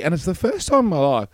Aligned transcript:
And 0.00 0.14
it's 0.14 0.24
the 0.24 0.34
first 0.34 0.68
time 0.68 0.84
in 0.84 0.90
my 0.90 0.98
life 0.98 1.28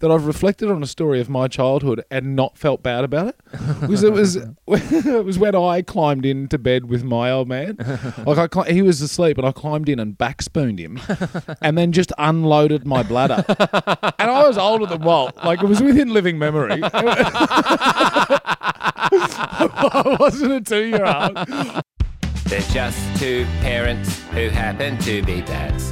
that 0.00 0.10
I've 0.10 0.26
reflected 0.26 0.70
on 0.70 0.82
a 0.82 0.86
story 0.86 1.20
of 1.20 1.30
my 1.30 1.48
childhood 1.48 2.04
and 2.10 2.36
not 2.36 2.58
felt 2.58 2.82
bad 2.82 3.02
about 3.02 3.28
it. 3.28 3.40
Because 3.80 4.02
it 4.02 4.12
was 4.12 4.36
it 4.66 5.24
was 5.24 5.38
when 5.38 5.54
I 5.54 5.80
climbed 5.80 6.26
into 6.26 6.58
bed 6.58 6.90
with 6.90 7.02
my 7.02 7.30
old 7.30 7.48
man. 7.48 7.76
Like 8.26 8.38
I, 8.38 8.46
cli- 8.46 8.72
he 8.72 8.82
was 8.82 9.00
asleep, 9.00 9.38
and 9.38 9.46
I 9.46 9.52
climbed 9.52 9.88
in 9.88 9.98
and 9.98 10.18
backspooned 10.18 10.78
him, 10.78 11.00
and 11.62 11.78
then 11.78 11.92
just 11.92 12.12
unloaded 12.18 12.86
my 12.86 13.02
bladder. 13.02 13.42
And 14.18 14.30
I 14.30 14.46
was 14.46 14.58
older 14.58 14.84
than 14.86 15.02
Walt. 15.02 15.34
Like 15.42 15.62
it 15.62 15.66
was 15.66 15.82
within 15.82 16.12
living 16.12 16.38
memory. 16.38 16.80
I 19.12 20.16
wasn't 20.20 20.52
a 20.52 20.60
two-year-old. 20.60 21.84
They're 22.44 22.60
just 22.72 23.18
two 23.18 23.46
parents 23.60 24.20
who 24.30 24.48
happen 24.48 24.98
to 24.98 25.22
be 25.22 25.40
dads. 25.40 25.90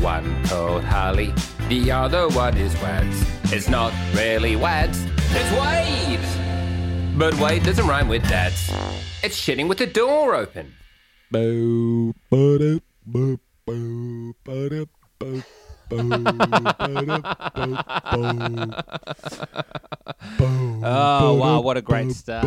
One 0.00 0.42
called 0.44 0.82
Harley, 0.84 1.32
the 1.70 1.92
other 1.92 2.28
one 2.30 2.56
is 2.56 2.74
Wads. 2.82 3.24
It's 3.52 3.68
not 3.68 3.92
really 4.12 4.56
Wads, 4.56 5.06
it's 5.30 5.52
waves. 5.52 6.36
But 7.16 7.38
Wade 7.38 7.62
doesn't 7.62 7.86
rhyme 7.86 8.08
with 8.08 8.28
dads. 8.28 8.70
It's 9.22 9.40
shitting 9.40 9.68
with 9.68 9.78
the 9.78 9.86
door 9.86 10.34
open. 10.34 10.74
Boo, 11.30 12.12
ba-da, 12.28 12.80
boo, 13.06 13.38
boo, 13.64 14.34
ba-da, 14.42 14.84
boo, 15.20 15.42
Oh, 20.82 21.34
wow, 21.34 21.60
what 21.60 21.76
a 21.76 21.82
great 21.82 22.12
start. 22.12 22.46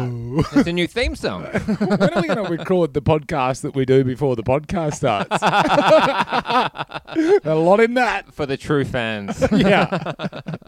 It's 0.53 0.67
a 0.67 0.73
new 0.73 0.87
theme 0.87 1.15
song. 1.15 1.43
When 1.43 2.13
are 2.13 2.21
we 2.21 2.27
going 2.27 2.43
to 2.45 2.49
record 2.49 2.93
the 2.93 3.01
podcast 3.01 3.61
that 3.61 3.75
we 3.75 3.85
do 3.85 4.03
before 4.03 4.35
the 4.35 4.43
podcast 4.43 4.95
starts? 4.95 5.37
a 7.45 7.55
lot 7.55 7.79
in 7.79 7.93
that. 7.95 8.33
For 8.33 8.45
the 8.45 8.57
true 8.57 8.85
fans. 8.85 9.43
Yeah. 9.51 10.13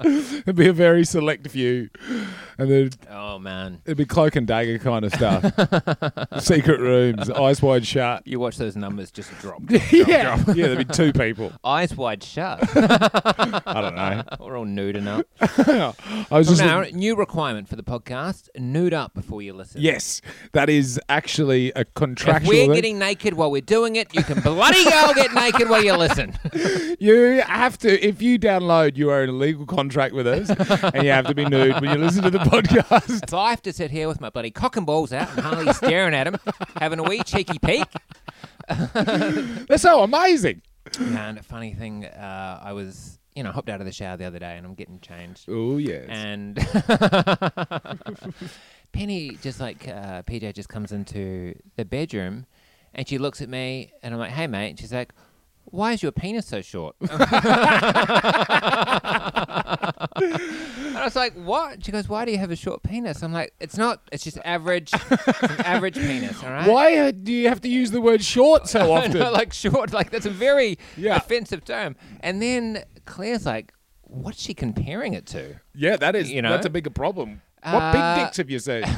It'd 0.03 0.55
be 0.55 0.67
a 0.67 0.73
very 0.73 1.03
select 1.05 1.47
few. 1.49 1.89
And 2.57 2.69
then 2.71 2.89
Oh, 3.09 3.39
man. 3.39 3.81
it'd 3.85 3.97
be 3.97 4.05
cloak 4.05 4.35
and 4.35 4.45
dagger 4.47 4.77
kind 4.79 5.03
of 5.05 5.13
stuff. 5.13 5.43
Secret 6.43 6.79
rooms, 6.79 7.29
eyes 7.29 7.61
wide 7.61 7.85
shut. 7.85 8.25
You 8.27 8.39
watch 8.39 8.57
those 8.57 8.75
numbers 8.75 9.11
just 9.11 9.31
drop. 9.39 9.61
yeah. 9.69 10.37
Yeah, 10.53 10.67
there'd 10.67 10.77
be 10.87 10.93
two 10.93 11.11
people. 11.13 11.51
Eyes 11.63 11.95
wide 11.95 12.23
shut. 12.23 12.64
I 12.75 13.81
don't 13.81 13.95
know. 13.95 14.23
We're 14.39 14.57
all 14.57 14.65
nude 14.65 14.95
enough. 14.95 15.23
I 15.41 15.93
was 16.31 16.47
just 16.47 16.61
now, 16.61 16.81
new 16.91 17.15
requirement 17.15 17.67
for 17.67 17.75
the 17.75 17.83
podcast 17.83 18.49
nude 18.57 18.93
up 18.93 19.13
before 19.13 19.41
you 19.41 19.53
listen. 19.53 19.81
Yes, 19.81 20.21
that 20.53 20.69
is 20.69 20.99
actually 21.09 21.71
a 21.75 21.81
If 21.81 21.93
contractual. 21.93 22.49
we're 22.49 22.65
thing. 22.65 22.73
getting 22.73 22.99
naked 22.99 23.33
while 23.33 23.51
we're 23.51 23.61
doing 23.61 23.95
it, 23.95 24.13
you 24.13 24.23
can 24.23 24.41
bloody 24.41 24.83
well 24.85 25.13
get 25.13 25.33
naked 25.33 25.69
while 25.69 25.83
you 25.83 25.95
listen. 25.95 26.37
you 26.99 27.41
have 27.41 27.77
to 27.79 28.05
if 28.05 28.21
you 28.21 28.39
download, 28.39 28.97
you 28.97 29.09
are 29.09 29.23
in 29.23 29.29
a 29.29 29.33
legal 29.33 29.65
contract 29.65 30.13
with 30.13 30.27
us, 30.27 30.49
and 30.93 31.03
you 31.03 31.11
have 31.11 31.27
to 31.27 31.35
be 31.35 31.45
nude 31.45 31.79
when 31.81 31.91
you 31.91 32.03
listen 32.03 32.23
to 32.23 32.29
the 32.31 32.39
podcast. 32.39 33.23
If 33.23 33.33
I 33.33 33.49
have 33.51 33.61
to 33.63 33.73
sit 33.73 33.91
here 33.91 34.07
with 34.07 34.21
my 34.21 34.29
bloody 34.29 34.51
cock 34.51 34.77
and 34.77 34.85
balls 34.85 35.13
out 35.13 35.29
and 35.31 35.39
Harley 35.39 35.73
staring 35.73 36.13
at 36.13 36.27
him, 36.27 36.37
having 36.77 36.99
a 36.99 37.03
wee 37.03 37.23
cheeky 37.23 37.59
peek. 37.59 37.87
They're 38.93 39.77
so 39.77 40.01
amazing. 40.03 40.61
And 40.99 41.37
a 41.37 41.43
funny 41.43 41.73
thing, 41.73 42.05
uh, 42.05 42.59
I 42.63 42.73
was, 42.73 43.19
you 43.35 43.43
know, 43.43 43.51
hopped 43.51 43.69
out 43.69 43.79
of 43.79 43.85
the 43.85 43.91
shower 43.91 44.17
the 44.17 44.25
other 44.25 44.39
day 44.39 44.57
and 44.57 44.65
I'm 44.65 44.75
getting 44.75 44.99
changed. 44.99 45.47
Oh 45.49 45.77
yes. 45.77 46.05
And 46.09 46.55
Penny 48.91 49.37
just 49.41 49.59
like 49.59 49.87
uh, 49.87 50.23
PJ 50.23 50.53
just 50.53 50.69
comes 50.69 50.91
into 50.91 51.55
the 51.75 51.85
bedroom 51.85 52.45
and 52.93 53.07
she 53.07 53.17
looks 53.17 53.41
at 53.41 53.49
me 53.49 53.91
and 54.01 54.13
I'm 54.13 54.19
like, 54.19 54.31
hey 54.31 54.47
mate. 54.47 54.71
And 54.71 54.79
she's 54.79 54.93
like, 54.93 55.13
why 55.65 55.93
is 55.93 56.03
your 56.03 56.11
penis 56.11 56.47
so 56.47 56.61
short? 56.61 56.95
and 60.15 60.97
I 60.97 61.03
was 61.03 61.15
like, 61.15 61.33
what? 61.33 61.83
She 61.85 61.91
goes, 61.91 62.07
why 62.07 62.25
do 62.25 62.31
you 62.31 62.37
have 62.37 62.51
a 62.51 62.55
short 62.55 62.83
penis? 62.83 63.21
I'm 63.23 63.33
like, 63.33 63.53
it's 63.59 63.77
not, 63.77 64.01
it's 64.11 64.23
just 64.23 64.37
average, 64.45 64.91
it's 64.93 65.41
an 65.43 65.61
average 65.61 65.95
penis, 65.95 66.43
all 66.43 66.51
right? 66.51 66.67
Why 66.69 66.97
uh, 66.97 67.11
do 67.11 67.31
you 67.33 67.49
have 67.49 67.61
to 67.61 67.69
use 67.69 67.91
the 67.91 68.01
word 68.01 68.23
short 68.23 68.67
so 68.67 68.93
often? 68.95 69.13
know, 69.13 69.31
like 69.31 69.53
short, 69.53 69.91
like 69.93 70.11
that's 70.11 70.25
a 70.25 70.29
very 70.31 70.77
Yeah. 70.97 71.15
offensive 71.17 71.65
term. 71.65 71.95
And 72.21 72.41
then 72.41 72.83
Claire's 73.05 73.45
like, 73.45 73.73
what's 74.01 74.41
she 74.41 74.53
comparing 74.53 75.13
it 75.13 75.25
to? 75.27 75.59
yeah, 75.73 75.97
that 75.97 76.15
is. 76.15 76.31
You 76.31 76.41
know? 76.41 76.51
that's 76.51 76.65
a 76.65 76.69
bigger 76.69 76.89
problem. 76.91 77.41
What 77.63 77.81
Uh, 77.81 78.15
big 78.15 78.25
dicks 78.25 78.37
have 78.37 78.49
you 78.49 78.59
seen? 78.59 78.83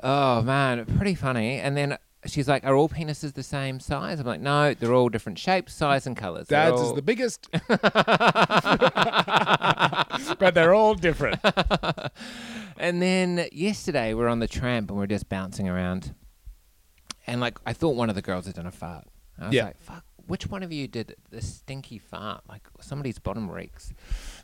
Oh 0.00 0.42
man, 0.42 0.84
pretty 0.96 1.16
funny. 1.16 1.58
And 1.58 1.76
then 1.76 1.98
she's 2.28 2.48
like, 2.48 2.64
"Are 2.64 2.74
all 2.76 2.88
penises 2.88 3.32
the 3.34 3.42
same 3.42 3.80
size?" 3.80 4.20
I'm 4.20 4.26
like, 4.26 4.40
"No, 4.40 4.74
they're 4.74 4.92
all 4.94 5.08
different 5.08 5.38
shapes, 5.38 5.74
size, 5.74 6.06
and 6.06 6.16
colors." 6.16 6.46
Dad's 6.48 6.80
is 6.80 6.92
the 6.94 7.02
biggest, 7.02 7.48
but 10.38 10.54
they're 10.54 10.74
all 10.74 10.94
different. 10.94 11.40
And 12.80 13.02
then 13.02 13.48
yesterday 13.50 14.14
we 14.14 14.22
are 14.22 14.28
on 14.28 14.38
the 14.38 14.46
tramp 14.46 14.88
and 14.90 14.96
we 15.00 15.02
are 15.02 15.08
just 15.08 15.28
bouncing 15.28 15.68
around, 15.68 16.14
and 17.26 17.40
like 17.40 17.58
I 17.66 17.72
thought 17.72 17.96
one 17.96 18.08
of 18.08 18.14
the 18.14 18.22
girls 18.22 18.46
had 18.46 18.54
done 18.54 18.66
a 18.66 18.70
fart. 18.70 19.04
I 19.36 19.46
was 19.46 19.54
Yeah. 19.54 19.64
like, 19.64 19.80
"Fuck." 19.80 20.04
Which 20.28 20.46
one 20.46 20.62
of 20.62 20.70
you 20.72 20.86
did 20.86 21.16
the 21.30 21.40
stinky 21.40 21.98
fart? 21.98 22.44
Like 22.48 22.62
somebody's 22.80 23.18
bottom 23.18 23.50
reeks, 23.50 23.92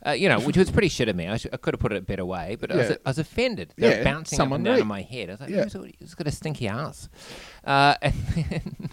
uh, 0.05 0.11
you 0.11 0.27
know, 0.27 0.39
which 0.41 0.57
was 0.57 0.69
pretty 0.69 0.89
shit 0.89 1.07
of 1.07 1.15
me. 1.15 1.27
I, 1.27 1.37
sh- 1.37 1.47
I 1.53 1.57
could 1.57 1.73
have 1.75 1.79
put 1.79 1.93
it 1.93 1.97
a 1.97 2.01
better 2.01 2.25
way, 2.25 2.57
but 2.59 2.71
I, 2.71 2.75
was, 2.75 2.89
Yeah. 2.89 2.95
I 3.05 3.09
was 3.11 3.19
offended. 3.19 3.73
They 3.77 3.89
Yeah, 3.89 3.99
were 3.99 4.03
bouncing 4.03 4.35
up 4.35 4.43
someone 4.43 4.57
and 4.59 4.65
down 4.65 4.73
reeked. 4.75 4.81
on 4.81 4.87
my 4.87 5.01
head. 5.03 5.29
I 5.29 5.33
was 5.33 5.39
like, 5.41 5.49
Yeah. 5.51 5.63
who's, 5.63 5.73
who's 5.99 6.15
got 6.15 6.27
a 6.27 6.31
stinky 6.31 6.67
ass? 6.67 7.07
Uh, 7.63 7.95
and 8.01 8.13
then, 8.35 8.89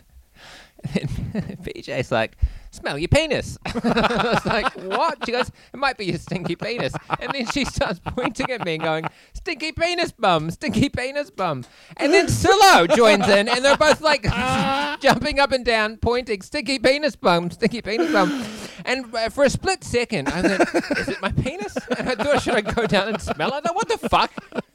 and 0.94 1.08
then 1.32 1.56
PJ's 1.62 2.12
like, 2.12 2.36
smell 2.72 2.98
your 2.98 3.08
penis. 3.08 3.58
I 3.66 4.32
was 4.34 4.46
like, 4.46 4.72
what? 4.74 5.18
She 5.24 5.32
goes, 5.32 5.48
it 5.48 5.76
might 5.76 5.96
be 5.96 6.06
your 6.06 6.18
stinky 6.18 6.56
penis. 6.56 6.92
And 7.20 7.32
then 7.32 7.46
she 7.46 7.64
starts 7.64 8.00
pointing 8.04 8.50
at 8.50 8.64
me 8.64 8.74
and 8.74 8.82
going, 8.82 9.04
stinky 9.34 9.72
penis 9.72 10.10
bum, 10.10 10.50
stinky 10.50 10.88
penis 10.88 11.30
bum. 11.30 11.64
And 11.98 12.12
then 12.12 12.28
Silo 12.28 12.86
joins 12.88 13.28
in 13.28 13.48
and 13.48 13.64
they're 13.64 13.76
both 13.76 14.00
like 14.00 14.22
jumping 15.00 15.38
up 15.38 15.52
and 15.52 15.64
down, 15.64 15.98
pointing, 15.98 16.42
stinky 16.42 16.78
penis 16.78 17.14
bum, 17.14 17.50
stinky 17.50 17.82
penis 17.82 18.10
bum. 18.10 18.44
And 18.84 19.14
uh, 19.14 19.28
for 19.28 19.44
a 19.44 19.50
split 19.50 19.84
second, 19.84 20.28
I 20.28 20.42
went, 20.42 20.62
is 20.98 21.08
it 21.08 21.20
my 21.20 21.32
penis? 21.32 21.76
And 21.98 22.08
I 22.08 22.14
thought, 22.14 22.42
should 22.42 22.54
I 22.54 22.60
go 22.62 22.86
down 22.86 23.08
and 23.08 23.20
smell 23.20 23.52
it? 23.54 23.64
Thought, 23.64 23.74
what 23.74 23.88
the 23.88 23.98
fuck? 24.08 24.32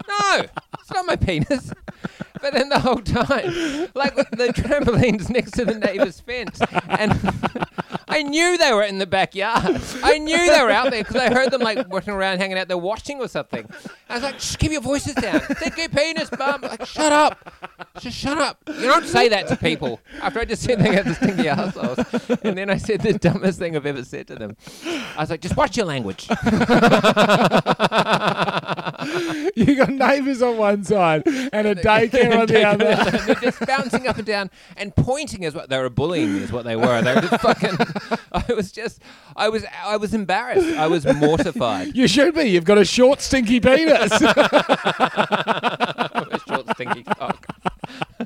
No, 0.08 0.46
it's 0.80 0.92
not 0.94 1.06
my 1.06 1.16
penis. 1.16 1.72
But 2.42 2.54
then 2.54 2.70
the 2.70 2.80
whole 2.80 3.02
time, 3.02 3.90
like 3.96 4.16
the 4.16 4.54
trampoline's 4.56 5.30
next 5.30 5.52
to 5.52 5.66
the 5.66 5.76
neighbour's 5.76 6.20
fence, 6.20 6.60
and 6.88 7.12
I 8.08 8.24
knew 8.24 8.58
they 8.58 8.72
were 8.74 8.84
in 8.84 9.00
the 9.00 9.08
backyard. 9.08 9.82
I 10.04 10.18
knew 10.20 10.38
they 10.38 10.62
were 10.62 10.70
out 10.70 10.92
there 10.92 11.04
because 11.04 11.16
I 11.16 11.34
heard 11.34 11.52
them 11.52 11.62
like 11.62 11.90
walking 11.90 12.14
around, 12.14 12.38
hanging 12.38 12.58
out 12.58 12.68
there, 12.68 12.78
washing 12.78 13.20
or 13.20 13.28
something. 13.28 13.68
I 14.10 14.14
was 14.16 14.24
like, 14.24 14.40
"Shh, 14.40 14.56
keep 14.56 14.72
your 14.72 14.82
voices 14.82 15.16
down. 15.16 15.42
Sticky 15.56 15.88
penis 15.88 16.30
bum." 16.30 16.62
Like, 16.62 16.86
shut 16.86 17.12
up. 17.12 17.54
Just 18.00 18.18
shut 18.18 18.38
up. 18.38 18.62
You 18.68 18.84
don't 18.84 19.06
say 19.06 19.30
that 19.30 19.48
to 19.48 19.56
people. 19.56 20.00
After 20.22 20.40
I 20.40 20.46
just 20.46 20.62
said 20.64 20.80
they 20.80 20.94
got 20.94 21.06
the 21.06 21.16
stinky 21.16 21.48
assholes, 21.48 22.40
and 22.44 22.58
then 22.58 22.70
I 22.70 22.78
said 22.78 23.02
the 23.02 23.14
dumbest 23.14 23.60
thing 23.60 23.76
I've 23.76 23.86
ever 23.86 23.97
said 24.06 24.28
to 24.28 24.36
them. 24.36 24.56
I 24.86 25.22
was 25.22 25.30
like, 25.30 25.42
"Just 25.42 25.58
watch 25.58 25.78
your 25.78 25.86
language." 25.86 26.28
You 29.56 29.76
got 29.76 29.90
neighbours 29.90 30.42
on 30.44 30.58
one 30.58 30.84
side 30.84 31.24
and 31.26 31.68
a 31.68 31.74
daycare 31.84 32.40
on 32.40 32.46
the 32.46 32.64
other. 32.64 32.96
They're 33.26 33.36
just 33.36 33.60
bouncing 33.66 34.08
up 34.08 34.18
and 34.18 34.26
down 34.26 34.52
and 34.76 34.96
pointing 34.96 35.46
as 35.46 35.56
what 35.56 35.70
they 35.70 35.80
were 35.80 35.90
bullying 35.90 36.34
me 36.34 36.42
is 36.42 36.52
what 36.52 36.64
they 36.64 36.76
were. 36.76 37.02
They 37.02 37.16
were 37.16 37.22
just 37.22 37.42
fucking. 37.42 37.78
I 38.32 38.54
was 38.54 38.72
just. 38.72 39.02
I 39.36 39.50
was. 39.50 39.66
I 39.84 39.98
was 39.98 40.14
embarrassed. 40.14 40.78
I 40.78 40.86
was 40.88 41.06
mortified. 41.06 41.96
You 41.96 42.08
should 42.08 42.36
be. 42.36 42.44
You've 42.44 42.66
got 42.66 42.78
a 42.78 42.86
short, 42.86 43.20
stinky 43.22 43.60
penis. 43.60 44.12
A 44.22 44.30
short 46.48 46.70
stinky 46.76 47.04
cock. 47.04 47.48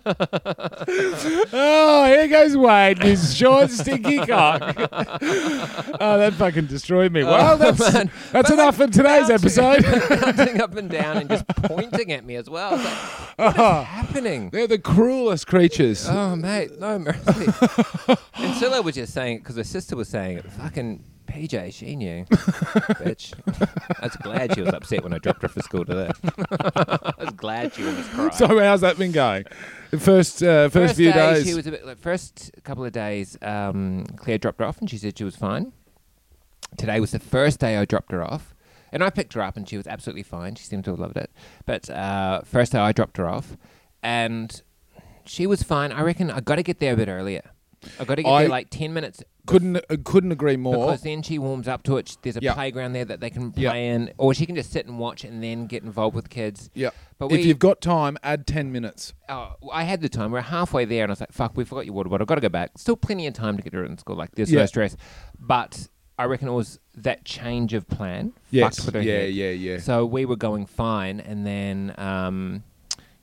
Oh, 0.06 2.04
here 2.08 2.28
goes 2.28 2.56
Wade, 2.58 3.00
with 3.00 3.08
his 3.08 3.36
short, 3.36 3.70
stinky 3.70 4.18
cock. 4.26 4.62
oh, 4.78 6.18
that 6.18 6.34
fucking 6.38 6.66
destroyed 6.68 7.12
me. 7.12 7.24
Well, 7.24 7.53
oh, 7.53 7.58
that's 7.58 7.82
Oh, 7.82 7.92
man. 7.92 8.12
that's 8.32 8.50
But, 8.50 8.53
enough 8.59 8.80
like, 8.80 8.90
for 8.90 8.94
today's 8.96 9.28
bouncing- 9.30 9.36
episode. 9.36 9.84
bouncing 10.38 10.62
up 10.62 10.76
and 10.76 10.90
down 10.90 11.18
and 11.18 11.30
just 11.30 11.48
pointing 11.48 12.12
at 12.12 12.26
me 12.26 12.36
as 12.36 12.50
well. 12.50 12.72
Like, 12.78 12.84
what 12.86 13.36
Oh. 13.40 13.48
is 13.50 13.56
uh-huh. 13.58 13.84
happening? 13.84 14.50
They're 14.52 14.68
the 14.68 14.80
cruelest 14.80 15.48
creatures. 15.48 16.08
Oh, 16.09 16.36
mate, 16.36 16.80
no 16.80 17.00
mercy. 17.00 17.47
and 18.36 18.56
Scylla 18.56 18.82
was 18.82 18.96
just 18.96 19.14
saying 19.14 19.40
because 19.40 19.56
her 19.58 19.64
sister 19.64 19.96
was 19.96 20.09
saying 20.09 20.38
it. 20.40 20.52
Fucking 20.52 21.04
PJ, 21.32 21.74
she 21.74 21.96
knew, 21.96 22.26
bitch. 22.30 23.34
I 24.00 24.06
was 24.06 24.16
glad 24.18 24.54
she 24.54 24.62
was 24.62 24.74
upset 24.74 25.02
when 25.04 25.14
I 25.14 25.18
dropped 25.18 25.42
her 25.44 25.48
for 25.48 25.62
school 25.62 25.86
today. 25.86 26.12
I 26.52 27.14
was 27.18 27.34
glad 27.36 27.74
she 27.74 27.86
almost 27.86 28.12
cried. 28.12 28.34
So 28.34 28.60
how's 28.60 28.82
that 28.82 28.98
been 28.98 29.14
going? 29.14 29.46
The 29.92 30.00
first 30.00 30.44
uh, 30.44 30.68
first, 30.68 30.74
first 30.74 30.96
few 30.98 31.14
day, 31.14 31.36
days. 31.36 31.46
she 31.46 31.54
was 31.54 31.68
a 31.68 31.72
bit. 31.72 31.86
Like, 31.86 31.98
first 31.98 32.52
couple 32.64 32.84
of 32.84 32.92
days, 32.92 33.38
um, 33.42 34.06
Claire 34.18 34.38
dropped 34.38 34.60
her 34.60 34.66
off, 34.66 34.80
and 34.82 34.90
she 34.90 34.98
said 34.98 35.18
she 35.18 35.24
was 35.24 35.38
fine. 35.38 35.72
Today 36.78 37.00
was 37.00 37.12
the 37.12 37.20
first 37.20 37.60
day 37.60 37.78
I 37.78 37.86
dropped 37.86 38.12
her 38.12 38.24
off, 38.24 38.54
and 38.92 39.02
I 39.02 39.10
picked 39.10 39.34
her 39.34 39.42
up, 39.42 39.56
and 39.56 39.68
she 39.68 39.78
was 39.78 39.88
absolutely 39.88 40.24
fine. 40.24 40.56
She 40.56 40.66
seemed 40.66 40.84
to 40.86 40.92
have 40.92 41.00
loved 41.00 41.18
it. 41.18 41.32
But 41.66 41.90
uh, 41.90 42.42
first 42.42 42.74
day 42.74 42.80
I 42.80 42.92
dropped 42.92 43.16
her 43.18 43.28
off, 43.28 43.56
and 44.04 44.62
she 45.26 45.48
was 45.48 45.64
fine. 45.64 45.94
I 45.94 46.02
reckon 46.02 46.30
I 46.30 46.42
got 46.42 46.56
to 46.56 46.64
get 46.64 46.80
there 46.80 46.94
a 46.94 46.98
bit 46.98 47.08
earlier. 47.08 47.52
I've 48.00 48.08
got 48.08 48.16
to 48.16 48.24
get 48.24 48.30
I 48.30 48.46
like 48.46 48.68
10 48.70 48.94
minutes 48.94 49.24
Couldn't 49.48 49.78
uh, 49.78 49.98
couldn't 50.04 50.32
agree 50.32 50.56
more. 50.58 50.88
because 50.88 51.02
then 51.02 51.24
she 51.24 51.40
warms 51.40 51.68
up 51.68 51.82
to 51.84 51.98
it. 51.98 52.16
There's 52.22 52.38
a 52.38 52.42
Yeah. 52.42 52.54
playground 52.54 52.94
there 52.94 53.06
that 53.06 53.20
they 53.22 53.30
can 53.32 53.52
play 53.52 53.64
Yeah. 53.64 53.74
in, 53.74 54.12
or 54.18 54.34
she 54.36 54.46
can 54.46 54.56
just 54.56 54.72
sit 54.72 54.86
and 54.86 55.00
watch 55.00 55.24
and 55.24 55.44
then 55.44 55.66
get 55.66 55.82
involved 55.84 56.16
with 56.16 56.30
kids. 56.30 56.70
yeah. 56.76 56.92
But 57.18 57.32
if 57.32 57.46
you've 57.46 57.60
got 57.60 57.82
time, 57.82 58.18
add 58.24 58.46
ten 58.48 58.72
minutes. 58.72 59.14
Oh, 59.30 59.54
I 59.72 59.84
had 59.84 60.02
the 60.02 60.10
time. 60.10 60.32
We're 60.32 60.42
halfway 60.42 60.86
there, 60.86 61.04
and 61.04 61.12
I 61.12 61.14
was 61.14 61.20
like, 61.22 61.32
"Fuck, 61.32 61.56
we 61.56 61.64
forgot 61.64 61.86
your 61.86 61.94
water 61.94 62.10
bottle. 62.10 62.24
I've 62.24 62.28
got 62.28 62.36
to 62.36 62.42
go 62.42 62.50
back." 62.50 62.72
Still 62.78 62.96
plenty 62.96 63.26
of 63.28 63.34
time 63.36 63.58
to 63.58 63.64
get 63.64 63.74
her 63.74 63.84
in 63.86 63.98
school. 64.00 64.16
Like 64.16 64.32
there's 64.36 64.52
Yeah. 64.52 64.62
no 64.62 64.66
stress, 64.68 64.96
but 65.40 65.88
I 66.18 66.26
reckon 66.26 66.48
it 66.48 66.52
was 66.54 66.80
that 66.96 67.26
change 67.26 67.74
of 67.74 67.88
plan. 67.88 68.34
Yes. 68.52 68.76
fucked 68.78 68.86
with 68.88 68.96
her 68.96 69.02
Yeah, 69.02 69.14
head. 69.22 69.34
yeah, 69.34 69.50
yeah. 69.50 69.78
So 69.80 70.06
we 70.06 70.26
were 70.26 70.36
going 70.36 70.66
fine, 70.68 71.20
and 71.20 71.46
then 71.46 71.94
um, 71.98 72.64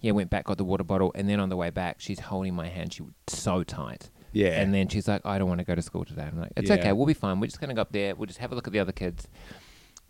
yeah, 0.01 0.13
went 0.13 0.31
back, 0.31 0.45
got 0.45 0.59
the 0.59 0.65
water 0.65 0.85
bottle, 0.85 1.11
and 1.17 1.29
then 1.29 1.39
on 1.41 1.49
the 1.49 1.57
way 1.57 1.71
back, 1.71 1.97
she's 2.01 2.21
holding 2.21 2.55
my 2.55 2.69
hand. 2.69 2.93
She 2.95 3.03
was 3.03 3.13
so 3.29 3.63
tight. 3.65 4.11
Yeah. 4.39 4.61
And 4.61 4.73
then 4.73 4.87
she's 4.89 5.09
like, 5.09 5.23
"I 5.27 5.37
don't 5.39 5.49
want 5.49 5.59
to 5.59 5.65
go 5.65 5.75
to 5.75 5.83
school 5.83 6.05
today." 6.05 6.23
I'm 6.23 6.39
like, 6.39 6.53
"It's 6.57 6.71
Yeah. 6.71 6.77
okay. 6.77 6.93
We'll 6.93 7.07
be 7.07 7.15
fine. 7.15 7.41
We're 7.41 7.49
just 7.49 7.61
gonna 7.61 7.75
go 7.75 7.83
up 7.83 7.91
there. 7.93 8.15
We'll 8.15 8.27
just 8.27 8.39
have 8.39 8.53
a 8.53 8.55
look 8.55 8.67
at 8.69 8.73
the 8.73 8.79
other 8.79 8.93
kids." 8.93 9.27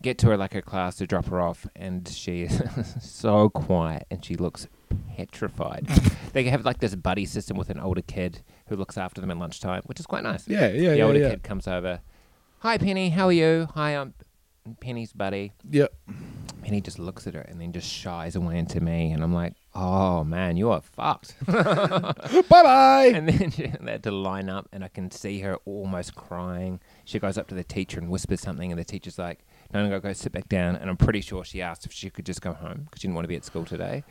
Get 0.01 0.17
to 0.19 0.27
her 0.27 0.37
like 0.37 0.53
her 0.53 0.61
class 0.61 0.95
to 0.97 1.07
drop 1.07 1.25
her 1.25 1.41
off, 1.41 1.65
and 1.75 2.07
she 2.07 2.43
is 2.49 2.61
so 3.01 3.49
quiet, 3.49 4.05
and 4.11 4.23
she 4.23 4.35
looks 4.35 4.67
petrified. 5.17 5.87
they 6.33 6.43
have 6.45 6.63
like 6.63 6.79
this 6.79 6.93
buddy 6.95 7.25
system 7.25 7.57
with 7.57 7.69
an 7.71 7.79
older 7.79 8.01
kid 8.03 8.41
who 8.67 8.75
looks 8.75 8.97
after 8.97 9.19
them 9.19 9.31
at 9.31 9.37
lunchtime, 9.37 9.81
which 9.87 9.99
is 9.99 10.05
quite 10.05 10.23
nice. 10.23 10.47
Yeah, 10.47 10.67
yeah, 10.69 10.91
the 10.91 10.97
yeah, 10.97 11.03
older 11.03 11.19
yeah. 11.19 11.29
kid 11.31 11.43
comes 11.43 11.67
over. 11.67 11.99
Hi, 12.59 12.77
Penny. 12.77 13.09
How 13.09 13.25
are 13.27 13.33
you? 13.33 13.67
Hi, 13.73 13.91
I'm 13.97 14.13
Penny's 14.79 15.11
buddy. 15.11 15.53
Yep. 15.69 15.91
Penny 16.61 16.81
just 16.81 16.99
looks 16.99 17.25
at 17.25 17.33
her 17.33 17.41
and 17.41 17.59
then 17.59 17.71
just 17.73 17.89
shies 17.89 18.35
away 18.35 18.59
into 18.59 18.79
me, 18.79 19.11
and 19.11 19.23
I'm 19.23 19.33
like, 19.33 19.53
"Oh 19.81 20.23
man, 20.23 20.57
you 20.57 20.69
are 20.71 20.81
fucked." 20.81 21.35
Bye 21.47 22.13
bye. 22.49 23.11
and 23.13 23.29
then 23.29 23.51
she, 23.55 23.67
they 23.67 23.91
had 23.91 24.03
to 24.03 24.11
line 24.11 24.49
up, 24.49 24.67
and 24.73 24.83
I 24.83 24.89
can 24.89 25.09
see 25.11 25.39
her 25.39 25.55
almost 25.65 26.15
crying. 26.15 26.79
She 27.05 27.17
goes 27.19 27.37
up 27.37 27.47
to 27.47 27.55
the 27.55 27.63
teacher 27.63 27.99
and 27.99 28.09
whispers 28.09 28.41
something, 28.41 28.71
and 28.71 28.79
the 28.79 28.83
teacher's 28.85 29.17
like, 29.17 29.39
"No, 29.73 29.83
no, 29.83 29.89
go, 29.89 29.99
go 29.99 30.13
sit 30.13 30.31
back 30.31 30.49
down." 30.49 30.75
And 30.75 30.89
I'm 30.89 30.97
pretty 30.97 31.21
sure 31.21 31.43
she 31.45 31.61
asked 31.61 31.85
if 31.85 31.91
she 31.93 32.09
could 32.09 32.25
just 32.25 32.41
go 32.41 32.53
home 32.53 32.83
because 32.85 33.01
she 33.01 33.07
didn't 33.07 33.15
want 33.15 33.23
to 33.23 33.29
be 33.29 33.35
at 33.35 33.45
school 33.45 33.65
today. 33.65 34.03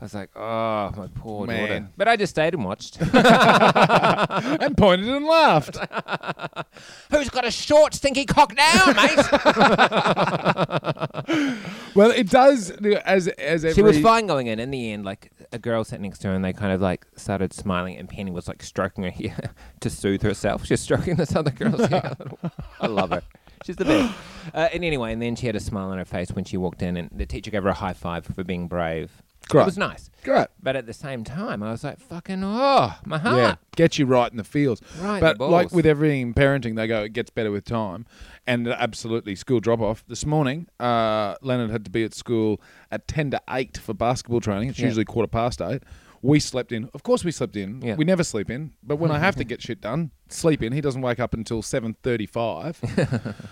I 0.00 0.04
was 0.04 0.14
like, 0.14 0.30
"Oh, 0.36 0.92
my 0.96 1.08
poor 1.16 1.46
daughter," 1.48 1.66
Man. 1.66 1.88
but 1.96 2.06
I 2.06 2.14
just 2.14 2.30
stayed 2.30 2.54
and 2.54 2.64
watched. 2.64 3.00
and 3.02 4.76
pointed 4.76 5.08
and 5.08 5.26
laughed. 5.26 5.76
Who's 7.10 7.28
got 7.30 7.44
a 7.44 7.50
short, 7.50 7.94
stinky 7.94 8.24
cock 8.24 8.54
now, 8.56 8.92
mate? 8.92 9.18
Well, 11.94 12.10
it 12.12 12.30
does 12.30 12.70
as 12.70 13.26
as 13.26 13.64
every. 13.64 13.74
she 13.74 13.82
was 13.82 13.98
fine 13.98 14.28
going 14.28 14.46
in. 14.46 14.60
In 14.60 14.70
the 14.70 14.92
end, 14.92 15.04
like 15.04 15.32
a 15.52 15.58
girl 15.58 15.82
sat 15.82 16.00
next 16.00 16.20
to 16.20 16.28
her, 16.28 16.34
and 16.34 16.44
they 16.44 16.52
kind 16.52 16.72
of 16.72 16.80
like 16.80 17.04
started 17.16 17.52
smiling, 17.52 17.96
and 17.96 18.08
Penny 18.08 18.30
was 18.30 18.46
like 18.46 18.62
stroking 18.62 19.02
her 19.02 19.10
hair 19.10 19.52
to 19.80 19.90
soothe 19.90 20.22
herself. 20.22 20.64
She's 20.64 20.80
stroking 20.80 21.16
this 21.16 21.34
other 21.34 21.50
girl's 21.50 21.86
hair. 21.86 22.16
I 22.80 22.86
love 22.86 23.10
her. 23.10 23.22
She's 23.66 23.74
the 23.74 23.84
best. 23.84 24.14
Uh, 24.54 24.68
and 24.72 24.84
anyway, 24.84 25.12
and 25.12 25.20
then 25.20 25.34
she 25.34 25.46
had 25.46 25.56
a 25.56 25.60
smile 25.60 25.88
on 25.88 25.98
her 25.98 26.04
face 26.04 26.30
when 26.30 26.44
she 26.44 26.56
walked 26.56 26.82
in, 26.82 26.96
and 26.96 27.10
the 27.12 27.26
teacher 27.26 27.50
gave 27.50 27.64
her 27.64 27.70
a 27.70 27.74
high 27.74 27.94
five 27.94 28.24
for 28.24 28.44
being 28.44 28.68
brave. 28.68 29.10
Great. 29.48 29.62
It 29.62 29.66
was 29.66 29.78
nice. 29.78 30.10
Great. 30.24 30.48
But 30.62 30.76
at 30.76 30.86
the 30.86 30.92
same 30.92 31.24
time, 31.24 31.62
I 31.62 31.70
was 31.70 31.82
like, 31.84 31.98
fucking, 32.00 32.42
oh, 32.44 32.94
my 33.06 33.18
heart. 33.18 33.36
Yeah, 33.36 33.54
get 33.76 33.98
you 33.98 34.04
right 34.06 34.30
in 34.30 34.36
the 34.36 34.44
feels. 34.44 34.82
Right 35.00 35.20
but 35.20 35.40
like 35.40 35.72
with 35.72 35.86
everything 35.86 36.20
in 36.20 36.34
parenting, 36.34 36.76
they 36.76 36.86
go 36.86 37.04
it 37.04 37.12
gets 37.14 37.30
better 37.30 37.50
with 37.50 37.64
time, 37.64 38.04
and 38.46 38.68
absolutely 38.68 39.34
school 39.36 39.60
drop 39.60 39.80
off. 39.80 40.04
This 40.06 40.26
morning, 40.26 40.68
uh, 40.80 41.36
Leonard 41.40 41.70
had 41.70 41.84
to 41.86 41.90
be 41.90 42.04
at 42.04 42.14
school 42.14 42.60
at 42.90 43.08
ten 43.08 43.30
to 43.30 43.40
eight 43.50 43.78
for 43.78 43.94
basketball 43.94 44.40
training. 44.40 44.68
It's 44.70 44.78
Yeah. 44.78 44.86
usually 44.86 45.04
quarter 45.04 45.28
past 45.28 45.62
eight. 45.62 45.82
We 46.20 46.40
slept 46.40 46.72
in. 46.72 46.90
Of 46.94 47.04
course, 47.04 47.24
we 47.24 47.30
slept 47.30 47.54
in. 47.56 47.80
Yeah. 47.80 47.94
We 47.94 48.04
never 48.04 48.24
sleep 48.24 48.50
in. 48.50 48.72
But 48.82 48.96
when 48.96 49.12
I 49.12 49.18
have 49.20 49.36
to 49.36 49.44
get 49.52 49.62
shit 49.62 49.80
done, 49.80 50.10
sleep 50.28 50.62
in. 50.64 50.72
He 50.72 50.80
doesn't 50.80 51.00
wake 51.00 51.20
up 51.20 51.32
until 51.32 51.62
seven 51.62 51.94
thirty-five, 52.02 52.80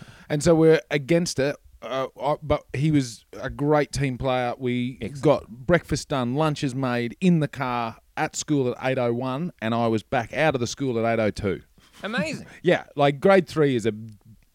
and 0.28 0.42
so 0.42 0.54
we're 0.54 0.81
against 0.90 1.38
it. 1.38 1.56
Uh, 1.86 2.08
I, 2.20 2.36
but 2.42 2.64
he 2.74 2.90
was 2.90 3.24
a 3.40 3.48
great 3.50 3.92
team 3.92 4.18
player. 4.18 4.54
We 4.58 4.98
Excellent. 5.00 5.22
got 5.22 5.48
breakfast 5.48 6.08
done, 6.08 6.34
lunches 6.34 6.74
made 6.74 7.16
in 7.20 7.40
the 7.40 7.48
car 7.48 7.96
at 8.16 8.34
school 8.36 8.70
at 8.70 8.76
eight 8.82 8.98
oh 8.98 9.12
one, 9.12 9.52
and 9.60 9.74
I 9.74 9.86
was 9.86 10.02
back 10.02 10.32
out 10.34 10.54
of 10.54 10.60
the 10.60 10.66
school 10.66 10.98
at 11.04 11.18
eight 11.18 11.22
oh 11.22 11.30
two. 11.30 11.62
Amazing. 12.02 12.46
Yeah, 12.62 12.84
like 12.96 13.20
grade 13.20 13.46
three 13.48 13.76
is 13.76 13.86
a 13.86 13.92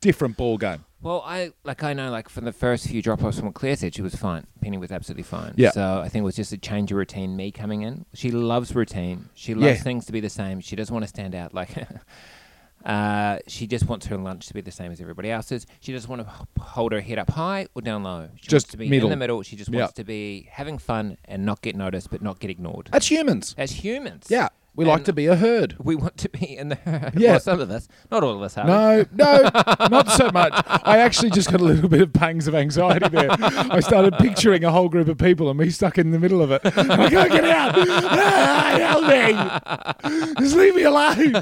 different 0.01 0.37
ball 0.37 0.57
game. 0.57 0.85
Well, 1.03 1.23
I 1.25 1.51
like 1.63 1.81
I 1.83 1.93
know 1.93 2.11
like 2.11 2.29
from 2.29 2.45
the 2.45 2.51
first 2.51 2.87
few 2.87 3.01
drop 3.01 3.23
offs 3.23 3.37
from 3.37 3.47
what 3.47 3.55
Claire 3.55 3.75
said, 3.75 3.95
she 3.95 4.03
was 4.03 4.13
fine. 4.13 4.45
Penny 4.61 4.77
was 4.77 4.91
absolutely 4.91 5.23
fine. 5.23 5.53
Yeah. 5.57 5.71
So 5.71 5.99
I 6.03 6.09
think 6.09 6.21
it 6.21 6.25
was 6.25 6.35
just 6.35 6.51
a 6.53 6.57
change 6.59 6.91
of 6.91 6.97
routine. 6.97 7.35
Me 7.35 7.51
coming 7.51 7.81
in, 7.81 8.05
she 8.13 8.29
loves 8.29 8.75
routine. 8.75 9.29
She 9.33 9.55
loves 9.55 9.77
Yeah. 9.77 9.83
things 9.83 10.05
to 10.05 10.11
be 10.11 10.19
the 10.19 10.29
same. 10.29 10.59
She 10.59 10.75
doesn't 10.75 10.93
want 10.93 11.03
to 11.03 11.07
stand 11.09 11.33
out. 11.33 11.55
Like, 11.55 11.69
uh, 12.85 13.37
she 13.47 13.67
just 13.67 13.87
wants 13.87 14.05
her 14.07 14.17
lunch 14.17 14.47
to 14.47 14.53
be 14.53 14.61
the 14.61 14.71
same 14.71 14.91
as 14.91 14.99
everybody 15.01 15.29
else's. 15.29 15.67
She 15.79 15.91
doesn't 15.93 16.09
want 16.09 16.25
to 16.27 16.61
hold 16.61 16.91
her 16.91 17.01
head 17.01 17.19
up 17.19 17.29
high 17.31 17.67
or 17.75 17.81
down 17.81 18.03
low. 18.03 18.29
She 18.37 18.47
Just 18.47 18.65
wants 18.65 18.71
to 18.71 18.77
be 18.77 18.89
middle. 18.89 19.07
in 19.07 19.11
the 19.11 19.17
middle. 19.17 19.41
She 19.43 19.55
just 19.55 19.69
Yeah. 19.71 19.79
wants 19.81 19.93
to 19.95 20.03
be 20.03 20.47
having 20.51 20.77
fun 20.77 21.17
and 21.25 21.45
not 21.45 21.61
get 21.61 21.75
noticed, 21.75 22.09
but 22.09 22.21
not 22.21 22.39
get 22.39 22.49
ignored. 22.49 22.89
That's 22.91 23.09
humans. 23.11 23.53
As 23.57 23.71
humans, 23.83 24.27
Yeah, 24.29 24.49
we 24.75 24.85
like 24.85 25.03
to 25.05 25.13
be 25.13 25.25
a 25.27 25.35
herd. 25.35 25.75
we 25.79 25.95
want 25.95 26.17
to 26.17 26.29
be 26.29 26.57
in 26.57 26.69
the 26.69 26.75
herd. 26.85 27.13
Yeah. 27.15 27.31
Well, 27.31 27.39
some 27.41 27.59
of 27.59 27.69
us, 27.69 27.87
not 28.09 28.23
all 28.23 28.35
of 28.35 28.41
us, 28.41 28.57
are. 28.57 28.65
No, 28.65 29.05
no, 29.11 29.49
not 29.89 30.09
so 30.11 30.29
much. 30.31 30.53
I 30.83 30.99
actually 30.99 31.29
just 31.31 31.51
got 31.51 31.59
a 31.59 31.63
little 31.63 31.89
bit 31.89 32.01
of 32.01 32.13
pangs 32.13 32.47
of 32.47 32.55
anxiety 32.55 33.09
there. 33.09 33.27
I 33.31 33.79
started 33.81 34.13
picturing 34.19 34.63
a 34.63 34.71
whole 34.71 34.87
group 34.89 35.07
of 35.07 35.17
people 35.17 35.49
and 35.49 35.59
me 35.59 35.69
stuck 35.69 35.97
in 35.97 36.11
the 36.11 36.19
middle 36.19 36.41
of 36.41 36.51
it. 36.51 36.61
I 36.65 37.09
go, 37.09 37.27
get 37.27 37.43
out! 37.43 37.75
Ah, 37.77 38.75
help 38.79 40.25
me! 40.25 40.33
Just 40.41 40.55
leave 40.55 40.75
me 40.75 40.83
alone. 40.83 41.33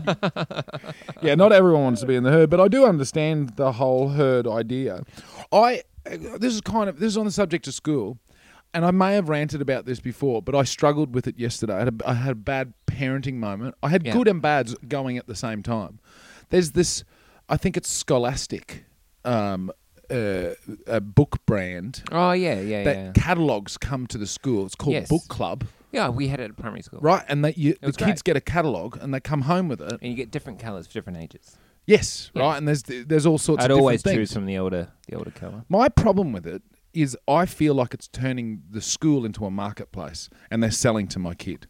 yeah, 1.21 1.35
not 1.35 1.51
everyone 1.51 1.83
wants 1.83 2.01
to 2.01 2.07
be 2.07 2.15
in 2.15 2.23
the 2.23 2.31
herd, 2.31 2.49
but 2.49 2.59
I 2.59 2.67
do 2.67 2.85
understand 2.85 3.55
the 3.57 3.73
whole 3.73 4.09
herd 4.09 4.47
idea. 4.47 5.03
I 5.51 5.83
this 6.05 6.53
is 6.53 6.61
kind 6.61 6.89
of 6.89 6.99
this 6.99 7.09
is 7.09 7.17
on 7.17 7.25
the 7.25 7.31
subject 7.31 7.67
of 7.67 7.73
school. 7.73 8.17
And 8.73 8.85
I 8.85 8.91
may 8.91 9.15
have 9.15 9.29
ranted 9.29 9.61
about 9.61 9.85
this 9.85 9.99
before, 9.99 10.41
but 10.43 10.53
I 10.55 10.63
struggled 10.63 11.15
with 11.15 11.27
it 11.27 11.39
yesterday. 11.39 11.73
I 11.73 11.79
had 11.79 11.87
a, 12.01 12.09
I 12.09 12.13
had 12.13 12.31
a 12.33 12.35
bad 12.35 12.73
parenting 12.85 13.35
moment. 13.35 13.73
I 13.81 13.89
had 13.89 14.05
Yeah. 14.05 14.13
good 14.13 14.27
and 14.27 14.41
bads 14.41 14.75
going 14.87 15.17
at 15.17 15.25
the 15.27 15.35
same 15.35 15.63
time. 15.63 15.99
There's 16.49 16.71
this, 16.71 17.03
I 17.47 17.57
think 17.57 17.75
it's 17.77 17.89
Scholastic, 17.89 18.85
um, 19.25 19.71
uh, 20.11 20.51
a 20.87 21.01
book 21.01 21.37
brand 21.45 22.03
Oh 22.11 22.31
yeah, 22.31 22.59
yeah, 22.59 22.83
that 22.83 22.95
yeah. 22.95 23.11
catalogs 23.13 23.77
come 23.77 24.05
to 24.07 24.17
the 24.17 24.27
school. 24.27 24.65
It's 24.65 24.75
called 24.75 24.93
Yes. 24.93 25.07
Book 25.09 25.23
Club, 25.29 25.65
Yeah, 25.91 26.09
we 26.09 26.27
had 26.27 26.39
it 26.39 26.45
at 26.51 26.57
primary 26.57 26.81
school. 26.83 26.99
right? 27.01 27.23
And 27.27 27.43
that 27.45 27.57
you, 27.57 27.73
the 27.81 27.87
kids 27.91 27.97
great. 28.21 28.23
get 28.23 28.37
a 28.37 28.41
catalogue 28.41 28.97
and 29.01 29.11
they 29.13 29.19
come 29.19 29.41
home 29.41 29.67
with 29.67 29.81
it. 29.81 29.93
And 30.01 30.09
you 30.11 30.15
get 30.15 30.29
different 30.31 30.59
colours 30.59 30.85
for 30.87 30.93
different 30.93 31.17
ages. 31.19 31.57
Yes, 31.87 32.29
Yeah. 32.35 32.43
right. 32.43 32.57
And 32.57 32.67
there's 32.67 32.83
there's 32.83 33.25
all 33.25 33.39
sorts 33.39 33.63
I'd 33.63 33.71
of 33.71 33.77
different 33.77 33.81
always 33.81 34.03
choose 34.03 34.31
from 34.33 34.45
the 34.45 34.57
older, 34.59 34.89
the 35.07 35.15
older 35.15 35.31
colour. 35.31 35.63
My 35.69 35.89
problem 35.89 36.31
with 36.31 36.45
it 36.45 36.61
is 36.93 37.17
I 37.27 37.45
feel 37.45 37.73
like 37.73 37.93
it's 37.93 38.07
turning 38.07 38.63
the 38.69 38.81
school 38.81 39.25
into 39.25 39.45
a 39.45 39.51
marketplace 39.51 40.29
and 40.49 40.61
they're 40.63 40.71
selling 40.71 41.07
to 41.09 41.19
my 41.19 41.33
kid. 41.35 41.67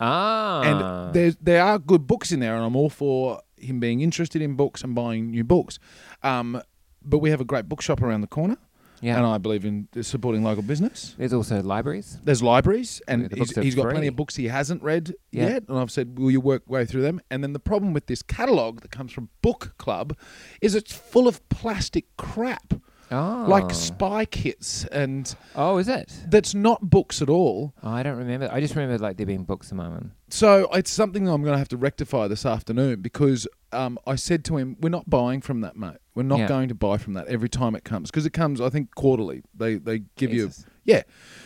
Ah, 0.00 0.62
And 0.62 1.14
there 1.14 1.32
there 1.40 1.62
are 1.62 1.78
good 1.78 2.06
books 2.06 2.30
in 2.32 2.40
there, 2.40 2.54
and 2.56 2.64
I'm 2.64 2.76
all 2.76 2.90
for 2.90 3.40
him 3.56 3.80
being 3.80 4.00
interested 4.00 4.42
in 4.42 4.54
books 4.54 4.82
and 4.84 4.94
buying 4.94 5.30
new 5.30 5.44
books. 5.44 5.78
Um, 6.22 6.60
but 7.04 7.18
we 7.18 7.30
have 7.30 7.40
a 7.40 7.44
great 7.44 7.68
bookshop 7.68 8.02
around 8.02 8.20
the 8.20 8.26
corner, 8.26 8.58
yeah. 9.00 9.16
and 9.16 9.24
I 9.26 9.38
believe 9.38 9.64
in 9.64 9.88
supporting 10.02 10.44
local 10.44 10.62
business. 10.62 11.14
There's 11.16 11.32
also 11.32 11.62
libraries. 11.62 12.18
There's 12.22 12.42
libraries, 12.42 13.00
and 13.08 13.30
the 13.30 13.36
he's, 13.36 13.54
he's 13.56 13.74
got 13.74 13.90
plenty 13.90 14.08
of 14.08 14.16
books 14.16 14.36
he 14.36 14.48
hasn't 14.48 14.82
read 14.82 15.14
Yeah. 15.30 15.48
yet. 15.48 15.62
And 15.68 15.78
I've 15.78 15.90
said, 15.90 16.18
"Will 16.18 16.30
you 16.30 16.40
work 16.40 16.68
way 16.68 16.84
through 16.84 17.02
them?" 17.02 17.20
And 17.30 17.42
then 17.42 17.52
the 17.54 17.58
problem 17.60 17.94
with 17.94 18.06
this 18.06 18.22
catalogue 18.22 18.82
that 18.82 18.90
comes 18.90 19.10
from 19.12 19.30
Book 19.40 19.74
Club 19.78 20.14
is 20.60 20.74
it's 20.74 20.92
full 20.92 21.26
of 21.28 21.46
plastic 21.48 22.04
crap, 22.18 22.74
Oh, 23.12 23.44
like 23.46 23.70
spy 23.72 24.24
kits, 24.24 24.84
and 24.86 25.34
oh, 25.54 25.76
is 25.78 25.86
it? 25.88 26.10
that's 26.28 26.54
not 26.54 26.88
books 26.88 27.20
at 27.20 27.28
all. 27.28 27.74
Oh, 27.82 27.90
I 27.90 28.02
don't 28.02 28.16
remember. 28.16 28.48
I 28.50 28.60
just 28.60 28.74
remember 28.74 28.98
like 28.98 29.16
there 29.18 29.26
being 29.26 29.44
books 29.44 29.70
a 29.70 29.74
moment. 29.74 30.12
So 30.30 30.68
it's 30.72 30.90
something 30.90 31.28
I'm 31.28 31.42
going 31.42 31.52
to 31.52 31.58
have 31.58 31.68
to 31.68 31.76
rectify 31.76 32.26
this 32.26 32.46
afternoon 32.46 33.02
because 33.02 33.46
um, 33.72 33.98
I 34.06 34.14
said 34.16 34.44
to 34.46 34.56
him, 34.56 34.76
"We're 34.80 34.88
not 34.88 35.10
buying 35.10 35.42
from 35.42 35.60
that, 35.60 35.76
mate. 35.76 35.98
We're 36.14 36.22
not 36.22 36.38
Yeah. 36.40 36.48
going 36.48 36.68
to 36.68 36.74
buy 36.74 36.96
from 36.96 37.12
that 37.14 37.26
every 37.26 37.48
time 37.50 37.74
it 37.74 37.84
comes 37.84 38.10
because 38.10 38.24
it 38.26 38.32
comes, 38.32 38.60
I 38.60 38.70
think, 38.70 38.94
quarterly. 38.94 39.42
They 39.54 39.76
they 39.76 40.00
give 40.16 40.30
Jesus. 40.30 40.64
you, 40.84 40.94
yeah. 40.94 41.02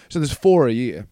So 0.08 0.18
there's 0.20 0.32
four 0.32 0.68
a 0.68 0.72
year, 0.72 1.08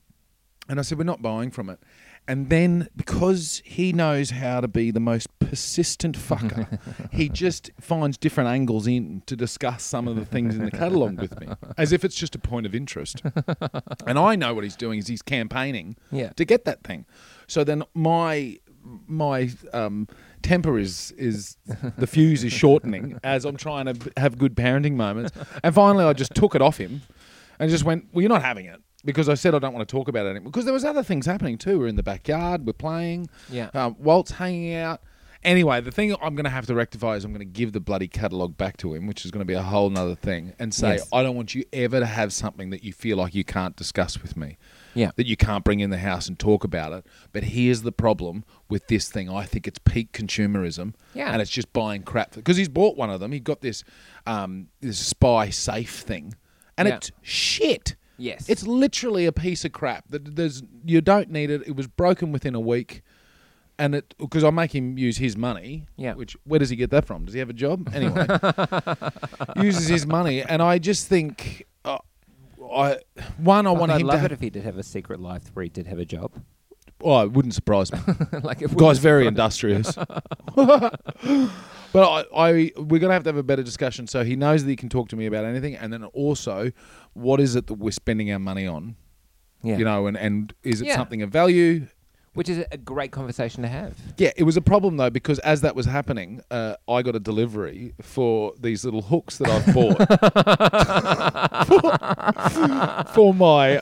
and 0.69 0.79
I 0.79 0.83
said 0.83 0.99
we're 0.99 1.05
not 1.05 1.21
buying 1.23 1.51
from 1.51 1.69
it. 1.69 1.81
And 2.26 2.49
then 2.49 2.88
because 2.97 3.61
he 3.66 3.93
knows 3.93 4.31
how 4.31 4.61
to 4.62 4.69
be 4.69 4.90
the 4.90 5.00
most 5.00 5.28
persistent 5.40 6.16
fucker, 6.16 6.78
he 7.12 7.28
just 7.28 7.71
finds 7.81 8.16
different 8.16 8.49
angles 8.49 8.87
in 8.87 9.23
to 9.26 9.37
discuss 9.37 9.83
some 9.83 10.09
of 10.09 10.16
the 10.16 10.25
things 10.25 10.54
in 10.57 10.64
the 10.64 10.71
catalogue 10.71 11.21
with 11.21 11.38
me, 11.40 11.49
as 11.76 11.93
if 11.93 12.04
it's 12.04 12.14
just 12.16 12.35
a 12.35 12.38
point 12.38 12.64
of 12.64 12.75
interest. 12.75 13.21
and 14.07 14.19
I 14.19 14.37
know 14.37 14.54
what 14.54 14.64
he's 14.64 14.76
doing 14.76 14.99
is 14.99 15.07
he's 15.07 15.23
campaigning 15.23 15.97
Yeah. 16.11 16.31
to 16.31 16.45
get 16.47 16.64
that 16.64 16.83
thing. 16.83 17.04
So 17.47 17.62
then 17.62 17.83
my 17.93 18.59
my 19.07 19.50
um, 19.73 20.09
temper 20.43 20.78
is 20.78 21.12
is 21.16 21.57
the 21.99 22.07
fuse 22.07 22.45
is 22.45 22.52
shortening 22.52 23.19
as 23.25 23.45
I'm 23.45 23.57
trying 23.57 23.87
to 23.87 24.12
have 24.19 24.37
good 24.38 24.54
parenting 24.54 24.93
moments. 24.95 25.33
And 25.62 25.75
finally, 25.75 26.04
I 26.04 26.12
just 26.12 26.35
took 26.35 26.54
it 26.54 26.61
off 26.62 26.76
him 26.78 27.02
and 27.59 27.71
just 27.71 27.85
went, 27.85 28.09
"Well, 28.12 28.23
you're 28.23 28.28
not 28.28 28.43
having 28.43 28.66
it." 28.66 28.81
Because 29.05 29.29
I 29.29 29.35
said 29.35 29.55
I 29.55 29.59
don't 29.59 29.75
want 29.75 29.87
to 29.89 29.93
talk 29.93 30.09
about 30.09 30.27
it 30.27 30.31
anymore. 30.31 30.51
Because 30.51 30.65
there 30.65 30.75
was 30.75 30.85
other 30.85 31.03
things 31.03 31.27
happening 31.27 31.59
too. 31.59 31.79
We're 31.79 31.89
in 31.89 31.97
the 31.97 32.03
backyard, 32.03 32.67
we're 32.67 32.73
playing, 32.73 33.29
Yeah. 33.51 33.69
um, 33.75 33.97
Walt's 33.99 34.33
hanging 34.33 34.75
out, 34.75 35.01
Anyway, 35.43 35.79
the 35.83 35.91
thing 35.91 36.11
I'm 36.23 36.35
going 36.35 36.45
to 36.45 36.51
have 36.51 36.65
to 36.69 36.75
rectify 36.75 37.17
is 37.17 37.25
I'm 37.27 37.31
going 37.33 37.41
to 37.41 37.45
give 37.45 37.73
the 37.75 37.81
bloody 37.81 38.09
catalogue 38.09 38.57
back 38.57 38.79
to 38.79 38.95
him, 38.95 39.07
which 39.07 39.27
is 39.27 39.31
going 39.31 39.41
to 39.43 39.45
be 39.45 39.53
a 39.53 39.61
whole 39.61 39.91
nother 39.91 40.15
thing, 40.15 40.55
and 40.59 40.73
say, 40.73 40.93
Yes. 40.95 41.09
I 41.13 41.23
don't 41.23 41.37
want 41.37 41.55
you 41.55 41.65
ever 41.71 42.01
to 42.01 42.07
have 42.07 42.33
something 42.33 42.71
that 42.71 42.83
you 42.83 42.95
feel 42.95 43.19
like 43.19 43.35
you 43.35 43.45
can't 43.45 43.77
discuss 43.77 44.23
with 44.23 44.39
me, 44.39 44.57
Yeah. 44.95 45.11
that 45.17 45.27
you 45.27 45.37
can't 45.37 45.63
bring 45.63 45.81
in 45.81 45.91
the 45.91 45.99
house 45.99 46.29
and 46.29 46.39
talk 46.39 46.65
about 46.65 46.95
it. 46.95 47.07
But 47.35 47.45
here's 47.45 47.83
the 47.83 47.93
problem 47.93 48.45
with 48.71 48.87
this 48.87 49.11
thing. 49.11 49.29
I 49.29 49.45
think 49.45 49.69
it's 49.69 49.79
peak 49.79 50.13
consumerism, 50.13 50.95
Yeah. 51.13 51.31
and 51.31 51.43
it's 51.43 51.51
just 51.51 51.75
buying 51.75 52.05
crap. 52.05 52.33
Because 52.33 52.57
he's 52.57 52.71
bought 52.71 52.97
one 52.97 53.11
of 53.11 53.21
them. 53.21 53.31
He 53.33 53.39
got 53.39 53.61
this, 53.61 53.85
um, 54.27 54.69
this 54.81 54.99
spy 54.99 55.51
safe 55.51 55.97
thing, 55.97 56.37
and 56.79 56.89
Yeah. 56.89 56.95
it's 56.97 57.13
shit. 57.21 57.97
Yes. 58.16 58.49
It's 58.49 58.66
literally 58.66 59.26
a 59.26 59.33
piece 59.33 59.64
of 59.64 59.73
crap. 59.73 60.04
That 60.11 60.37
there's 60.37 60.62
you 60.85 61.00
don't 61.00 61.30
need 61.30 61.50
it. 61.50 61.62
It 61.66 61.76
was 61.76 61.87
broken 61.87 62.30
within 62.33 62.54
a 62.54 62.61
week, 62.61 63.02
and 63.78 63.94
it 63.94 64.14
because 64.18 64.44
I 64.44 64.50
make 64.50 64.75
him 64.75 64.97
use 64.99 65.16
his 65.18 65.37
money. 65.37 65.87
Yeah. 65.97 66.14
Which 66.14 66.37
where 66.44 66.59
does 66.59 66.71
he 66.71 66.76
get 66.76 66.90
that 66.90 67.06
from? 67.06 67.25
Does 67.25 67.35
he 67.35 67.40
have 67.40 67.50
a 67.50 67.54
job? 67.54 67.90
Anyway, 67.94 68.26
uses 69.56 69.88
his 69.88 70.06
money, 70.06 70.42
and 70.42 70.62
I 70.62 70.78
just 70.78 71.09
think, 71.09 71.66
uh, 71.85 71.99
I 72.73 72.99
one 73.37 73.66
I 73.66 73.71
want 73.73 73.90
I'd 73.92 74.00
him 74.02 74.06
love 74.06 74.21
to. 74.21 74.26
it 74.26 74.33
if 74.33 74.40
he 74.40 74.50
did 74.50 74.62
have 74.64 74.78
a 74.78 74.83
secret 74.83 75.21
life 75.21 75.50
where 75.54 75.64
he 75.64 75.68
did 75.68 75.87
have 75.87 75.99
a 75.99 76.04
job. 76.04 76.33
Oh, 77.05 77.23
it 77.23 77.33
wouldn't 77.33 77.55
surprise 77.55 77.93
me. 77.93 77.99
like 78.43 78.63
if 78.63 78.75
guy's 78.77 78.99
very 78.99 79.27
industrious. 79.27 79.93
but 80.55 81.51
I, 81.95 82.25
I, 82.35 82.73
we're 82.77 82.99
gonna 82.99 83.13
have 83.13 83.25
to 83.25 83.29
have 83.29 83.37
a 83.37 83.43
better 83.43 83.63
discussion 83.63 84.07
so 84.07 84.25
he 84.25 84.35
knows 84.37 84.65
that 84.65 84.71
he 84.71 84.77
can 84.77 84.89
talk 84.89 85.09
to 85.11 85.17
me 85.17 85.27
about 85.27 85.45
anything, 85.45 85.77
and 85.77 85.93
then 85.93 86.05
also, 86.05 86.73
what 87.13 87.41
is 87.41 87.55
it 87.57 87.67
that 87.69 87.75
we're 87.75 87.93
spending 87.93 88.33
our 88.33 88.39
money 88.39 88.67
on? 88.67 88.97
yeah. 89.63 89.79
You 89.79 89.85
know, 89.85 90.07
and, 90.07 90.17
and 90.17 90.53
is 90.63 90.81
it 90.83 90.89
Yeah. 90.89 90.97
something 90.97 91.23
of 91.23 91.31
value? 91.31 91.87
Which 92.35 92.49
is 92.49 92.64
a 92.71 92.76
great 92.76 93.11
conversation 93.12 93.62
to 93.62 93.69
have. 93.69 93.95
Yeah, 94.19 94.33
it 94.37 94.43
was 94.45 94.57
a 94.57 94.61
problem 94.61 94.97
though 94.97 95.11
because 95.11 95.38
as 95.41 95.62
that 95.62 95.75
was 95.75 95.87
happening, 95.87 96.41
uh, 96.50 96.76
I 96.88 97.03
got 97.03 97.17
a 97.17 97.21
delivery 97.21 97.95
for 98.03 98.53
these 98.61 98.85
little 98.85 99.03
hooks 99.03 99.38
that 99.38 99.49
I've 99.49 99.75
bought 99.75 99.97
for, 103.07 103.14
for 103.14 103.35
my 103.35 103.81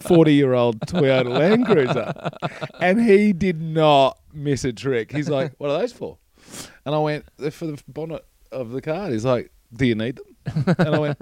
forty-year-old 0.00 0.80
Toyota 0.80 1.30
Land 1.30 1.66
Cruiser, 1.66 2.12
and 2.80 3.00
he 3.00 3.32
did 3.32 3.60
not 3.60 4.18
miss 4.32 4.64
a 4.64 4.72
trick. 4.72 5.12
He's 5.12 5.28
like, 5.28 5.52
"What 5.58 5.70
are 5.70 5.78
those 5.78 5.92
for?" 5.92 6.18
And 6.84 6.94
I 6.94 6.98
went, 6.98 7.26
"They're 7.36 7.50
for 7.50 7.66
the 7.66 7.82
bonnet 7.88 8.24
of 8.50 8.70
the 8.70 8.80
car." 8.80 9.10
He's 9.10 9.24
like, 9.24 9.50
"Do 9.72 9.86
you 9.86 9.94
need 9.94 10.16
them?" 10.16 10.74
And 10.78 10.94
I 10.94 10.98
went, 10.98 11.20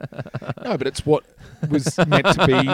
"No, 0.65 0.77
but 0.79 0.87
it's 0.87 1.05
what 1.05 1.25
was 1.69 1.97
meant 2.07 2.27
to 2.27 2.47
be 2.47 2.69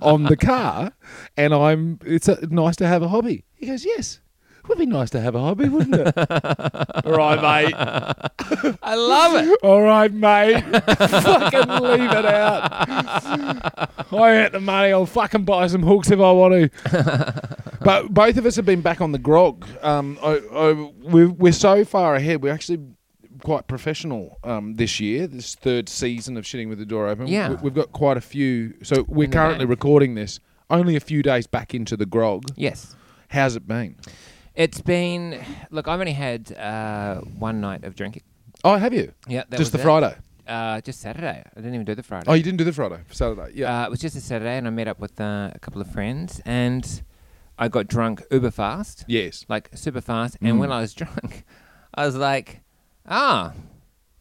on 0.00 0.24
the 0.24 0.36
car, 0.36 0.92
and 1.36 1.54
I'm. 1.54 1.98
It's 2.04 2.28
a, 2.28 2.46
nice 2.46 2.76
to 2.76 2.86
have 2.86 3.02
a 3.02 3.08
hobby." 3.08 3.44
He 3.54 3.66
goes, 3.66 3.84
"Yes." 3.84 4.20
Would 4.68 4.78
be 4.78 4.86
nice 4.86 5.10
to 5.10 5.20
have 5.20 5.36
a 5.36 5.40
hobby, 5.40 5.68
wouldn't 5.68 5.94
it? 5.94 6.18
All 7.06 7.12
right, 7.12 7.36
mate. 7.40 7.74
I 8.82 8.94
love 8.96 9.46
it. 9.46 9.58
All 9.62 9.80
right, 9.80 10.12
mate. 10.12 10.60
fucking 10.72 11.68
leave 11.68 12.10
it 12.10 12.26
out. 12.26 12.72
I 14.12 14.30
had 14.32 14.52
the 14.52 14.60
money. 14.60 14.92
I'll 14.92 15.06
fucking 15.06 15.44
buy 15.44 15.68
some 15.68 15.84
hooks 15.84 16.10
if 16.10 16.18
I 16.18 16.32
want 16.32 16.72
to. 16.72 17.58
but 17.84 18.12
both 18.12 18.36
of 18.38 18.46
us 18.46 18.56
have 18.56 18.66
been 18.66 18.80
back 18.80 19.00
on 19.00 19.12
the 19.12 19.18
grog. 19.18 19.68
Um, 19.82 20.18
I, 20.20 20.40
I, 20.52 20.90
we're, 21.02 21.30
we're 21.30 21.52
so 21.52 21.84
far 21.84 22.16
ahead. 22.16 22.42
We're 22.42 22.52
actually 22.52 22.80
quite 23.46 23.68
professional 23.68 24.38
um, 24.42 24.74
this 24.74 24.98
year. 24.98 25.28
This 25.28 25.54
third 25.54 25.88
season 25.88 26.36
of 26.36 26.42
shitting 26.44 26.68
with 26.68 26.78
the 26.80 26.84
door 26.84 27.06
open. 27.06 27.28
Yeah. 27.28 27.50
We, 27.50 27.54
we've 27.62 27.74
got 27.74 27.92
quite 27.92 28.16
a 28.16 28.20
few. 28.20 28.74
So 28.82 29.04
we're 29.06 29.28
currently 29.28 29.66
recording 29.66 30.16
this 30.16 30.40
only 30.68 30.96
a 30.96 31.00
few 31.00 31.22
days 31.22 31.46
back 31.46 31.72
into 31.72 31.96
the 31.96 32.06
grog. 32.06 32.42
Yes. 32.56 32.96
How's 33.28 33.54
it 33.54 33.68
been? 33.68 33.94
It's 34.56 34.80
been 34.80 35.40
look. 35.70 35.86
I've 35.86 36.00
only 36.00 36.12
had 36.12 36.50
uh, 36.58 37.20
one 37.20 37.60
night 37.60 37.84
of 37.84 37.94
drinking. 37.94 38.24
Oh, 38.64 38.74
have 38.74 38.92
you? 38.92 39.12
Yeah, 39.28 39.44
that 39.48 39.58
Just 39.58 39.60
was 39.60 39.70
the 39.70 39.78
it. 39.78 39.82
Friday. 39.82 40.16
Uh, 40.48 40.80
just 40.80 41.00
Saturday. 41.00 41.44
I 41.44 41.54
didn't 41.54 41.74
even 41.74 41.84
do 41.84 41.94
the 41.94 42.02
Friday. 42.02 42.24
Oh, 42.28 42.34
you 42.34 42.42
didn't 42.42 42.58
do 42.58 42.64
the 42.64 42.72
Friday. 42.72 42.98
Saturday. 43.12 43.52
Yeah. 43.54 43.82
Uh, 43.82 43.86
it 43.86 43.90
was 43.90 44.00
just 44.00 44.16
a 44.16 44.20
Saturday, 44.20 44.56
and 44.58 44.66
I 44.66 44.70
met 44.70 44.88
up 44.88 44.98
with 44.98 45.20
uh, 45.20 45.50
a 45.54 45.58
couple 45.60 45.80
of 45.80 45.88
friends, 45.92 46.40
and 46.44 47.02
I 47.58 47.68
got 47.68 47.86
drunk 47.86 48.24
uber 48.32 48.50
fast, 48.50 49.04
yes. 49.06 49.44
like 49.48 49.70
super 49.74 50.00
fast. 50.00 50.36
And 50.40 50.56
Mm. 50.56 50.60
when 50.60 50.72
I 50.72 50.80
was 50.80 50.94
drunk, 51.00 51.44
I 51.94 52.06
was 52.06 52.16
like, 52.16 52.62
ah, 53.08 53.52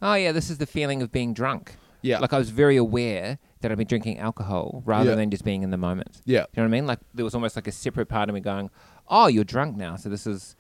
oh 0.02 0.14
yeah, 0.16 0.32
this 0.32 0.50
is 0.50 0.58
the 0.58 0.66
feeling 0.66 1.02
of 1.02 1.12
being 1.12 1.34
drunk. 1.34 1.76
Yeah. 2.02 2.20
Like 2.20 2.34
I 2.34 2.38
was 2.38 2.50
very 2.52 2.78
aware 2.78 3.40
that 3.62 3.72
I'd 3.72 3.78
been 3.78 3.88
drinking 3.88 4.20
alcohol 4.20 4.84
rather 4.86 5.12
Yeah. 5.12 5.16
than 5.16 5.32
just 5.32 5.44
being 5.44 5.64
in 5.64 5.72
the 5.72 5.78
moment. 5.78 6.22
yeah. 6.26 6.42
You 6.54 6.58
know 6.58 6.64
what 6.64 6.68
I 6.68 6.68
mean? 6.70 6.86
Like 6.88 7.00
there 7.14 7.26
was 7.26 7.34
almost 7.34 7.56
like 7.56 7.68
a 7.68 7.72
separate 7.72 8.08
part 8.08 8.30
of 8.30 8.36
me 8.36 8.42
going, 8.42 8.70
"Oh, 9.08 9.28
you're 9.28 9.44
drunk 9.44 9.76
now." 9.78 9.96
So 9.96 10.10
this 10.10 10.28
is 10.28 10.56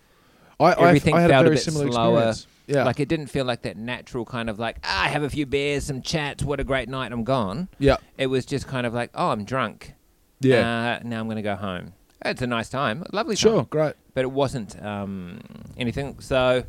I, 0.60 0.72
I- 0.74 0.88
everything 0.88 1.13
I 1.15 1.22
had 1.22 1.29
felt 1.29 1.46
a 1.46 1.48
a 1.48 1.50
very 1.50 1.55
bit 1.58 1.63
similar 1.63 1.91
slower. 1.91 2.13
experience. 2.29 2.48
Yeah. 2.67 2.84
like 2.84 3.00
it 3.00 3.08
didn't 3.08 3.27
feel 3.27 3.46
like 3.46 3.62
that 3.62 3.77
natural 3.77 4.25
kind 4.25 4.50
of 4.50 4.58
like, 4.58 4.77
"Ah, 4.84 5.03
I 5.03 5.08
have 5.10 5.22
a 5.22 5.29
few 5.29 5.46
beers, 5.46 5.84
some 5.86 6.01
chats, 6.01 6.44
what 6.44 6.60
a 6.60 6.63
great 6.63 6.89
night, 6.89 7.12
I'm 7.12 7.24
gone." 7.24 7.70
yeah. 7.77 7.98
It 8.17 8.25
was 8.27 8.44
just 8.46 8.65
kind 8.67 8.88
of 8.88 8.94
like, 8.96 9.12
"Oh, 9.13 9.29
I'm 9.29 9.46
drunk. 9.46 9.94
Yeah. 10.41 10.98
Uh, 11.03 11.08
now 11.08 11.20
I'm 11.20 11.27
going 11.27 11.36
to 11.38 11.44
go 11.44 11.55
home." 11.55 11.94
It's 12.25 12.41
a 12.41 12.48
nice 12.48 12.70
time, 12.70 13.03
a 13.03 13.15
lovely 13.15 13.36
sure. 13.36 13.65
Great. 13.65 13.94
but 14.15 14.22
it 14.24 14.32
wasn't 14.32 14.84
um, 14.84 15.41
anything. 15.77 16.17
So 16.22 16.63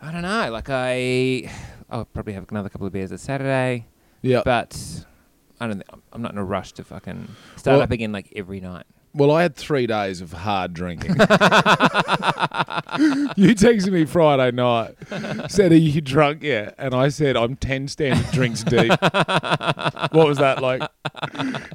I 0.00 0.12
don't 0.12 0.22
know. 0.22 0.50
Like 0.50 0.68
I, 0.70 1.50
I'll 1.90 2.04
probably 2.04 2.32
have 2.34 2.46
another 2.50 2.68
couple 2.68 2.86
of 2.86 2.92
beers 2.92 3.12
at 3.12 3.20
Saturday, 3.20 3.86
Yeah. 4.22 4.42
but 4.44 5.04
I 5.60 5.66
don't. 5.66 5.78
Think, 5.78 6.02
I'm 6.12 6.22
not 6.22 6.32
in 6.32 6.38
a 6.38 6.44
rush 6.44 6.72
to 6.74 6.84
fucking 6.84 7.28
start 7.56 7.74
Well- 7.76 7.82
up 7.82 7.90
again 7.90 8.12
like 8.12 8.32
every 8.36 8.60
night. 8.60 8.84
Well, 9.16 9.30
I 9.30 9.42
had 9.42 9.56
three 9.56 9.86
days 9.86 10.20
of 10.20 10.32
hard 10.32 10.74
drinking. 10.74 11.10
you 13.36 13.54
texted 13.54 13.92
me 13.92 14.04
Friday 14.04 14.50
night, 14.52 14.94
said, 15.50 15.72
"Are 15.72 15.76
you 15.76 16.00
drunk 16.00 16.42
yet?" 16.42 16.74
And 16.78 16.94
I 16.94 17.08
said, 17.08 17.36
"I'm 17.36 17.56
ten 17.56 17.88
standard 17.88 18.30
drinks 18.32 18.62
deep." 18.62 18.90
what 18.90 20.12
was 20.12 20.38
that 20.38 20.62
like? 20.62 20.82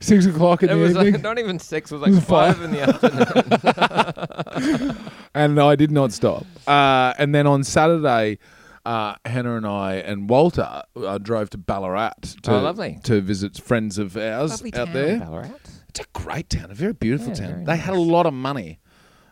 Six 0.02 0.26
o'clock 0.26 0.64
in 0.64 0.70
It 0.70 0.74
the 0.76 0.80
was 0.80 0.92
evening, 0.92 1.14
like, 1.14 1.22
not 1.24 1.40
even 1.40 1.60
six. 1.60 1.92
It 1.92 2.00
was 2.00 2.10
like 2.12 2.24
five 2.24 2.62
in 2.62 2.72
the 2.72 2.82
afternoon. 2.82 4.98
and 5.36 5.60
I 5.60 5.76
did 5.76 5.92
not 5.92 6.12
stop. 6.12 6.46
Uh, 6.68 7.14
and 7.18 7.34
then 7.36 7.48
on 7.48 7.64
Saturday. 7.64 8.40
Uh, 8.84 9.14
Hannah 9.26 9.58
and 9.58 9.68
I 9.68 9.98
and 9.98 10.28
Walter 10.28 10.82
uh, 10.96 11.20
drove 11.20 11.52
to 11.52 11.58
Ballarat 11.60 12.14
to, 12.42 12.52
Oh, 12.56 12.62
lovely. 12.62 12.98
to 13.04 13.22
visit 13.22 13.56
friends 13.62 14.00
of 14.00 14.18
ours 14.18 14.50
Lovely 14.50 14.74
out 14.74 14.86
town, 14.86 14.94
there. 14.96 15.20
Ballarat. 15.20 15.52
It's 15.92 16.00
a 16.00 16.06
great 16.14 16.50
town, 16.50 16.72
a 16.72 16.74
very 16.74 16.94
beautiful 16.94 17.30
Yeah, 17.34 17.40
town. 17.40 17.52
very 17.52 17.66
They 17.66 17.76
had 17.78 17.94
a 17.94 17.98
nice. 17.98 18.08
lot 18.08 18.26
of 18.26 18.34
money. 18.34 18.80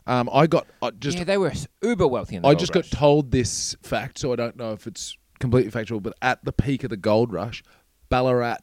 Um, 0.06 0.30
I 0.34 0.46
got 0.46 0.68
I 0.82 0.92
just 0.92 1.18
yeah, 1.18 1.24
they 1.24 1.38
were 1.38 1.52
s- 1.52 1.68
uber 1.82 2.06
wealthy 2.08 2.36
in 2.36 2.42
the 2.42 2.48
I 2.50 2.52
gold 2.52 2.60
just 2.60 2.76
rush. 2.76 2.90
got 2.92 2.98
told 3.00 3.32
this 3.32 3.76
fact, 3.82 4.20
so 4.20 4.34
I 4.34 4.36
don't 4.36 4.58
know 4.58 4.74
if 4.74 4.86
it's 4.88 5.16
completely 5.40 5.72
factual. 5.72 6.00
But 6.02 6.16
at 6.22 6.44
the 6.44 6.52
peak 6.52 6.84
of 6.84 6.90
the 6.90 6.98
gold 6.98 7.32
rush, 7.32 7.64
Ballarat 8.10 8.58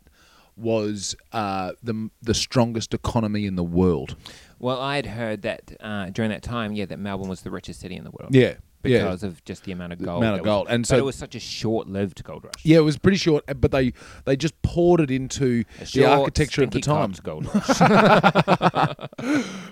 was 0.56 1.14
uh, 1.32 1.72
the 1.82 2.10
the 2.20 2.34
strongest 2.34 2.92
economy 2.94 3.46
in 3.46 3.56
the 3.56 3.64
world. 3.64 4.16
Well, 4.58 4.80
I 4.80 4.96
had 4.96 5.06
heard 5.06 5.42
that 5.42 5.72
uh, 5.80 6.10
during 6.10 6.30
that 6.30 6.42
time, 6.42 6.72
yeah, 6.72 6.86
that 6.86 6.98
Melbourne 6.98 7.28
was 7.28 7.42
the 7.42 7.50
richest 7.50 7.80
city 7.80 7.94
in 7.96 8.04
the 8.04 8.10
world. 8.10 8.34
Yeah, 8.34 8.54
because 8.82 9.22
of 9.22 9.44
just 9.44 9.64
the 9.64 9.72
amount 9.72 9.92
of 9.92 10.02
gold. 10.02 10.22
amount 10.22 10.38
of 10.40 10.44
that 10.44 10.50
was- 10.50 10.56
gold. 10.56 10.66
And 10.70 10.82
but 10.82 10.88
so- 10.88 10.98
it 10.98 11.04
was 11.04 11.16
such 11.16 11.34
a 11.34 11.40
short-lived 11.40 12.22
gold 12.24 12.44
rush. 12.44 12.64
yeah, 12.64 12.78
it 12.78 12.82
was 12.82 12.98
pretty 12.98 13.16
short, 13.18 13.44
but 13.60 13.70
they 13.72 13.92
they 14.24 14.36
just 14.36 14.60
poured 14.62 15.00
it 15.00 15.10
into 15.10 15.64
the 15.92 16.04
architecture 16.04 16.62
of 16.62 16.70
the 16.70 16.80
time. 16.80 17.12
gold 17.22 17.46
rush. 17.54 17.78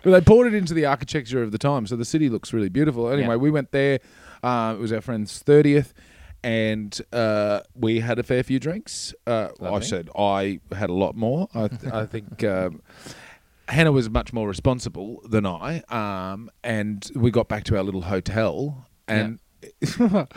But 0.03 0.11
they 0.11 0.21
poured 0.21 0.49
it 0.49 0.55
into 0.55 0.75
the 0.75 0.87
architecture 0.87 1.43
of 1.43 1.53
the 1.53 1.59
time, 1.59 1.87
so 1.87 1.97
the 1.97 2.05
city 2.05 2.29
looks 2.29 2.53
really 2.53 2.69
beautiful. 2.69 3.09
Anyway, 3.09 3.29
Yeah. 3.29 3.37
we 3.37 3.51
went 3.51 3.71
there. 3.73 4.01
Uh, 4.43 4.75
it 4.77 4.81
was 4.81 4.93
our 4.93 5.01
friend's 5.01 5.39
thirtieth, 5.39 5.95
and 6.43 7.01
uh, 7.13 7.61
we 7.75 8.01
had 8.01 8.19
a 8.19 8.23
fair 8.23 8.43
few 8.43 8.59
drinks. 8.59 9.15
Uh, 9.27 9.49
I 9.63 9.81
said 9.81 10.11
I 10.19 10.61
had 10.73 10.91
a 10.91 10.95
lot 10.95 11.15
more. 11.17 11.49
I, 11.55 11.69
th- 11.69 11.93
I 11.93 12.05
think 12.07 12.45
um, 12.45 12.83
Hannah 13.69 13.93
was 13.93 14.11
much 14.11 14.33
more 14.35 14.47
responsible 14.49 15.23
than 15.29 15.47
I, 15.47 15.81
um, 15.89 16.51
and 16.63 17.11
we 17.15 17.31
got 17.31 17.49
back 17.49 17.65
to 17.65 17.77
our 17.79 17.83
little 17.83 18.03
hotel, 18.03 18.87
and 19.09 19.39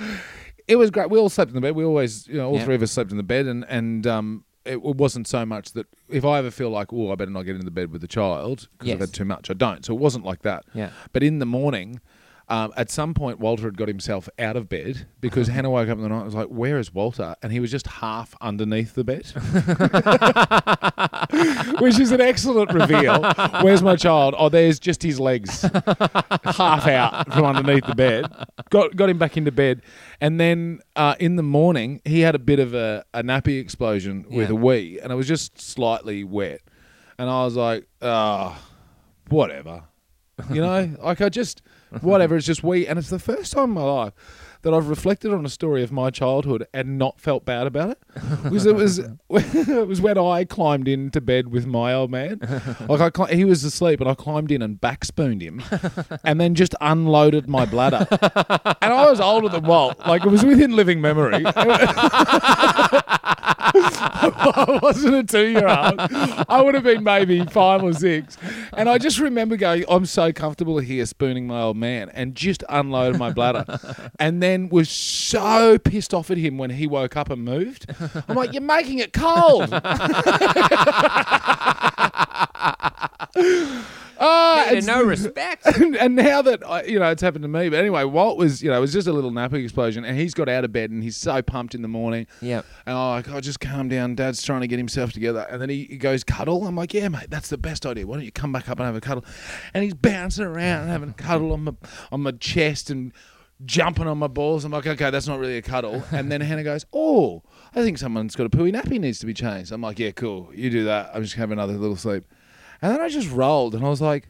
it 0.68 0.76
was 0.76 0.92
great. 0.92 1.10
We 1.10 1.20
all 1.20 1.30
slept 1.30 1.50
in 1.50 1.56
the 1.56 1.62
bed. 1.62 1.76
We 1.76 1.84
always, 1.84 2.28
you 2.28 2.36
know, 2.36 2.50
all 2.50 2.56
Yeah. 2.56 2.66
three 2.66 2.76
of 2.76 2.82
us 2.84 2.92
slept 2.92 3.12
in 3.12 3.18
the 3.18 3.24
bed, 3.24 3.46
and 3.46 3.66
and 3.70 4.06
um, 4.08 4.44
it 4.66 4.82
wasn't 4.82 5.28
so 5.28 5.46
much 5.46 5.72
that 5.74 5.88
if 6.10 6.26
I 6.26 6.40
ever 6.40 6.52
feel 6.52 6.70
like, 6.70 6.92
oh, 6.92 7.12
I 7.12 7.16
better 7.16 7.32
not 7.32 7.44
get 7.44 7.54
into 7.56 7.66
the 7.66 7.72
bed 7.72 7.92
with 7.92 8.02
the 8.02 8.08
child 8.08 8.68
because 8.78 8.94
I've 8.94 9.00
had 9.00 9.14
too 9.14 9.26
much, 9.26 9.50
I 9.50 9.54
don't. 9.54 9.86
So 9.86 9.94
it 9.94 10.00
wasn't 10.00 10.26
like 10.26 10.42
that. 10.42 10.66
yeah. 10.74 10.90
But 11.14 11.24
in 11.24 11.40
the 11.40 11.46
morning, 11.46 12.02
um, 12.50 12.72
at 12.78 12.90
some 12.90 13.14
point, 13.14 13.40
Walter 13.40 13.64
had 13.64 13.78
got 13.78 13.90
himself 13.90 14.30
out 14.40 14.56
of 14.56 14.70
bed 14.70 15.06
because 15.20 15.48
Hannah 15.50 15.70
woke 15.70 15.90
up 15.90 15.98
in 15.98 16.04
the 16.04 16.08
night 16.10 16.18
and 16.18 16.26
was 16.26 16.36
like, 16.36 16.48
Where 16.48 16.80
is 16.80 16.94
Walter? 16.94 17.36
And 17.42 17.52
he 17.52 17.60
was 17.60 17.72
just 17.72 17.88
half 17.88 18.34
underneath 18.40 18.94
the 18.96 19.04
bed, 19.04 19.26
which 21.80 22.00
is 22.00 22.12
an 22.12 22.22
excellent 22.22 22.72
reveal. 22.74 23.22
Where's 23.62 23.82
my 23.82 23.96
child? 23.96 24.36
Oh, 24.38 24.50
there's 24.50 24.80
just 24.80 25.04
his 25.04 25.20
legs 25.20 25.62
half 25.62 26.88
out 26.88 27.32
from 27.34 27.46
underneath 27.46 27.86
the 27.86 27.96
bed. 27.96 28.26
Got, 28.70 28.96
got 28.96 29.10
him 29.10 29.18
back 29.18 29.38
into 29.38 29.52
bed. 29.52 29.82
And 30.22 30.40
then 30.40 30.80
uh, 30.96 31.16
in 31.20 31.36
the 31.36 31.44
morning, 31.44 32.02
he 32.06 32.22
had 32.22 32.36
a 32.36 32.40
bit 32.40 32.60
of 32.60 32.74
a, 32.74 33.06
a 33.14 33.24
nappy 33.24 33.60
explosion 33.60 34.26
with 34.30 34.50
Yeah. 34.50 34.54
a 34.54 34.56
wee, 34.56 35.00
and 35.02 35.12
it 35.12 35.16
was 35.16 35.28
just 35.28 35.60
slightly 35.60 36.24
wet. 36.24 36.62
And 37.18 37.30
I 37.30 37.44
was 37.44 37.56
like, 37.56 37.88
Oh, 38.02 38.58
whatever. 39.30 39.84
You 40.52 40.62
know, 40.62 40.96
like 41.04 41.22
I 41.22 41.30
just 41.30 41.62
whatever. 42.02 42.36
It's 42.36 42.46
just 42.46 42.64
we, 42.64 42.88
and 42.88 42.98
it's 43.00 43.10
the 43.10 43.20
first 43.20 43.54
time 43.54 43.66
in 43.66 43.72
my 43.72 43.84
life 43.84 44.14
that 44.64 44.74
I've 44.74 44.90
reflected 44.90 45.32
on 45.34 45.46
a 45.46 45.50
story 45.50 45.84
of 45.84 45.92
my 45.92 46.10
childhood 46.10 46.68
and 46.74 46.98
not 46.98 47.20
felt 47.22 47.46
bad 47.46 47.68
about 47.68 47.92
it. 47.92 48.00
Because 48.44 48.66
it 48.66 48.76
was 48.76 49.00
it 49.30 49.88
was 49.88 50.02
when 50.02 50.18
I 50.18 50.46
climbed 50.46 50.88
into 50.88 51.22
bed 51.22 51.50
with 51.50 51.66
my 51.68 51.94
old 51.94 52.10
man. 52.12 52.40
Like 52.90 53.02
I, 53.02 53.10
cli- 53.10 53.36
he 53.36 53.46
was 53.46 53.64
asleep, 53.64 54.02
and 54.02 54.10
I 54.10 54.16
climbed 54.16 54.52
in 54.52 54.62
and 54.62 54.82
backspooned 54.82 55.42
him, 55.42 55.62
and 56.24 56.42
then 56.42 56.56
just 56.56 56.74
unloaded 56.82 57.48
my 57.48 57.66
bladder. 57.66 58.08
And 58.82 58.94
I 58.94 59.10
was 59.10 59.20
older 59.20 59.50
than 59.50 59.66
Walt. 59.66 60.00
Like 60.08 60.26
it 60.26 60.30
was 60.30 60.44
within 60.44 60.76
living 60.76 61.02
memory. 61.02 61.44
I 63.74 64.80
wasn't 64.82 65.16
a 65.16 65.24
two 65.24 65.48
year 65.48 65.68
old. 65.68 65.96
I 66.50 66.62
would 66.64 66.76
have 66.76 66.84
been 66.84 67.04
maybe 67.04 67.44
five 67.46 67.84
or 67.84 67.94
six. 67.94 68.38
And 68.74 68.90
I 68.90 68.98
just 68.98 69.20
remember 69.20 69.58
going, 69.58 69.86
I'm 69.90 70.06
so 70.06 70.32
comfortable 70.32 70.80
here 70.80 71.06
spooning 71.06 71.48
my 71.48 71.62
old 71.62 71.78
man 71.78 72.10
and 72.10 72.36
just 72.36 72.64
unloaded 72.70 73.20
my 73.20 73.32
bladder. 73.32 73.66
And 74.20 74.42
then 74.42 74.70
was 74.70 74.90
so 74.90 75.78
pissed 75.78 76.14
off 76.14 76.32
at 76.32 76.38
him 76.38 76.58
when 76.58 76.70
he 76.72 76.88
woke 76.88 77.18
up 77.18 77.30
and 77.30 77.44
moved. 77.44 77.86
I'm 78.28 78.36
like, 78.36 78.54
You're 78.54 78.62
making 78.62 79.00
it 79.00 79.14
cold. 79.14 79.70
Ah, 84.20 84.72
no 84.84 85.04
respect. 85.06 85.66
and, 85.66 85.96
and 85.96 86.16
now 86.16 86.42
that 86.42 86.66
I, 86.68 86.84
you 86.84 87.00
know 87.00 87.10
it's 87.12 87.22
happened 87.22 87.44
to 87.44 87.48
me, 87.48 87.70
but 87.70 87.80
anyway, 87.80 88.04
Walt 88.04 88.38
was 88.38 88.62
you 88.62 88.70
know 88.70 88.78
it 88.78 88.82
was 88.82 88.94
just 88.94 89.08
a 89.08 89.14
little 89.14 89.32
napping 89.32 89.64
explosion, 89.64 90.06
and 90.06 90.18
he's 90.18 90.34
got 90.34 90.50
out 90.50 90.64
of 90.64 90.72
bed 90.72 90.90
and 90.92 91.04
he's 91.04 91.18
so 91.18 91.42
pumped 91.42 91.76
in 91.76 91.82
the 91.82 91.88
morning. 91.88 92.28
Yeah. 92.42 92.62
And 92.86 92.98
I'm 92.98 93.10
like, 93.18 93.30
oh, 93.30 93.40
just 93.42 93.60
calm 93.60 93.90
down. 93.90 94.16
Dad's 94.16 94.42
trying 94.42 94.62
to 94.62 94.68
get 94.68 94.78
himself 94.78 95.12
together, 95.12 95.46
and 95.50 95.62
then 95.62 95.70
he, 95.70 95.86
he 95.86 95.98
goes 95.98 96.24
cuddle. 96.24 96.66
I'm 96.66 96.76
like, 96.76 96.94
yeah, 96.94 97.08
mate, 97.10 97.30
that's 97.30 97.50
the 97.50 97.58
best 97.58 97.86
idea. 97.86 98.08
Why 98.08 98.16
don't 98.16 98.26
you 98.26 98.32
come 98.32 98.52
back 98.52 98.70
up 98.70 98.80
and 98.80 98.86
have 98.86 98.96
a 98.96 99.02
cuddle? 99.02 99.26
And 99.74 99.84
he's 99.84 99.94
bouncing 99.94 100.46
around 100.46 100.82
and 100.84 100.90
having 100.92 101.10
a 101.10 101.14
cuddle 101.14 101.54
on 101.54 101.64
my 101.64 101.74
on 102.12 102.22
my 102.22 102.32
chest 102.32 102.90
and 102.90 103.14
jumping 103.66 104.08
on 104.08 104.18
my 104.18 104.28
balls. 104.28 104.66
I'm 104.66 104.72
like, 104.72 104.86
okay, 104.86 105.10
that's 105.10 105.28
not 105.28 105.40
really 105.40 105.58
a 105.58 105.62
cuddle. 105.62 106.04
And 106.12 106.32
then 106.32 106.42
Hannah 106.42 106.64
goes, 106.64 106.86
oh, 106.94 107.42
I 107.74 107.82
think 107.82 107.98
someone's 107.98 108.36
got 108.36 108.46
a 108.46 108.50
pooey 108.50 108.72
nappy 108.74 109.00
needs 109.00 109.20
to 109.20 109.26
be 109.26 109.34
changed. 109.34 109.72
I'm 109.72 109.82
like, 109.82 109.98
yeah, 110.00 110.12
cool. 110.12 110.50
You 110.54 110.70
do 110.70 110.84
that. 110.86 111.12
I'm 111.14 111.24
just 111.24 111.36
gonna 111.36 111.42
have 111.44 111.52
another 111.52 111.74
little 111.74 111.96
sleep. 111.96 112.24
And 112.82 112.94
then 112.94 113.02
I 113.02 113.10
just 113.10 113.32
rolled, 113.32 113.76
and 113.76 113.86
I 113.86 113.90
was 113.90 114.02
like, 114.02 114.30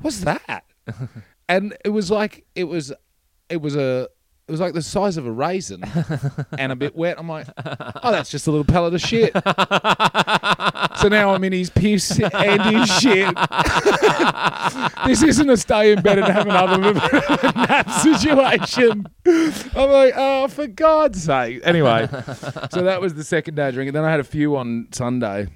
what's 0.00 0.20
that? 0.20 0.64
and 1.48 1.76
it 1.84 1.90
was 1.90 2.10
like 2.10 2.46
it 2.54 2.64
was 2.64 2.92
it 3.48 3.60
was 3.60 3.76
a 3.76 4.08
it 4.48 4.50
was 4.50 4.60
like 4.60 4.74
the 4.74 4.82
size 4.82 5.16
of 5.16 5.26
a 5.26 5.30
raisin 5.30 5.84
and 6.58 6.72
a 6.72 6.76
bit 6.76 6.96
wet. 6.96 7.20
I'm 7.20 7.28
like, 7.28 7.46
oh, 8.02 8.10
that's 8.10 8.30
just 8.30 8.48
a 8.48 8.50
little 8.50 8.64
pellet 8.64 8.92
of 8.92 9.00
shit. 9.00 9.32
so 9.32 11.06
now 11.06 11.32
I'm 11.32 11.44
in 11.44 11.52
his 11.52 11.70
piss 11.70 12.18
and 12.18 12.62
his 12.62 12.90
shit. 12.98 13.32
this 15.06 15.22
isn't 15.22 15.48
a 15.48 15.56
stay 15.56 15.92
in 15.92 16.02
bed 16.02 16.18
and 16.18 16.26
have 16.26 16.48
another 16.48 16.94
nap 17.54 17.90
situation. 17.92 19.06
I'm 19.24 19.90
like, 19.90 20.14
oh, 20.16 20.48
for 20.48 20.66
God's 20.66 21.22
sake. 21.22 21.60
Anyway, 21.62 22.08
so 22.72 22.82
that 22.82 23.00
was 23.00 23.14
the 23.14 23.22
second 23.22 23.54
day 23.54 23.70
drinking. 23.70 23.94
Then 23.94 24.02
I 24.02 24.10
had 24.10 24.18
a 24.18 24.24
few 24.24 24.56
on 24.56 24.88
Sunday 24.90 25.46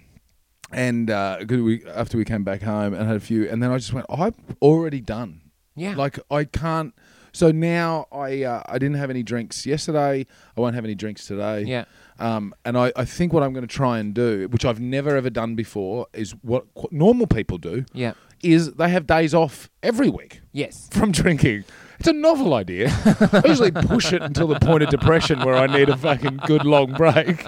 and 0.74 1.10
uh, 1.10 1.38
'cause 1.46 1.60
we 1.60 1.84
after 1.86 2.18
we 2.18 2.24
came 2.24 2.44
back 2.44 2.62
home 2.62 2.92
and 2.94 3.06
had 3.06 3.16
a 3.16 3.20
few, 3.20 3.48
and 3.48 3.62
then 3.62 3.70
I 3.70 3.76
just 3.78 3.92
went, 3.92 4.06
I'm 4.10 4.34
already 4.60 5.00
done. 5.00 5.40
Yeah. 5.76 5.94
Like 5.96 6.18
I 6.30 6.44
can't. 6.44 6.94
So 7.32 7.50
now 7.50 8.06
I 8.12 8.44
uh, 8.44 8.62
I 8.66 8.78
didn't 8.78 8.96
have 8.96 9.10
any 9.10 9.22
drinks 9.22 9.66
yesterday. 9.66 10.24
I 10.56 10.60
won't 10.60 10.74
have 10.76 10.84
any 10.84 10.94
drinks 10.94 11.26
today. 11.26 11.62
Yeah. 11.62 11.84
Um, 12.20 12.54
and 12.64 12.78
I, 12.78 12.92
I 12.94 13.04
think 13.04 13.32
what 13.32 13.42
I'm 13.42 13.52
going 13.52 13.66
to 13.66 13.74
try 13.74 13.98
and 13.98 14.14
do, 14.14 14.46
which 14.48 14.64
I've 14.64 14.78
never 14.80 15.16
ever 15.16 15.30
done 15.30 15.56
before, 15.56 16.06
is 16.12 16.32
what 16.42 16.72
qu- 16.76 16.86
normal 16.92 17.26
people 17.26 17.58
do, 17.58 17.84
Yeah. 17.92 18.12
is 18.40 18.74
they 18.74 18.88
have 18.88 19.08
days 19.08 19.34
off 19.34 19.68
every 19.82 20.08
week 20.08 20.40
Yes. 20.52 20.88
from 20.92 21.10
drinking. 21.10 21.64
It's 21.98 22.06
a 22.08 22.12
novel 22.12 22.54
idea. 22.54 22.88
I 23.32 23.42
usually 23.46 23.72
push 23.72 24.12
it 24.12 24.22
until 24.22 24.46
the 24.46 24.60
point 24.60 24.84
of 24.84 24.90
depression 24.90 25.40
where 25.40 25.56
I 25.56 25.66
need 25.66 25.88
a 25.88 25.96
fucking 25.96 26.36
good 26.46 26.64
long 26.64 26.92
break. 26.92 27.44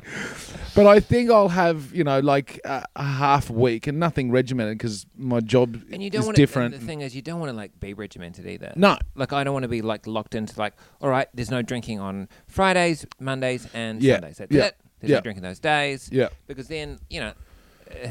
But 0.76 0.86
I 0.86 1.00
think 1.00 1.30
I'll 1.30 1.48
have, 1.48 1.94
you 1.94 2.04
know, 2.04 2.20
like 2.20 2.60
a, 2.64 2.84
a 2.94 3.02
half 3.02 3.48
week 3.50 3.86
and 3.86 3.98
nothing 3.98 4.30
regimented 4.30 4.76
because 4.78 5.06
my 5.16 5.40
job 5.40 5.82
And 5.90 6.02
you 6.02 6.10
don't 6.10 6.20
is 6.20 6.26
want 6.26 6.36
different. 6.36 6.74
To, 6.74 6.80
the 6.80 6.86
thing 6.86 7.00
is, 7.00 7.16
you 7.16 7.22
don't 7.22 7.40
want 7.40 7.50
to 7.50 7.56
like 7.56 7.80
be 7.80 7.94
regimented 7.94 8.46
either. 8.46 8.72
no, 8.76 8.98
Like 9.14 9.32
I 9.32 9.42
don't 9.42 9.54
want 9.54 9.62
to 9.64 9.68
be 9.68 9.80
like 9.82 10.06
locked 10.06 10.34
into 10.34 10.58
like, 10.60 10.74
all 11.00 11.08
right, 11.08 11.28
there's 11.34 11.50
no 11.50 11.62
drinking 11.62 11.98
on 12.00 12.28
Fridays, 12.46 13.06
Mondays, 13.18 13.66
and 13.74 14.02
Yeah. 14.02 14.16
Sundays. 14.16 14.36
That's 14.36 14.52
Yeah. 14.52 14.64
it. 14.66 14.76
There's 15.00 15.10
Yeah. 15.10 15.16
no 15.16 15.22
drinking 15.22 15.42
those 15.44 15.58
days. 15.60 16.08
yeah, 16.12 16.28
Because 16.46 16.68
then 16.68 16.98
you 17.08 17.20
know, 17.20 17.32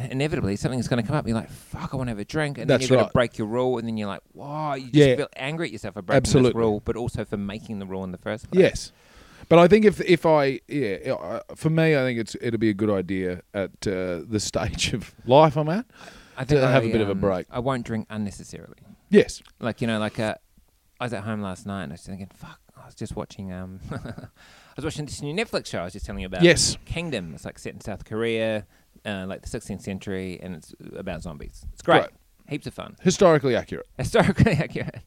inevitably 0.10 0.56
something's 0.56 0.88
going 0.88 1.02
to 1.02 1.08
come 1.08 1.16
up. 1.18 1.28
You're 1.28 1.36
like, 1.38 1.50
fuck, 1.50 1.94
I 1.94 1.98
want 1.98 2.08
to 2.08 2.12
have 2.12 2.20
a 2.20 2.26
drink, 2.26 2.58
and 2.58 2.70
That's 2.70 2.88
then 2.88 2.90
you've 2.90 2.98
got 2.98 3.04
right. 3.04 3.08
to 3.10 3.14
break 3.14 3.38
your 3.38 3.48
rule, 3.48 3.78
and 3.78 3.88
then 3.88 3.98
you're 3.98 4.08
like, 4.08 4.22
wow, 4.34 4.74
you 4.76 4.86
just 4.86 4.96
Yeah. 4.96 5.16
feel 5.18 5.28
angry 5.36 5.68
at 5.68 5.72
yourself 5.74 5.94
for 5.96 6.02
breaking 6.02 6.18
Absolutely. 6.18 6.50
this 6.52 6.56
rule, 6.56 6.82
but 6.86 6.96
also 6.96 7.26
for 7.26 7.38
making 7.38 7.80
the 7.80 7.86
rule 7.86 8.04
in 8.04 8.12
the 8.12 8.18
first 8.18 8.50
place. 8.50 8.60
yes. 8.62 8.92
But 9.50 9.60
I 9.60 9.68
think 9.68 9.86
if 9.86 10.02
if 10.02 10.26
I 10.26 10.60
yeah 10.68 11.40
for 11.56 11.70
me 11.70 11.96
I 11.96 12.00
think 12.00 12.20
it's 12.20 12.36
it'll 12.42 12.60
be 12.60 12.70
a 12.70 12.74
good 12.74 12.90
idea 12.90 13.42
at 13.54 13.72
uh, 13.88 14.22
the 14.28 14.40
stage 14.52 14.94
of 14.94 15.14
life 15.26 15.58
I'm 15.58 15.70
at. 15.70 15.86
I 16.38 16.44
think 16.44 16.60
To 16.60 16.68
have 16.68 16.84
a 16.84 16.92
bit 16.92 17.02
of 17.02 17.08
a 17.08 17.14
um, 17.14 17.20
break. 17.20 17.48
I 17.50 17.60
won't 17.60 17.86
drink 17.86 18.08
unnecessarily. 18.10 18.78
Yes. 19.10 19.42
Like 19.60 19.82
you 19.82 19.88
know, 19.88 20.00
like 20.00 20.20
uh, 20.20 20.36
I 21.00 21.06
was 21.06 21.14
at 21.14 21.24
home 21.24 21.42
last 21.42 21.66
night 21.66 21.84
and 21.84 21.92
I 21.92 21.96
was 21.96 22.02
thinking, 22.02 22.30
fuck, 22.34 22.60
I 22.76 22.86
was 22.86 22.96
just 22.96 23.16
watching. 23.16 23.52
Um, 23.54 23.80
I 23.92 24.76
was 24.76 24.86
watching 24.86 25.06
this 25.06 25.22
new 25.22 25.34
Netflix 25.34 25.68
show. 25.68 25.80
I 25.80 25.84
was 25.86 25.94
just 25.94 26.06
telling 26.06 26.22
you 26.22 26.28
about. 26.28 26.42
Yes. 26.42 26.78
Kingdom. 26.86 27.34
It's 27.34 27.46
like 27.46 27.58
set 27.58 27.74
in 27.74 27.82
South 27.82 28.04
Korea, 28.04 28.66
uh, 29.06 29.26
like 29.28 29.42
the 29.42 29.60
16th 29.60 29.82
century, 29.82 30.40
and 30.42 30.56
it's 30.56 30.74
about 30.96 31.22
zombies. 31.22 31.66
It's 31.74 31.82
great. 31.82 32.02
Right. 32.02 32.10
Heaps 32.48 32.68
of 32.68 32.74
fun. 32.74 32.96
Historically 33.02 33.56
accurate. 33.56 33.88
Historically 33.98 34.52
accurate. 34.60 35.02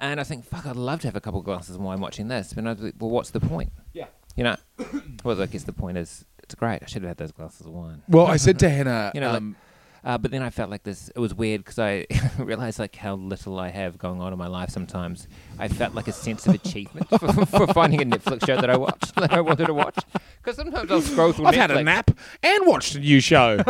And 0.00 0.18
I 0.18 0.24
think, 0.24 0.44
fuck, 0.44 0.66
I'd 0.66 0.76
love 0.76 1.00
to 1.02 1.08
have 1.08 1.16
a 1.16 1.20
couple 1.20 1.40
of 1.40 1.44
glasses 1.46 1.76
of 1.76 1.80
wine 1.82 2.00
watching 2.00 2.28
this. 2.28 2.52
But 2.52 2.66
I 2.66 2.72
was 2.72 2.80
like, 2.80 2.94
well, 2.98 3.10
what's 3.10 3.30
the 3.30 3.40
point? 3.40 3.70
Yeah. 3.92 4.06
You 4.36 4.44
know? 4.44 4.56
well, 5.24 5.40
I 5.40 5.46
guess 5.46 5.64
the 5.64 5.72
point 5.72 5.98
is, 5.98 6.24
it's 6.42 6.54
great. 6.54 6.80
I 6.82 6.86
should 6.86 7.02
have 7.02 7.10
had 7.10 7.16
those 7.18 7.32
glasses 7.32 7.66
of 7.66 7.72
wine. 7.72 8.02
Well, 8.08 8.26
I 8.26 8.36
said 8.36 8.58
to 8.60 8.70
Hannah, 8.70 9.12
You 9.14 9.20
know, 9.20 9.28
like- 9.28 9.36
um, 9.38 9.56
Uh, 10.04 10.16
but 10.18 10.30
then 10.30 10.42
I 10.42 10.50
felt 10.50 10.70
like 10.70 10.82
this. 10.82 11.10
It 11.14 11.18
was 11.18 11.34
weird 11.34 11.62
because 11.64 11.78
I 11.78 12.06
realized 12.38 12.78
like 12.78 12.96
how 12.96 13.14
little 13.14 13.58
I 13.58 13.68
have 13.68 13.98
going 13.98 14.20
on 14.20 14.32
in 14.32 14.38
my 14.38 14.46
life. 14.46 14.70
Sometimes 14.70 15.28
I 15.58 15.68
felt 15.68 15.94
like 15.94 16.08
a 16.08 16.12
sense 16.12 16.46
of 16.46 16.54
achievement 16.54 17.08
for, 17.18 17.46
for 17.46 17.66
finding 17.68 18.00
a 18.00 18.04
Netflix 18.16 18.46
show 18.46 18.56
that 18.60 18.70
I 18.70 18.76
watched 18.76 19.14
that 19.16 19.32
I 19.32 19.40
wanted 19.40 19.66
to 19.66 19.74
watch. 19.74 19.98
Because 20.42 20.56
sometimes 20.56 20.90
I'll 20.90 21.02
scroll 21.02 21.32
through. 21.32 21.46
I've 21.46 21.54
Netflix. 21.54 21.58
had 21.58 21.70
a 21.72 21.82
nap 21.82 22.10
and 22.42 22.66
watched 22.66 22.94
a 22.94 23.00
new 23.00 23.20
show. 23.20 23.62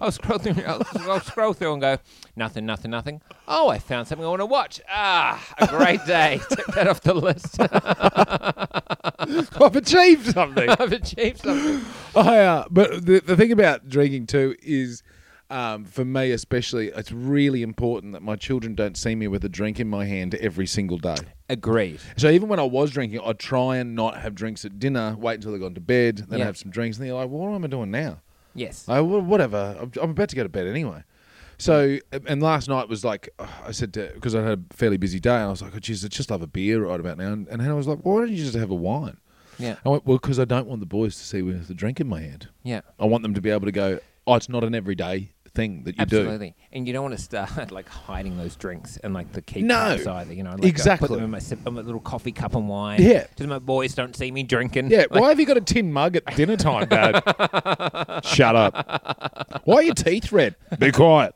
I'll 0.00 0.12
scroll 0.12 0.38
through. 0.38 0.62
I'll, 0.64 0.82
I'll 1.00 1.20
scroll 1.20 1.52
through 1.52 1.72
and 1.74 1.80
go 1.82 1.98
nothing, 2.36 2.64
nothing, 2.64 2.90
nothing. 2.90 3.20
Oh, 3.46 3.68
I 3.68 3.78
found 3.78 4.08
something 4.08 4.24
I 4.24 4.28
want 4.30 4.40
to 4.40 4.46
watch. 4.46 4.80
Ah, 4.90 5.44
a 5.58 5.66
great 5.66 6.04
day. 6.06 6.40
Tick 6.48 6.66
that 6.68 6.88
off 6.88 7.02
the 7.02 7.12
list. 7.14 7.56
I've 9.60 9.76
achieved 9.76 10.32
something. 10.32 10.68
I've 10.70 10.92
achieved 10.92 11.40
something. 11.40 11.82
I, 12.14 12.38
uh, 12.38 12.64
but 12.70 13.04
the, 13.04 13.20
the 13.20 13.36
thing 13.36 13.52
about 13.52 13.88
drinking 13.88 14.26
too 14.26 14.56
is, 14.62 15.02
um, 15.50 15.84
for 15.84 16.04
me 16.04 16.32
especially, 16.32 16.88
it's 16.88 17.12
really 17.12 17.62
important 17.62 18.12
that 18.12 18.22
my 18.22 18.36
children 18.36 18.74
don't 18.74 18.96
see 18.96 19.14
me 19.14 19.28
with 19.28 19.44
a 19.44 19.48
drink 19.48 19.78
in 19.80 19.88
my 19.88 20.04
hand 20.04 20.34
every 20.36 20.66
single 20.66 20.98
day. 20.98 21.16
Agreed. 21.48 22.00
So 22.16 22.28
even 22.30 22.48
when 22.48 22.58
I 22.58 22.64
was 22.64 22.90
drinking, 22.90 23.20
I'd 23.24 23.38
try 23.38 23.76
and 23.76 23.94
not 23.94 24.18
have 24.18 24.34
drinks 24.34 24.64
at 24.64 24.78
dinner, 24.78 25.16
wait 25.18 25.34
until 25.34 25.52
they've 25.52 25.60
gone 25.60 25.74
to 25.74 25.80
bed, 25.80 26.26
then 26.28 26.40
Yeah. 26.40 26.46
have 26.46 26.56
some 26.56 26.70
drinks, 26.70 26.98
and 26.98 27.06
they're 27.06 27.14
like, 27.14 27.28
well, 27.30 27.46
"What 27.48 27.54
am 27.54 27.64
I 27.64 27.68
doing 27.68 27.90
now?" 27.90 28.20
Yes. 28.54 28.88
I, 28.88 29.00
well, 29.00 29.20
whatever. 29.20 29.76
I'm, 29.80 29.92
I'm 30.02 30.10
about 30.10 30.30
to 30.30 30.36
go 30.36 30.42
to 30.42 30.48
bed 30.48 30.66
anyway. 30.66 31.04
So, 31.58 31.98
and 32.26 32.42
last 32.42 32.68
night 32.68 32.88
was 32.88 33.04
like, 33.04 33.28
uh, 33.38 33.46
I 33.66 33.70
said 33.72 33.94
to, 33.94 34.10
because 34.14 34.34
I 34.34 34.42
had 34.42 34.58
a 34.70 34.74
fairly 34.74 34.96
busy 34.98 35.20
day, 35.20 35.34
and 35.36 35.44
I 35.44 35.48
was 35.48 35.62
like, 35.62 35.72
oh, 35.74 35.78
geez, 35.78 36.04
I 36.04 36.08
just 36.08 36.30
love 36.30 36.42
a 36.42 36.46
beer 36.46 36.84
right 36.86 37.00
about 37.00 37.16
now. 37.18 37.32
And, 37.32 37.48
and 37.48 37.62
Hannah 37.62 37.76
was 37.76 37.86
like, 37.86 38.04
well, 38.04 38.14
why 38.16 38.20
don't 38.22 38.30
you 38.32 38.36
just 38.44 38.56
have 38.56 38.70
a 38.70 38.74
wine? 38.74 39.16
Yeah. 39.58 39.76
I 39.84 39.88
went, 39.88 40.04
well, 40.06 40.18
because 40.18 40.38
I 40.38 40.44
don't 40.44 40.66
want 40.66 40.80
the 40.80 40.86
boys 40.86 41.16
to 41.16 41.22
see 41.22 41.40
me 41.40 41.52
with 41.54 41.70
a 41.70 41.74
drink 41.74 41.98
in 41.98 42.08
my 42.08 42.20
hand. 42.20 42.48
Yeah. 42.62 42.82
I 42.98 43.06
want 43.06 43.22
them 43.22 43.32
to 43.32 43.40
be 43.40 43.48
able 43.50 43.64
to 43.64 43.72
go, 43.72 44.00
oh, 44.26 44.34
it's 44.34 44.50
not 44.50 44.64
an 44.64 44.74
everyday 44.74 45.32
thing 45.56 45.82
that 45.84 45.98
you 45.98 46.06
do. 46.06 46.18
Absolutely. 46.20 46.54
And 46.72 46.86
you 46.86 46.92
don't 46.92 47.02
want 47.02 47.16
to 47.16 47.22
start 47.22 47.70
like 47.72 47.88
hiding 47.88 48.36
those 48.36 48.54
drinks 48.54 48.98
and 48.98 49.12
like 49.14 49.32
the 49.32 49.42
key 49.42 49.62
No. 49.62 49.96
either. 50.06 50.32
You 50.32 50.42
know, 50.44 50.50
like, 50.52 50.64
I 50.64 50.68
Exactly. 50.68 51.08
put 51.08 51.14
them 51.14 51.24
in 51.24 51.30
my, 51.30 51.38
sip, 51.40 51.66
in 51.66 51.74
my 51.74 51.80
little 51.80 52.00
coffee 52.00 52.30
cup 52.32 52.54
and 52.54 52.68
wine. 52.68 53.02
Yeah. 53.02 53.26
Just 53.36 53.48
my 53.48 53.58
boys 53.58 53.94
don't 53.94 54.14
see 54.14 54.30
me 54.30 54.42
drinking. 54.44 54.90
Yeah, 54.90 55.06
Like, 55.10 55.20
why 55.20 55.28
have 55.30 55.40
you 55.40 55.46
got 55.46 55.56
a 55.56 55.60
tin 55.62 55.92
mug 55.92 56.14
at 56.16 56.24
dinner 56.36 56.56
time, 56.56 56.86
Dad? 56.88 57.22
Shut 58.24 58.54
up. 58.54 59.62
Why 59.64 59.76
are 59.76 59.82
your 59.82 59.94
teeth 59.94 60.30
red? 60.30 60.54
Be 60.78 60.92
quiet. 60.92 61.34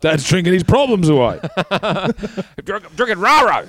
Dad's 0.00 0.28
drinking 0.28 0.52
his 0.54 0.64
problems 0.64 1.08
away. 1.08 1.40
I'm 1.70 2.12
drinking 2.66 3.18
Raro. 3.20 3.68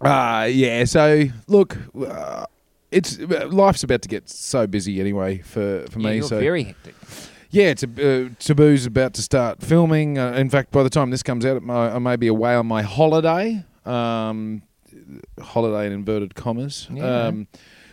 Uh, 0.00 0.48
yeah, 0.50 0.84
so 0.84 1.24
look, 1.48 1.76
uh, 2.06 2.46
it's 2.90 3.18
life's 3.18 3.82
about 3.82 4.02
to 4.02 4.08
get 4.08 4.28
so 4.28 4.66
busy 4.66 5.00
anyway 5.00 5.38
for, 5.38 5.84
for 5.90 5.98
Yeah, 6.00 6.08
me. 6.08 6.16
you're 6.16 6.28
so 6.28 6.40
very 6.40 6.62
hectic. 6.64 6.94
yeah, 7.50 7.74
uh, 7.82 8.28
Taboo's 8.38 8.86
about 8.86 9.14
to 9.14 9.22
start 9.22 9.62
filming. 9.62 10.18
Uh, 10.18 10.32
in 10.32 10.48
fact, 10.50 10.70
by 10.72 10.82
the 10.82 10.90
time 10.90 11.10
this 11.10 11.22
comes 11.22 11.44
out, 11.46 11.62
I 11.68 11.98
may 11.98 12.16
be 12.16 12.26
away 12.28 12.54
on 12.54 12.66
my 12.66 12.82
holiday. 12.82 13.64
Um, 13.84 14.62
holiday 15.40 15.86
in 15.86 15.92
inverted 15.92 16.34
commas. 16.34 16.88
Yeah. 16.92 17.26
Um, 17.26 17.48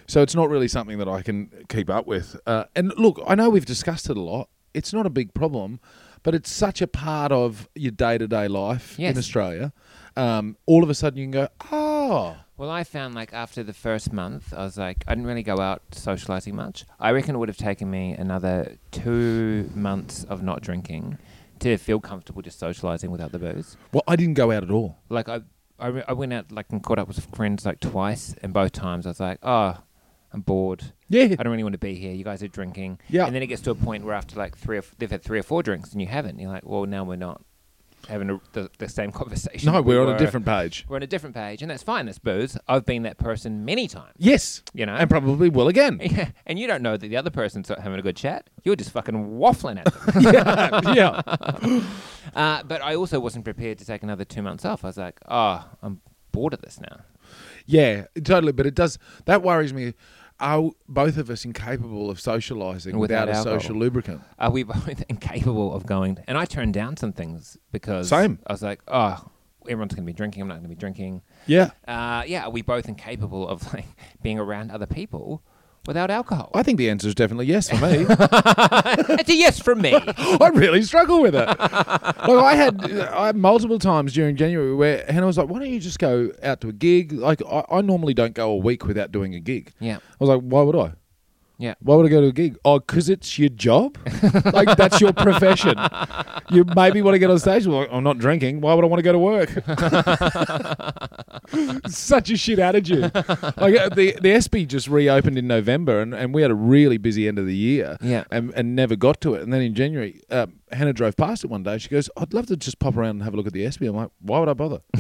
so 0.08 0.22
it's 0.22 0.36
not 0.36 0.50
really 0.50 0.68
something 0.68 0.98
that 1.00 1.08
I 1.08 1.22
can 1.22 1.50
keep 1.70 1.90
up 1.90 2.06
with. 2.06 2.40
Uh, 2.46 2.66
and 2.76 2.94
look, 2.98 3.22
I 3.28 3.36
know 3.36 3.50
we've 3.50 3.66
discussed 3.66 4.10
it 4.10 4.18
a 4.18 4.22
lot. 4.22 4.50
It's 4.74 4.94
not 4.94 5.06
a 5.06 5.10
big 5.10 5.34
problem, 5.34 5.80
but 6.22 6.36
it's 6.36 6.52
such 6.52 6.82
a 6.82 6.88
part 6.88 7.32
of 7.32 7.68
your 7.76 7.92
day 7.92 8.18
to 8.18 8.28
day 8.28 8.48
life 8.48 8.96
Yes. 9.00 9.14
in 9.14 9.18
Australia. 9.18 9.74
Um, 10.18 10.58
all 10.66 10.84
of 10.84 10.90
a 10.90 10.94
sudden, 10.94 11.18
you 11.20 11.26
can 11.26 11.32
go, 11.32 11.48
oh, 11.72 12.38
Well, 12.58 12.70
I 12.70 12.84
found 12.86 13.16
like 13.16 13.34
after 13.34 13.64
the 13.64 13.74
first 13.74 14.14
month, 14.14 14.54
I 14.54 14.64
was 14.64 14.78
like, 14.78 15.04
I 15.08 15.14
didn't 15.14 15.28
really 15.28 15.44
go 15.44 15.60
out 15.60 15.82
socializing 15.92 16.56
much. 16.56 16.86
I 17.00 17.12
reckon 17.12 17.36
it 17.36 17.38
would 17.38 17.50
have 17.50 17.58
taken 17.58 17.90
me 17.92 18.14
another 18.14 18.78
two 18.92 19.70
months 19.76 20.24
of 20.24 20.42
not 20.42 20.62
drinking 20.62 21.18
to 21.60 21.78
feel 21.78 22.00
comfortable 22.00 22.42
just 22.42 22.60
socializing 22.60 23.12
without 23.12 23.32
the 23.32 23.40
booze. 23.40 23.76
well, 23.92 24.04
I 24.08 24.16
didn't 24.16 24.36
go 24.36 24.52
out 24.52 24.64
at 24.64 24.72
all. 24.72 24.98
Like 25.10 25.28
I, 25.30 25.42
I, 25.80 25.88
re- 25.88 26.04
I 26.08 26.14
went 26.14 26.32
out 26.34 26.52
like 26.52 26.68
and 26.72 26.82
caught 26.84 27.00
up 27.00 27.08
with 27.08 27.24
friends 27.36 27.66
like 27.66 27.80
twice, 27.80 28.36
and 28.42 28.54
both 28.54 28.72
times 28.72 29.06
I 29.06 29.10
was 29.10 29.20
like, 29.20 29.40
oh, 29.44 29.78
I'm 30.34 30.42
bored. 30.42 30.94
Yeah, 31.08 31.24
I 31.24 31.44
don't 31.44 31.52
really 31.52 31.64
want 31.64 31.74
to 31.74 31.80
be 31.80 31.96
here. 31.96 32.14
You 32.14 32.24
guys 32.26 32.42
are 32.44 32.48
drinking. 32.50 33.00
Yeah. 33.10 33.26
And 33.26 33.34
then 33.36 33.42
it 33.44 33.48
gets 33.48 33.62
to 33.64 33.72
a 33.72 33.76
point 33.76 34.04
where 34.04 34.16
after 34.16 34.36
like 34.38 34.58
three 34.58 34.78
or 34.78 34.80
f- 34.80 34.96
they've 34.98 35.12
had 35.12 35.22
three 35.24 35.40
or 35.40 35.44
four 35.44 35.64
drinks 35.64 35.92
and 35.94 36.02
you 36.02 36.08
haven't. 36.08 36.40
You're 36.40 36.52
like, 36.52 36.66
well, 36.66 36.86
now 36.86 37.04
we're 37.06 37.16
not 37.16 37.42
having 38.08 38.30
a, 38.30 38.40
the, 38.54 38.70
the 38.78 38.88
same 38.90 39.12
conversation. 39.22 39.72
no, 39.72 39.82
we 39.82 39.96
we're 39.96 40.06
on 40.06 40.14
a 40.14 40.18
different 40.18 40.46
page. 40.46 40.86
We're 40.88 40.98
on 40.98 41.04
a 41.04 41.08
different 41.08 41.36
page, 41.36 41.62
and 41.62 41.70
that's 41.72 41.84
fine. 41.84 42.06
That's 42.06 42.20
booze. 42.20 42.58
I've 42.68 42.86
been 42.86 43.04
that 43.04 43.18
person 43.18 43.66
many 43.66 43.88
times. 43.88 44.14
Yes, 44.18 44.64
You 44.74 44.86
know. 44.86 44.96
and 44.96 45.10
probably 45.10 45.50
will 45.50 45.68
again. 45.68 46.00
Yeah, 46.16 46.30
and 46.46 46.58
you 46.60 46.68
don't 46.68 46.82
know 46.82 46.96
that 46.98 47.08
the 47.08 47.18
other 47.18 47.30
person's 47.32 47.68
not 47.70 47.80
having 47.80 48.00
a 48.00 48.02
good 48.02 48.16
chat. 48.16 48.50
You're 48.64 48.76
just 48.76 48.92
fucking 48.92 49.16
waffling 49.38 49.80
at 49.80 50.14
them. 50.14 50.24
yeah, 50.94 50.94
yeah. 50.94 51.82
uh, 52.36 52.64
but 52.64 52.82
I 52.82 52.96
also 52.96 53.20
wasn't 53.20 53.44
prepared 53.44 53.78
to 53.80 53.86
take 53.86 54.04
another 54.04 54.24
two 54.24 54.42
months 54.42 54.64
off. 54.66 54.84
I 54.86 54.88
was 54.88 54.98
like, 54.98 55.20
oh, 55.28 55.66
I'm 55.82 56.02
bored 56.32 56.54
of 56.54 56.62
this 56.62 56.80
now. 56.80 57.02
Yeah, 57.66 58.06
totally. 58.24 58.52
But 58.52 58.66
it 58.68 58.76
does 58.76 59.00
that 59.26 59.42
worries 59.42 59.74
me. 59.74 59.94
Are 60.40 60.72
both 60.88 61.18
of 61.18 61.30
us 61.30 61.46
incapable 61.46 62.10
of 62.10 62.18
socialising 62.18 62.96
Without 62.96 63.28
without, 63.28 63.30
a 63.30 63.44
social 63.44 63.76
lubricant? 63.76 64.22
Are 64.38 64.52
we 64.52 64.64
both 64.64 65.04
incapable 65.10 65.74
of 65.74 65.86
going? 65.86 66.18
And 66.28 66.38
I 66.38 66.46
turned 66.46 66.74
down 66.74 66.98
some 66.98 67.14
things 67.14 67.58
because 67.72 68.10
Same. 68.10 68.40
I 68.46 68.52
was 68.54 68.62
like, 68.62 68.82
oh, 68.90 69.30
everyone's 69.64 69.94
going 69.96 70.06
to 70.06 70.12
be 70.12 70.14
drinking. 70.16 70.42
I'm 70.42 70.48
not 70.50 70.56
going 70.56 70.64
to 70.64 70.70
be 70.70 70.76
drinking. 70.76 71.22
Yeah, 71.48 71.72
Uh, 71.88 72.24
yeah, 72.28 72.46
are 72.46 72.50
we 72.50 72.62
both 72.62 72.88
incapable 72.90 73.48
of 73.48 73.74
like 73.74 73.86
being 74.22 74.38
around 74.40 74.72
other 74.72 74.86
people 74.86 75.42
without 75.88 76.10
alcohol? 76.12 76.52
I 76.54 76.64
think 76.64 76.78
the 76.78 76.90
answer 76.90 77.08
is 77.08 77.16
definitely 77.16 77.46
yes 77.48 77.70
for 77.70 77.76
me. 77.78 78.06
it's 78.10 79.30
a 79.30 79.36
yes 79.36 79.60
from 79.60 79.82
me. 79.82 79.94
I 80.18 80.52
really 80.54 80.82
struggle 80.82 81.22
with 81.22 81.36
it. 81.36 81.46
like 81.48 82.30
I 82.30 82.56
had, 82.56 82.92
uh, 82.92 83.12
I 83.16 83.28
had 83.28 83.36
multiple 83.36 83.80
times 83.80 84.14
during 84.14 84.36
January 84.36 84.74
where 84.76 85.06
Hannah 85.08 85.26
was 85.26 85.38
like, 85.38 85.48
"Why 85.50 85.60
don't 85.60 85.70
you 85.70 85.80
just 85.80 86.00
go 86.00 86.32
out 86.44 86.62
to 86.62 86.70
a 86.70 86.74
gig?" 86.74 87.12
Like 87.14 87.42
I, 87.50 87.64
I 87.70 87.82
normally 87.82 88.14
don't 88.14 88.34
go 88.34 88.52
a 88.52 88.58
week 88.58 88.86
without 88.86 89.12
doing 89.12 89.36
a 89.36 89.40
gig. 89.40 89.74
yeah, 89.80 89.98
I 89.98 90.16
was 90.20 90.30
like, 90.30 90.42
"Why 90.42 90.62
would 90.62 90.76
I? 90.76 90.94
Yeah. 91.58 91.76
Why 91.80 91.96
would 91.96 92.06
I 92.06 92.10
go 92.10 92.22
to 92.22 92.28
a 92.28 92.32
gig? 92.32 92.58
Oh, 92.66 92.80
because 92.80 93.10
it's 93.10 93.40
your 93.40 93.50
job. 93.50 93.98
like 94.54 94.76
that's 94.78 95.00
your 95.00 95.14
profession. 95.14 95.76
You 96.50 96.66
maybe 96.76 97.02
want 97.02 97.16
to 97.16 97.20
get 97.20 97.30
on 97.30 97.40
stage. 97.40 97.66
Well, 97.66 97.88
I'm 97.90 98.04
not 98.04 98.18
drinking. 98.18 98.62
Why 98.62 98.74
would 98.74 98.84
I 98.84 98.88
want 98.88 99.00
to 99.00 99.04
go 99.04 99.12
to 99.14 99.20
work? 99.20 99.50
Such 101.88 102.32
a 102.32 102.38
shit 102.38 102.60
attitude. 102.60 103.04
Like 103.14 103.78
uh, 103.78 103.90
the 103.90 104.18
the 104.22 104.32
Espy 104.32 104.66
just 104.66 104.88
reopened 104.88 105.38
in 105.38 105.48
November, 105.48 106.02
and, 106.02 106.14
and 106.14 106.34
we 106.34 106.42
had 106.42 106.52
a 106.52 106.56
really 106.56 106.98
busy 106.98 107.28
end 107.28 107.40
of 107.40 107.46
the 107.46 107.56
year. 107.56 107.98
Yeah. 108.02 108.24
and, 108.32 108.54
and 108.56 108.76
never 108.76 108.96
got 108.96 109.22
to 109.22 109.36
it. 109.36 109.44
And 109.44 109.54
then 109.54 109.62
in 109.62 109.76
January, 109.76 110.22
uh, 110.30 110.48
Hannah 110.72 110.94
drove 110.94 111.16
past 111.16 111.44
it 111.44 111.48
one 111.48 111.64
day. 111.64 111.78
She 111.78 111.90
goes, 111.90 112.10
"I'd 112.18 112.34
love 112.34 112.48
to 112.48 112.58
just 112.58 112.80
pop 112.80 112.98
around 112.98 113.12
and 113.12 113.24
have 113.24 113.34
a 113.34 113.38
look 113.38 113.48
at 113.48 113.54
the 113.54 113.66
Espy." 113.66 113.86
I'm 113.86 113.96
like, 113.96 114.10
"Why 114.20 114.40
would 114.40 114.50
I 114.50 114.54
bother? 114.54 114.80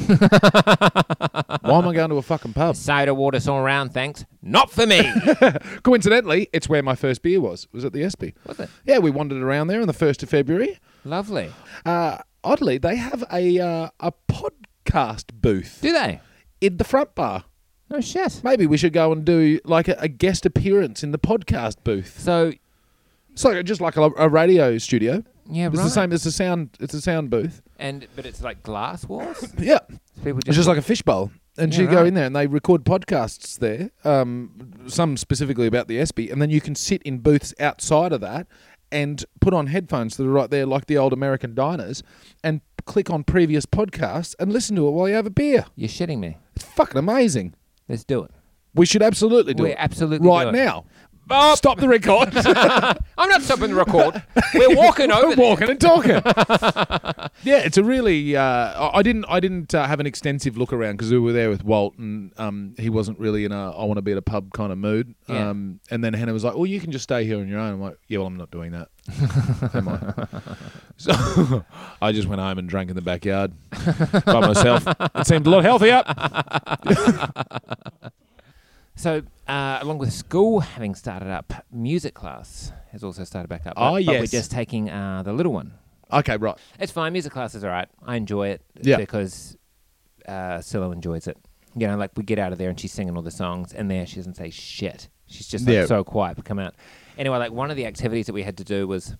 Why 1.61 1.79
am 1.79 1.87
I 1.87 1.93
going 1.93 2.09
to 2.09 2.17
a 2.17 2.21
fucking 2.21 2.53
pub?" 2.53 2.75
Soda 2.75 3.13
water 3.13 3.39
all 3.49 3.57
around, 3.57 3.89
thanks. 3.93 4.25
Not 4.41 4.69
for 4.71 4.85
me. 4.85 5.11
Coincidentally, 5.83 6.49
it's 6.53 6.69
where 6.69 6.83
my 6.83 6.95
first 6.95 7.21
beer 7.21 7.41
was. 7.41 7.67
Was 7.71 7.83
at 7.85 7.93
the 7.93 8.03
Espy. 8.03 8.35
Was 8.45 8.59
it? 8.59 8.69
Yeah, 8.85 8.99
we 8.99 9.09
wandered 9.11 9.41
around 9.41 9.67
there 9.67 9.81
on 9.81 9.87
the 9.87 9.93
first 9.93 10.21
of 10.23 10.29
February. 10.29 10.79
Lovely. 11.03 11.51
Uh, 11.85 12.19
oddly, 12.43 12.77
they 12.77 12.95
have 12.97 13.23
a 13.31 13.59
uh, 13.59 13.89
a 13.99 14.13
podcast 14.27 15.25
booth 15.33 15.79
Do 15.81 15.91
they? 15.91 16.21
in 16.61 16.77
the 16.77 16.83
front 16.83 17.15
bar. 17.15 17.45
No 17.89 18.01
shit. 18.01 18.41
Maybe 18.43 18.65
we 18.65 18.77
should 18.77 18.93
go 18.93 19.11
and 19.11 19.23
do 19.25 19.59
like 19.65 19.87
a, 19.87 19.95
a 19.99 20.07
guest 20.07 20.45
appearance 20.45 21.03
in 21.03 21.11
the 21.11 21.19
podcast 21.19 21.83
booth. 21.83 22.19
So 22.19 22.51
It's 23.31 23.43
like 23.45 23.63
just 23.65 23.81
like 23.81 23.95
a, 23.97 24.09
a 24.17 24.27
radio 24.29 24.77
studio. 24.79 25.23
Yeah, 25.49 25.67
It's 25.67 25.77
right. 25.77 25.83
the 25.83 25.89
same. 25.89 26.11
It's 26.11 26.25
a 26.25 26.31
sound. 26.31 26.69
It's 26.79 26.93
a 26.93 27.01
sound 27.01 27.29
booth. 27.29 27.61
And 27.77 28.07
but 28.15 28.25
it's 28.25 28.41
like 28.41 28.63
glass 28.63 29.05
walls. 29.07 29.53
Yeah, 29.59 29.79
People 30.23 30.39
just, 30.39 30.47
it's 30.47 30.55
just 30.57 30.67
like 30.67 30.77
a 30.77 30.81
fishbowl. 30.81 31.31
And 31.57 31.73
Yeah, 31.73 31.81
you 31.81 31.87
go 31.87 31.97
right. 31.97 32.07
in 32.07 32.13
there 32.15 32.25
and 32.25 32.35
they 32.35 32.47
record 32.47 32.83
podcasts 32.83 33.57
there, 33.59 33.91
um, 34.03 34.71
some 34.87 35.15
specifically 35.17 35.67
about 35.67 35.87
the 35.87 35.99
Espy, 35.99 36.29
and 36.29 36.41
then 36.41 36.49
you 36.49 36.59
can 36.61 36.75
sit 36.75 37.01
in 37.03 37.19
booths 37.19 37.53
outside 37.59 38.11
of 38.11 38.21
that 38.21 38.47
and 38.91 39.23
put 39.39 39.53
on 39.53 39.67
headphones 39.67 40.17
that 40.17 40.25
are 40.25 40.31
right 40.31 40.49
there, 40.49 40.65
like 40.65 40.85
the 40.87 40.97
old 40.97 41.13
American 41.13 41.53
diners, 41.55 42.03
and 42.43 42.61
click 42.85 43.09
on 43.09 43.23
previous 43.23 43.65
podcasts 43.65 44.35
and 44.39 44.51
listen 44.51 44.75
to 44.75 44.87
it 44.87 44.91
while 44.91 45.07
you 45.07 45.15
have 45.15 45.25
a 45.25 45.29
beer. 45.31 45.65
You're 45.75 45.89
shitting 45.89 46.19
me. 46.19 46.37
It's 46.55 46.65
fucking 46.65 46.97
amazing. 46.97 47.55
Let's 47.87 48.03
do 48.03 48.23
it. 48.23 48.31
We 48.73 48.85
should 48.85 49.01
absolutely 49.01 49.53
do 49.53 49.63
We 49.63 49.71
it 49.71 49.77
absolutely 49.79 50.27
right 50.27 50.43
do 50.43 50.49
it. 50.49 50.53
now. 50.65 50.85
Bob, 51.27 51.57
Stop 51.57 51.79
the 51.79 51.87
record. 51.87 52.29
I'm 53.17 53.29
not 53.29 53.41
stopping 53.41 53.69
the 53.69 53.75
record. 53.75 54.21
We're 54.53 54.75
walking 54.75 55.11
over. 55.11 55.29
We're 55.29 55.35
there. 55.35 55.45
walking 55.49 55.69
and 55.69 55.81
talking. 55.81 56.11
yeah, 57.43 57.57
it's 57.59 57.77
a 57.77 57.83
really. 57.83 58.35
Uh, 58.35 58.41
I 58.43 58.99
I 58.99 59.01
didn't. 59.03 59.25
I 59.27 59.39
didn't 59.39 59.73
uh, 59.73 59.87
have 59.87 59.99
an 59.99 60.05
extensive 60.05 60.57
look 60.57 60.71
around 60.71 60.93
because 60.97 61.11
we 61.11 61.17
were 61.19 61.33
there 61.33 61.49
with 61.49 61.63
Walt, 61.63 61.97
and 61.97 62.31
um, 62.37 62.75
he 62.77 62.89
wasn't 62.89 63.19
really 63.19 63.45
in 63.45 63.51
a 63.51 63.71
I 63.71 63.85
want 63.85 63.97
to 63.97 64.01
be 64.01 64.11
at 64.11 64.17
a 64.17 64.21
pub" 64.21 64.51
kind 64.53 64.71
of 64.71 64.77
mood. 64.77 65.15
Yeah. 65.27 65.49
Um, 65.49 65.79
and 65.89 66.03
then 66.03 66.13
Hannah 66.13 66.33
was 66.33 66.43
like, 66.43 66.55
"Well, 66.55 66.65
you 66.65 66.79
can 66.79 66.91
just 66.91 67.03
stay 67.03 67.25
here 67.25 67.39
on 67.39 67.47
your 67.47 67.59
own." 67.59 67.73
I'm 67.73 67.81
like, 67.81 67.97
"Yeah, 68.07 68.19
well, 68.19 68.27
I'm 68.27 68.37
not 68.37 68.51
doing 68.51 68.71
that." 68.71 68.89
Am 69.73 69.87
I? 69.87 70.27
So 70.97 71.65
I 72.01 72.11
just 72.11 72.27
went 72.27 72.41
home 72.41 72.57
and 72.57 72.69
drank 72.69 72.89
in 72.89 72.95
the 72.95 73.01
backyard 73.01 73.51
by 74.25 74.39
myself. 74.39 74.83
It 75.15 75.27
seemed 75.27 75.45
a 75.47 75.49
lot 75.49 75.63
healthier. 75.63 76.03
So, 78.95 79.23
uh, 79.47 79.79
along 79.81 79.97
with 79.97 80.13
school 80.13 80.61
having 80.61 80.95
started 80.95 81.29
up, 81.29 81.53
music 81.71 82.13
class 82.13 82.71
has 82.91 83.03
also 83.03 83.23
started 83.23 83.49
back 83.49 83.67
up. 83.67 83.73
Oh, 83.75 83.95
but, 83.95 84.05
But 84.05 84.19
we're 84.19 84.25
just 84.27 84.51
taking 84.51 84.89
uh, 84.89 85.21
the 85.23 85.33
little 85.33 85.51
one. 85.51 85.73
Okay, 86.13 86.37
right. 86.37 86.55
It's 86.79 86.91
fine. 86.91 87.11
Music 87.13 87.31
class 87.33 87.55
is 87.55 87.63
all 87.63 87.69
right. 87.71 87.87
I 88.05 88.15
enjoy 88.15 88.49
it 88.49 88.61
Yeah. 88.81 88.97
because 88.97 89.57
uh, 90.27 90.61
Scylla 90.61 90.91
enjoys 90.91 91.27
it. 91.27 91.37
You 91.75 91.87
know, 91.87 91.97
like 91.97 92.11
we 92.15 92.23
get 92.23 92.39
out 92.39 92.53
of 92.53 92.57
there 92.57 92.69
and 92.69 92.79
she's 92.79 92.93
singing 92.93 93.17
all 93.17 93.21
the 93.21 93.31
songs, 93.31 93.73
and 93.73 93.91
there 93.91 94.05
she 94.05 94.15
doesn't 94.15 94.35
say 94.35 94.49
shit. 94.49 95.09
She's 95.27 95.47
just 95.47 95.65
like 95.67 95.73
Yeah. 95.73 95.85
so 95.87 96.03
quiet. 96.05 96.37
But 96.37 96.45
come 96.45 96.59
out 96.59 96.73
anyway. 97.17 97.37
Like 97.37 97.51
one 97.51 97.69
of 97.69 97.75
the 97.75 97.85
activities 97.85 98.27
that 98.27 98.33
we 98.33 98.43
had 98.43 98.57
to 98.57 98.63
do 98.63 98.87
was 98.87 99.15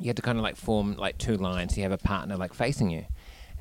you 0.00 0.06
had 0.08 0.16
to 0.16 0.22
kind 0.22 0.36
of 0.36 0.42
like 0.42 0.56
form 0.56 0.96
like 0.96 1.16
two 1.18 1.36
lines. 1.36 1.76
You 1.76 1.84
have 1.84 1.92
a 1.92 1.98
partner 1.98 2.36
like 2.36 2.52
facing 2.54 2.90
you, 2.90 3.04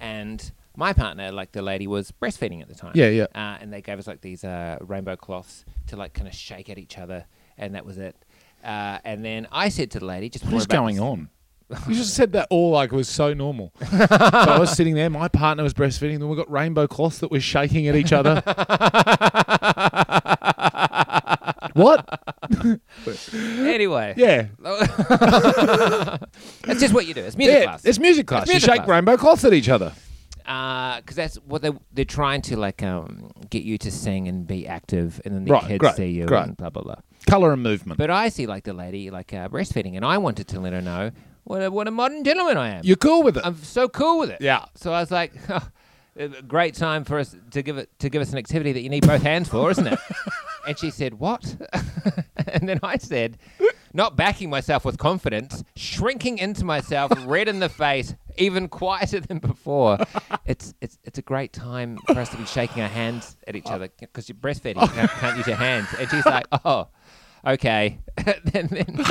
and 0.02 0.52
my 0.76 0.94
partner, 0.94 1.32
like 1.32 1.52
the 1.52 1.62
lady, 1.62 1.88
was 1.88 2.12
breastfeeding 2.12 2.62
at 2.62 2.68
the 2.68 2.76
time. 2.76 2.94
Yeah, 2.96 3.10
yeah. 3.10 3.28
Uh, 3.36 3.58
and 3.62 3.72
they 3.72 3.82
gave 3.82 4.00
us 4.00 4.08
like 4.08 4.22
these 4.22 4.44
uh, 4.44 4.78
rainbow 4.82 5.16
cloths 5.16 5.66
to 5.88 5.96
like 5.96 6.14
kind 6.14 6.28
of 6.28 6.34
shake 6.34 6.70
at 6.70 6.78
each 6.78 6.98
other, 6.98 7.26
and 7.58 7.76
that 7.76 7.86
was 7.86 7.98
it. 7.98 8.16
Uh, 8.64 9.00
and 9.04 9.24
then 9.26 9.48
I 9.52 9.70
said 9.70 9.92
to 9.92 10.00
the 10.00 10.06
lady, 10.06 10.30
"Just 10.30 10.46
What 10.46 10.54
is 10.56 10.68
going 10.68 11.00
on? 11.00 11.30
You 11.88 11.96
just 11.96 12.14
said 12.14 12.34
that 12.34 12.48
all 12.52 12.72
like 12.72 12.94
it 12.94 12.96
was 12.96 13.10
so 13.10 13.34
normal. 13.34 13.74
so 13.90 13.98
I 14.10 14.60
was 14.60 14.76
sitting 14.76 14.94
there, 14.94 15.10
my 15.10 15.28
partner 15.28 15.64
was 15.64 15.74
breastfeeding, 15.74 16.20
then 16.20 16.30
we 16.30 16.36
got 16.36 16.52
rainbow 16.52 16.86
cloths 16.88 17.18
that 17.20 17.32
were 17.32 17.40
shaking 17.40 17.88
at 17.88 17.96
each 17.96 18.14
other. 18.14 18.44
what? 21.74 22.06
Anyway, 23.34 24.14
Yeah. 24.18 24.48
that's 26.64 26.80
just 26.80 26.94
what 26.94 27.08
you 27.08 27.14
do. 27.16 27.22
It's 27.22 27.38
music 27.38 27.58
yeah, 27.60 27.64
class. 27.64 27.86
it's 27.86 27.98
music 28.00 28.28
class. 28.28 28.48
music 28.48 28.68
you 28.68 28.74
shake 28.74 28.84
class. 28.84 28.90
rainbow 28.90 29.18
cloths 29.18 29.46
at 29.46 29.54
each 29.54 29.70
other. 29.70 29.94
Because 30.44 31.16
that's 31.16 31.36
what 31.38 31.62
they 31.62 31.72
they're 31.94 32.06
trying 32.06 32.42
to 32.44 32.58
like 32.58 32.84
um, 32.84 33.32
get 33.50 33.64
you 33.64 33.78
to 33.80 33.92
sing 33.92 34.28
and 34.28 34.46
be 34.46 34.68
active, 34.68 35.22
and 35.26 35.34
then 35.36 35.46
the 35.46 35.52
Right, 35.52 35.64
kids 35.68 35.80
great, 35.80 35.96
see 35.96 36.08
you 36.08 36.26
great. 36.26 36.44
and 36.46 36.58
blah 36.58 36.70
blah 36.70 36.84
blah. 36.84 36.96
Colour 37.28 37.54
and 37.54 37.64
movement. 37.64 37.98
But 37.98 38.10
I 38.10 38.30
see 38.30 38.46
like 38.46 38.64
the 38.66 38.74
lady 38.74 39.10
like 39.10 39.34
uh, 39.34 39.48
breastfeeding, 39.48 39.96
and 39.96 40.04
I 40.06 40.18
wanted 40.18 40.48
to 40.50 40.60
let 40.60 40.74
her 40.74 40.82
know 40.82 41.12
what 41.46 41.62
a, 41.64 41.72
what 41.72 41.88
a 41.88 41.92
modern 41.92 42.24
gentleman 42.24 42.58
I 42.58 42.70
am. 42.76 42.82
You're 42.84 42.96
cool 42.98 43.24
with 43.24 43.38
it. 43.38 43.46
I'm 43.46 43.58
so 43.64 43.88
cool 43.90 44.20
with 44.20 44.30
it. 44.30 44.42
Yeah. 44.42 44.66
So 44.76 44.94
I 44.94 45.00
was 45.02 45.12
like, 45.12 45.34
a 46.18 46.28
great 46.44 46.76
time 46.76 47.04
for 47.04 47.18
us 47.20 47.36
to 47.52 47.62
give 47.62 47.78
it 47.78 47.90
to 48.00 48.10
give 48.10 48.22
us 48.22 48.32
an 48.32 48.38
activity 48.38 48.72
that 48.74 48.82
you 48.82 48.90
need 48.90 49.08
both 49.08 49.24
hands 49.24 49.50
for, 49.50 49.72
isn't 49.72 49.88
it? 49.88 50.00
and 50.68 50.78
she 50.78 50.92
said, 50.92 51.16
"What?" 51.16 51.56
and 52.48 52.68
then 52.68 52.80
I 52.84 52.98
said, 52.98 53.38
not 53.94 54.16
backing 54.16 54.50
myself 54.50 54.84
with 54.84 54.98
confidence, 54.98 55.64
shrinking 55.76 56.40
into 56.40 56.66
myself, 56.66 57.12
red 57.26 57.48
in 57.48 57.60
the 57.60 57.70
face, 57.70 58.16
even 58.38 58.68
quieter 58.68 59.20
than 59.20 59.40
before. 59.40 59.98
It's 60.46 60.74
it's 60.82 60.98
it's 61.04 61.20
a 61.20 61.22
great 61.22 61.54
time 61.54 61.98
for 62.08 62.20
us 62.20 62.30
to 62.30 62.38
be 62.38 62.46
shaking 62.46 62.82
our 62.82 62.90
hands 62.90 63.38
at 63.48 63.56
each 63.56 63.68
oh. 63.68 63.76
other 63.76 63.90
because 64.00 64.28
you're 64.28 64.36
breastfeeding, 64.36 64.82
you 64.82 64.88
can't, 64.88 65.12
can't 65.12 65.38
use 65.38 65.48
your 65.48 65.56
hands. 65.58 65.88
And 66.00 66.10
she's 66.10 66.26
like, 66.26 66.46
"Oh." 66.66 66.88
Okay. 67.46 68.00
and, 68.18 68.70
then, 68.70 69.04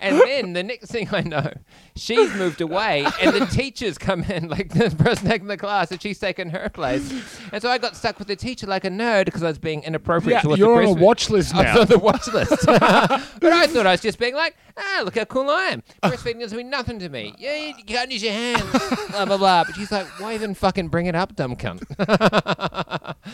and 0.00 0.20
then 0.20 0.52
the 0.54 0.62
next 0.62 0.90
thing 0.90 1.08
I 1.12 1.20
know, 1.20 1.52
she's 1.94 2.34
moved 2.34 2.62
away, 2.62 3.04
and 3.20 3.34
the 3.34 3.44
teachers 3.46 3.98
come 3.98 4.22
in, 4.24 4.48
like 4.48 4.70
the 4.72 4.88
person 4.96 5.28
taking 5.28 5.46
the 5.46 5.58
class, 5.58 5.90
and 5.90 6.00
she's 6.00 6.18
taken 6.18 6.48
her 6.50 6.70
place. 6.70 7.12
And 7.52 7.60
so 7.60 7.68
I 7.68 7.76
got 7.76 7.96
stuck 7.96 8.18
with 8.18 8.28
the 8.28 8.36
teacher 8.36 8.66
like 8.66 8.84
a 8.86 8.88
nerd 8.88 9.26
because 9.26 9.42
I 9.42 9.48
was 9.48 9.58
being 9.58 9.82
inappropriate 9.82 10.38
Yeah, 10.38 10.40
towards 10.40 10.58
you're 10.58 10.82
the 10.82 10.90
on 10.90 10.98
a 10.98 11.00
watch 11.00 11.28
list 11.28 11.54
now. 11.54 11.60
I 11.60 11.72
was 11.72 11.80
on 11.82 11.86
the 11.88 11.98
watch 11.98 12.28
list. 12.28 12.50
but 12.66 13.52
I 13.52 13.66
thought 13.66 13.86
I 13.86 13.92
was 13.92 14.00
just 14.00 14.18
being 14.18 14.34
like, 14.34 14.56
ah, 14.78 15.02
look 15.04 15.16
how 15.16 15.26
cool 15.26 15.50
I 15.50 15.64
am. 15.64 15.82
Breastfeeding 16.02 16.40
doesn't 16.40 16.56
mean 16.56 16.70
nothing 16.70 16.98
to 17.00 17.10
me. 17.10 17.34
Yeah, 17.38 17.56
you 17.76 17.84
can't 17.84 18.10
use 18.10 18.22
your 18.22 18.32
hands. 18.32 18.64
blah, 19.10 19.26
blah, 19.26 19.36
blah. 19.36 19.64
But 19.64 19.74
she's 19.74 19.92
like, 19.92 20.06
why 20.18 20.34
even 20.34 20.54
fucking 20.54 20.88
bring 20.88 21.06
it 21.06 21.14
up, 21.14 21.36
dumb 21.36 21.56
cunt? 21.56 21.82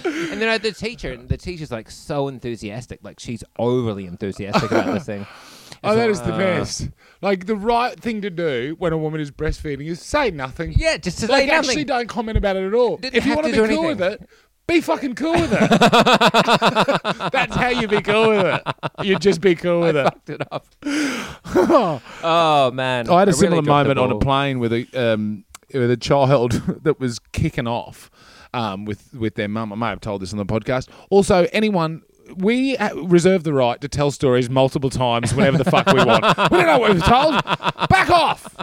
and 0.05 0.42
then 0.42 0.49
I 0.49 0.53
had 0.53 0.62
the 0.62 0.72
teacher, 0.72 1.12
and 1.12 1.29
the 1.29 1.37
teacher's 1.37 1.70
like 1.70 1.92
so 1.92 2.27
enthusiastic. 2.27 3.01
Like 3.05 3.20
she's 3.20 3.44
overly 3.59 4.07
enthusiastic 4.07 4.26
about 4.35 4.95
this 4.95 5.05
thing. 5.05 5.27
Oh, 5.85 5.95
that 5.95 6.03
like, 6.03 6.11
is 6.11 6.23
the 6.23 6.35
uh, 6.35 6.39
best. 6.39 6.89
Like 7.21 7.47
the 7.47 7.55
right 7.55 7.99
thing 7.99 8.23
to 8.23 8.31
do 8.31 8.77
when 8.79 8.93
a 8.93 8.99
woman 8.99 9.21
is 9.21 9.31
breastfeeding 9.31 9.87
is 9.87 10.01
say 10.01 10.31
nothing. 10.31 10.73
Yeah, 10.77 10.97
just 10.97 11.19
to 11.21 11.27
like 11.27 11.49
say 11.49 11.55
actually 11.55 11.85
don't 11.85 12.09
comment 12.09 12.39
about 12.39 12.57
it 12.57 12.67
at 12.67 12.75
all. 12.75 12.97
Didn't 12.97 13.15
if 13.15 13.27
you 13.27 13.35
want 13.35 13.47
to 13.47 13.53
to 13.53 13.62
be 13.62 13.75
cool 13.75 13.87
with 13.87 14.01
it, 14.01 14.29
be 14.67 14.81
fucking 14.81 15.15
cool 15.15 15.33
with 15.33 15.53
it. 15.53 15.71
That's 17.33 17.55
how 17.55 17.69
you 17.69 17.87
be 17.87 18.01
cool 18.01 18.31
with 18.31 18.47
it. 18.47 18.62
You 19.05 19.19
just 19.19 19.41
be 19.41 19.55
cool 19.55 19.81
with 19.81 19.97
I 19.97 20.01
it. 20.01 20.05
fucked 20.05 20.31
it 20.31 20.43
up. 20.51 20.67
oh 22.25 22.71
man, 22.73 23.09
I 23.09 23.21
had 23.21 23.29
a 23.29 23.33
really 23.33 23.41
similar 23.41 23.62
moment 23.62 23.99
on 23.99 24.11
a 24.11 24.19
plane 24.19 24.59
with 24.59 24.73
a 24.73 24.87
um, 24.95 25.45
with 25.73 25.91
a 25.91 25.97
child 25.97 26.53
that 26.83 26.99
was 26.99 27.19
kicking 27.33 27.69
off 27.69 28.11
um, 28.55 28.85
with 28.85 29.15
with 29.15 29.35
their 29.37 29.49
mum. 29.49 29.73
I 29.73 29.77
may 29.77 29.87
have 29.87 30.01
told 30.01 30.23
this 30.23 30.33
on 30.33 30.39
the 30.39 30.47
podcast. 30.47 30.89
Also, 31.11 31.47
anyone. 31.53 32.03
We 32.37 32.77
reserve 32.95 33.45
the 33.45 33.53
right 33.53 33.81
to 33.81 33.89
tell 33.89 34.11
stories 34.11 34.51
multiple 34.51 34.91
times 34.91 35.33
whenever 35.35 35.59
the 35.59 35.71
fuck 35.71 35.87
we 35.87 36.05
want. 36.05 36.25
We 36.51 36.59
don't 36.59 36.67
know 36.67 36.79
what 36.79 36.93
we've 36.93 37.05
told. 37.05 37.35
Back 37.89 38.11
off. 38.11 38.55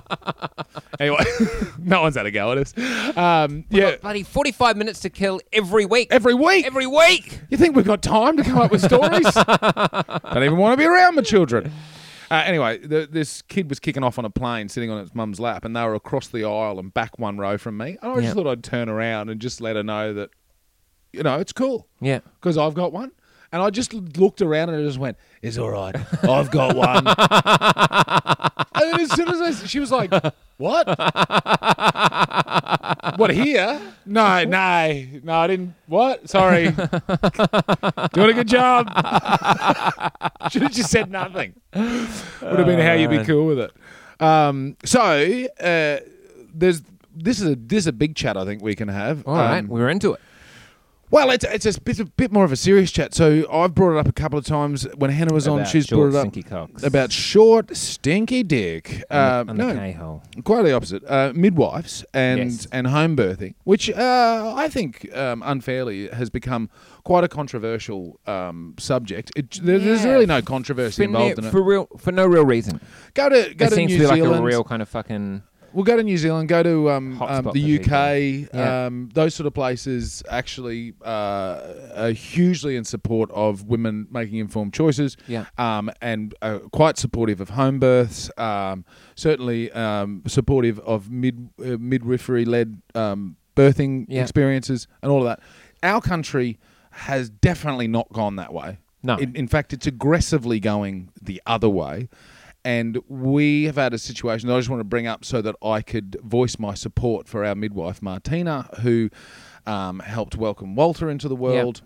Anyway, 0.99 1.23
no 1.79 2.01
one's 2.01 2.15
had 2.15 2.25
a 2.25 2.31
go 2.31 2.51
at 2.51 2.57
us. 2.57 3.17
Um, 3.17 3.65
yeah, 3.69 3.95
Bloody 3.97 4.23
forty-five 4.23 4.77
minutes 4.77 4.99
to 5.01 5.09
kill 5.09 5.41
every 5.51 5.85
week. 5.85 6.09
every 6.11 6.33
week. 6.33 6.65
every 6.65 6.87
week. 6.87 7.39
You 7.49 7.57
think 7.57 7.75
we've 7.75 7.85
got 7.85 8.01
time 8.01 8.37
to 8.37 8.43
come 8.43 8.57
up 8.59 8.71
with 8.71 8.81
stories? 8.83 9.31
Don't 9.33 10.43
even 10.43 10.57
want 10.57 10.73
to 10.73 10.77
be 10.77 10.85
around 10.85 11.15
my 11.15 11.21
children. 11.21 11.71
Uh, 12.31 12.43
anyway, 12.45 12.79
the, 12.79 13.07
this 13.09 13.41
kid 13.43 13.69
was 13.69 13.79
kicking 13.79 14.03
off 14.03 14.17
on 14.17 14.25
a 14.25 14.29
plane, 14.29 14.67
sitting 14.69 14.89
on 14.89 14.99
its 14.99 15.13
mum's 15.13 15.39
lap, 15.39 15.65
and 15.65 15.75
they 15.75 15.83
were 15.83 15.93
across 15.95 16.27
the 16.29 16.43
aisle 16.43 16.79
and 16.79 16.93
back 16.93 17.17
one 17.19 17.37
row 17.37 17.57
from 17.57 17.77
me. 17.77 17.97
And 18.01 18.11
I 18.11 18.21
just 18.21 18.33
thought 18.35 18.47
I'd 18.47 18.63
turn 18.63 18.89
around 18.89 19.29
and 19.29 19.39
just 19.39 19.61
let 19.61 19.75
her 19.75 19.83
know 19.83 20.13
that, 20.13 20.29
you 21.11 21.21
know, 21.21 21.39
it's 21.39 21.53
cool 21.53 21.87
Yeah. 22.01 22.19
because 22.39 22.57
I've 22.57 22.73
got 22.73 22.91
one. 22.91 23.11
And 23.53 23.61
I 23.61 23.69
just 23.69 23.93
looked 23.93 24.41
around 24.41 24.69
and 24.69 24.79
I 24.79 24.81
just 24.83 24.97
went, 24.97 25.15
"It's 25.43 25.59
all 25.59 25.69
right, 25.69 25.95
I've 26.23 26.49
got 26.49 26.75
one." 26.75 27.05
and 28.75 28.91
then 28.91 28.99
as 28.99 29.11
soon 29.11 29.29
as 29.29 29.39
I, 29.39 29.51
she 29.67 29.79
was 29.79 29.91
like, 29.91 30.11
"What? 30.57 30.87
what 33.17 33.29
here? 33.29 33.79
No, 34.07 34.43
no, 34.43 35.05
no, 35.23 35.33
I 35.33 35.47
didn't. 35.47 35.75
What? 35.85 36.27
Sorry, 36.29 36.71
doing 36.71 38.31
a 38.31 38.33
good 38.33 38.47
job. 38.47 38.87
Should 40.51 40.63
have 40.63 40.71
just 40.73 40.89
said 40.89 41.11
nothing. 41.11 41.53
Would 41.75 41.83
have 42.41 42.65
been 42.65 42.79
how 42.79 42.93
you'd 42.93 43.11
be 43.11 43.23
cool 43.23 43.45
with 43.45 43.59
it. 43.59 43.71
Um, 44.19 44.77
so 44.83 45.45
uh, 45.59 45.99
there's 46.53 46.81
this 47.15 47.39
is 47.39 47.51
a 47.51 47.55
this 47.55 47.79
is 47.79 47.87
a 47.87 47.93
big 47.93 48.15
chat 48.15 48.35
I 48.35 48.45
think 48.45 48.63
we 48.63 48.73
can 48.75 48.87
have. 48.87 49.27
All 49.27 49.35
right, 49.35 49.59
Um, 49.59 49.67
we're 49.67 49.89
into 49.89 50.13
it. 50.13 50.19
Well, 51.13 51.29
it's 51.29 51.45
it's 51.45 51.65
a 51.65 51.79
bit, 51.79 51.99
a 51.99 52.05
bit 52.05 52.31
more 52.31 52.43
of 52.43 52.51
a 52.51 52.55
serious 52.55 52.91
chat. 52.91 53.13
So 53.13 53.45
I've 53.51 53.73
brought 53.75 53.95
it 53.95 53.99
up 53.99 54.07
a 54.07 54.11
couple 54.11 54.39
of 54.39 54.45
times 54.45 54.83
when 54.95 55.11
Hannah 55.11 55.33
was 55.33 55.47
on. 55.47 55.59
About 55.59 55.67
She's 55.69 55.85
short, 55.85 56.11
brought 56.11 56.19
it 56.19 56.27
up 56.27 56.33
stinky 56.33 56.43
cocks. 56.49 56.83
about 56.83 57.11
short, 57.11 57.75
stinky 57.77 58.41
dick. 58.43 59.03
Uh, 59.09 59.43
the, 59.43 59.53
the 59.53 59.53
no, 59.53 59.75
K-hole. 59.75 60.23
quite 60.43 60.63
the 60.63 60.73
opposite. 60.73 61.03
Uh, 61.07 61.31
midwives 61.35 62.03
and 62.13 62.39
Yes. 62.51 62.67
and 62.71 62.87
home 62.87 63.15
birthing, 63.15 63.53
which 63.63 63.89
uh, 63.91 64.53
I 64.57 64.67
think 64.69 65.15
um, 65.15 65.43
unfairly 65.45 66.07
has 66.09 66.29
become 66.31 66.69
quite 67.03 67.23
a 67.23 67.27
controversial 67.27 68.19
um, 68.25 68.73
subject. 68.79 69.31
It, 69.35 69.59
there, 69.63 69.77
There's 69.79 70.03
Yeah. 70.03 70.11
really 70.13 70.25
no 70.25 70.41
controversy 70.41 71.03
For, 71.03 71.03
involved 71.03 71.37
no, 71.37 71.41
in 71.43 71.47
it. 71.47 71.51
for 71.51 71.61
real, 71.61 71.87
for 71.99 72.11
no 72.11 72.25
real 72.25 72.45
reason. 72.45 72.79
Go 73.13 73.29
to 73.29 73.53
go 73.53 73.65
it 73.65 73.69
to 73.69 73.75
seems 73.75 73.91
New 73.91 73.97
to 73.99 74.03
be 74.09 74.15
Zealand. 74.15 74.31
like 74.31 74.41
a 74.41 74.43
real 74.43 74.63
kind 74.63 74.81
of 74.81 74.89
fucking. 74.89 75.43
We'll 75.73 75.83
go 75.85 75.97
to 75.97 76.03
New 76.03 76.17
Zealand, 76.17 76.49
go 76.49 76.61
to 76.63 76.91
um, 76.91 77.21
um, 77.21 77.49
the. 77.53 77.79
UK, 77.79 78.49
Yeah. 78.53 78.85
um, 78.85 79.09
those 79.13 79.33
sort 79.33 79.47
of 79.47 79.53
places 79.53 80.21
actually 80.29 80.93
uh, 81.03 81.61
are 81.95 82.11
hugely 82.11 82.75
in 82.75 82.83
support 82.83 83.31
of 83.31 83.63
women 83.63 84.07
making 84.11 84.37
informed 84.37 84.73
choices 84.73 85.17
Yeah. 85.27 85.45
um, 85.57 85.89
and 86.01 86.35
uh, 86.41 86.59
quite 86.71 86.97
supportive 86.97 87.41
of 87.41 87.49
home 87.49 87.79
births, 87.79 88.29
um, 88.37 88.85
certainly 89.15 89.71
um, 89.71 90.21
supportive 90.27 90.79
of 90.79 91.09
mid, 91.09 91.49
uh, 91.59 91.77
midwifery 91.79 92.45
led 92.45 92.81
um, 92.93 93.37
birthing 93.55 94.05
Yeah. 94.07 94.21
experiences 94.21 94.87
and 95.01 95.11
all 95.11 95.19
of 95.19 95.25
that. 95.25 95.39
Our 95.81 96.01
country 96.01 96.59
has 96.91 97.29
definitely 97.29 97.87
not 97.87 98.11
gone 98.13 98.35
that 98.35 98.53
way. 98.53 98.77
No. 99.01 99.17
In, 99.17 99.35
in 99.35 99.47
fact, 99.47 99.73
it's 99.73 99.85
aggressively 99.87 100.59
going 100.61 101.09
the 101.21 101.41
other 101.45 101.67
way. 101.67 102.07
And 102.65 102.97
we 103.09 103.65
have 103.65 103.75
had 103.75 103.93
a 103.93 103.97
situation 103.97 104.47
that 104.47 104.55
I 104.55 104.59
just 104.59 104.69
want 104.69 104.79
to 104.79 104.85
bring 104.85 105.05
up 105.05 105.25
so 105.25 105.41
that 105.41 105.55
I 105.61 105.81
could 105.81 106.15
voice 106.23 106.57
my 106.57 106.73
support 106.73 107.27
for 107.27 107.43
our 107.43 107.55
midwife, 107.55 108.01
Martina, 108.01 108.69
who 108.81 109.09
um, 109.65 109.99
helped 109.99 110.37
welcome 110.37 110.75
Walter 110.75 111.09
into 111.09 111.27
the 111.27 111.35
world 111.35 111.81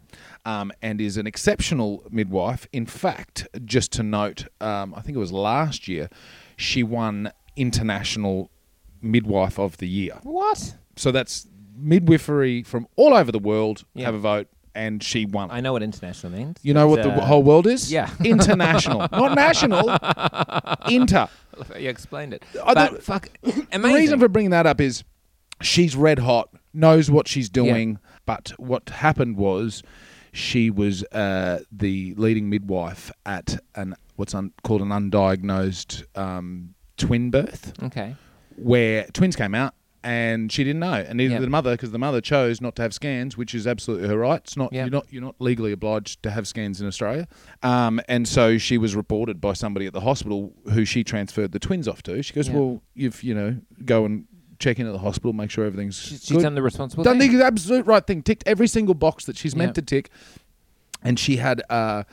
um, 0.46 0.72
and 0.82 1.02
is 1.02 1.18
an 1.18 1.26
exceptional 1.26 2.04
midwife. 2.12 2.68
In 2.72 2.86
fact, 2.86 3.48
just 3.66 3.92
to 3.94 4.04
note, 4.04 4.46
um, 4.62 4.94
I 4.96 5.02
think 5.02 5.16
it 5.16 5.20
was 5.20 5.32
last 5.32 5.88
year, 5.88 6.10
she 6.58 6.84
won 6.84 7.32
International 7.56 8.52
Midwife 9.02 9.58
of 9.60 9.78
the 9.78 9.88
Year. 9.88 10.20
What? 10.24 10.76
So 10.96 11.12
that's 11.12 11.48
midwifery 11.76 12.64
from 12.64 12.88
all 12.96 13.14
over 13.14 13.32
the 13.32 13.40
world 13.40 13.84
Yeah. 13.94 14.06
have 14.06 14.16
a 14.16 14.20
vote, 14.20 14.48
and 14.78 15.02
she 15.04 15.26
won. 15.26 15.50
I 15.52 15.60
know 15.60 15.74
what 15.74 15.82
international 15.82 16.32
means. 16.32 16.60
You 16.62 16.74
know 16.76 16.88
what 16.88 17.00
It's, 17.00 17.08
the 17.08 17.14
uh, 17.16 17.26
whole 17.26 17.42
world 17.42 17.66
is? 17.66 17.92
yeah. 17.92 18.10
International. 18.24 19.00
Not 19.12 19.34
national. 19.34 19.90
Inter. 20.90 21.28
You 21.78 21.90
explained 21.90 22.34
it. 22.34 22.44
I 22.64 22.74
but 22.76 22.92
don't- 22.92 23.04
fuck, 23.04 23.30
The 23.42 23.80
reason 23.80 24.20
for 24.20 24.28
bringing 24.28 24.52
that 24.52 24.68
up 24.68 24.80
is 24.80 25.04
she's 25.62 25.96
red 25.96 26.20
hot, 26.20 26.50
knows 26.74 27.10
what 27.10 27.28
she's 27.28 27.50
doing, 27.50 27.98
but 28.28 28.54
what 28.58 28.90
happened 28.90 29.36
was 29.38 29.82
she 30.32 30.70
was 30.70 31.04
uh, 31.06 31.60
the 31.72 32.14
leading 32.16 32.48
midwife 32.48 33.12
at 33.26 33.58
an 33.74 33.96
what's 34.18 34.36
un- 34.36 34.54
called 34.64 34.82
an 34.82 34.90
undiagnosed 34.90 36.04
um, 36.16 36.76
twin 36.98 37.32
birth, 37.32 37.74
okay. 37.84 38.16
where 38.56 39.06
twins 39.14 39.36
came 39.36 39.56
out. 39.56 39.74
And 40.10 40.50
she 40.52 40.64
didn't 40.64 40.80
know, 40.80 40.94
and 40.94 41.18
neither 41.18 41.36
did 41.36 41.44
the 41.44 41.50
mother, 41.50 41.72
because 41.72 41.92
the 41.92 41.98
mother 42.00 42.22
chose 42.22 42.62
not 42.62 42.78
to 42.78 42.82
have 42.82 42.94
scans, 42.94 43.36
which 43.36 43.54
is 43.54 43.68
absolutely 43.68 44.08
her 44.08 44.18
right. 44.18 44.40
It's 44.42 44.56
not 44.56 44.72
Yeah. 44.72 44.84
you're 44.84 44.92
not 44.92 45.06
you're 45.12 45.22
not 45.22 45.36
legally 45.40 45.74
obliged 45.74 46.24
to 46.24 46.32
have 46.32 46.48
scans 46.48 46.80
in 46.80 46.88
Australia. 46.88 47.28
Um, 47.62 48.00
and 48.08 48.26
so 48.26 48.58
she 48.58 48.78
was 48.78 48.96
reported 48.96 49.42
by 49.42 49.52
somebody 49.52 49.86
at 49.86 49.92
the 49.92 50.00
hospital 50.02 50.54
who 50.72 50.86
she 50.86 51.04
transferred 51.04 51.52
the 51.52 51.60
twins 51.60 51.90
off 51.90 52.04
to. 52.04 52.24
She 52.24 52.34
goes, 52.34 52.48
Yeah. 52.48 52.56
"Well, 52.56 52.82
you've 52.96 53.22
you 53.22 53.34
know 53.36 53.58
go 53.84 54.06
and 54.06 54.26
check 54.60 54.80
in 54.80 54.88
at 54.88 54.94
the 54.94 55.00
hospital, 55.00 55.34
make 55.34 55.52
sure 55.52 55.66
everything's 55.66 55.98
She's, 56.00 56.24
she's 56.24 56.38
good. 56.38 56.44
done 56.44 56.56
the 56.56 56.62
responsible 56.64 57.04
done 57.04 57.20
thing. 57.20 57.38
the 57.38 57.46
absolute 57.46 57.86
right 57.86 58.08
thing, 58.08 58.22
ticked 58.24 58.44
every 58.48 58.68
single 58.70 58.96
box 58.96 59.26
that 59.26 59.36
she's 59.36 59.56
meant 59.58 59.76
to 59.76 59.82
tick." 59.82 60.10
And 61.04 61.20
she 61.20 61.36
had. 61.36 61.62
Uh, 61.70 62.04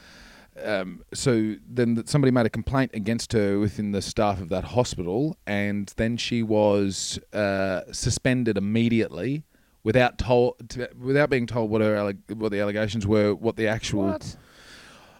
um, 0.62 1.04
so 1.12 1.56
then 1.68 2.06
somebody 2.06 2.30
made 2.30 2.46
a 2.46 2.50
complaint 2.50 2.92
against 2.94 3.32
her 3.32 3.58
within 3.58 3.92
the 3.92 4.02
staff 4.02 4.40
of 4.40 4.48
that 4.50 4.64
hospital, 4.64 5.36
and 5.46 5.92
then 5.96 6.16
she 6.16 6.42
was 6.42 7.18
uh, 7.32 7.80
suspended 7.92 8.56
immediately 8.56 9.44
without 9.82 10.18
told, 10.18 10.54
without 10.98 11.28
being 11.30 11.46
told 11.46 11.70
what 11.70 11.80
her 11.80 11.96
alleg- 11.96 12.36
what 12.36 12.52
the 12.52 12.60
allegations 12.60 13.06
were, 13.06 13.34
what 13.34 13.56
the 13.56 13.66
actual 13.66 14.04
What? 14.04 14.36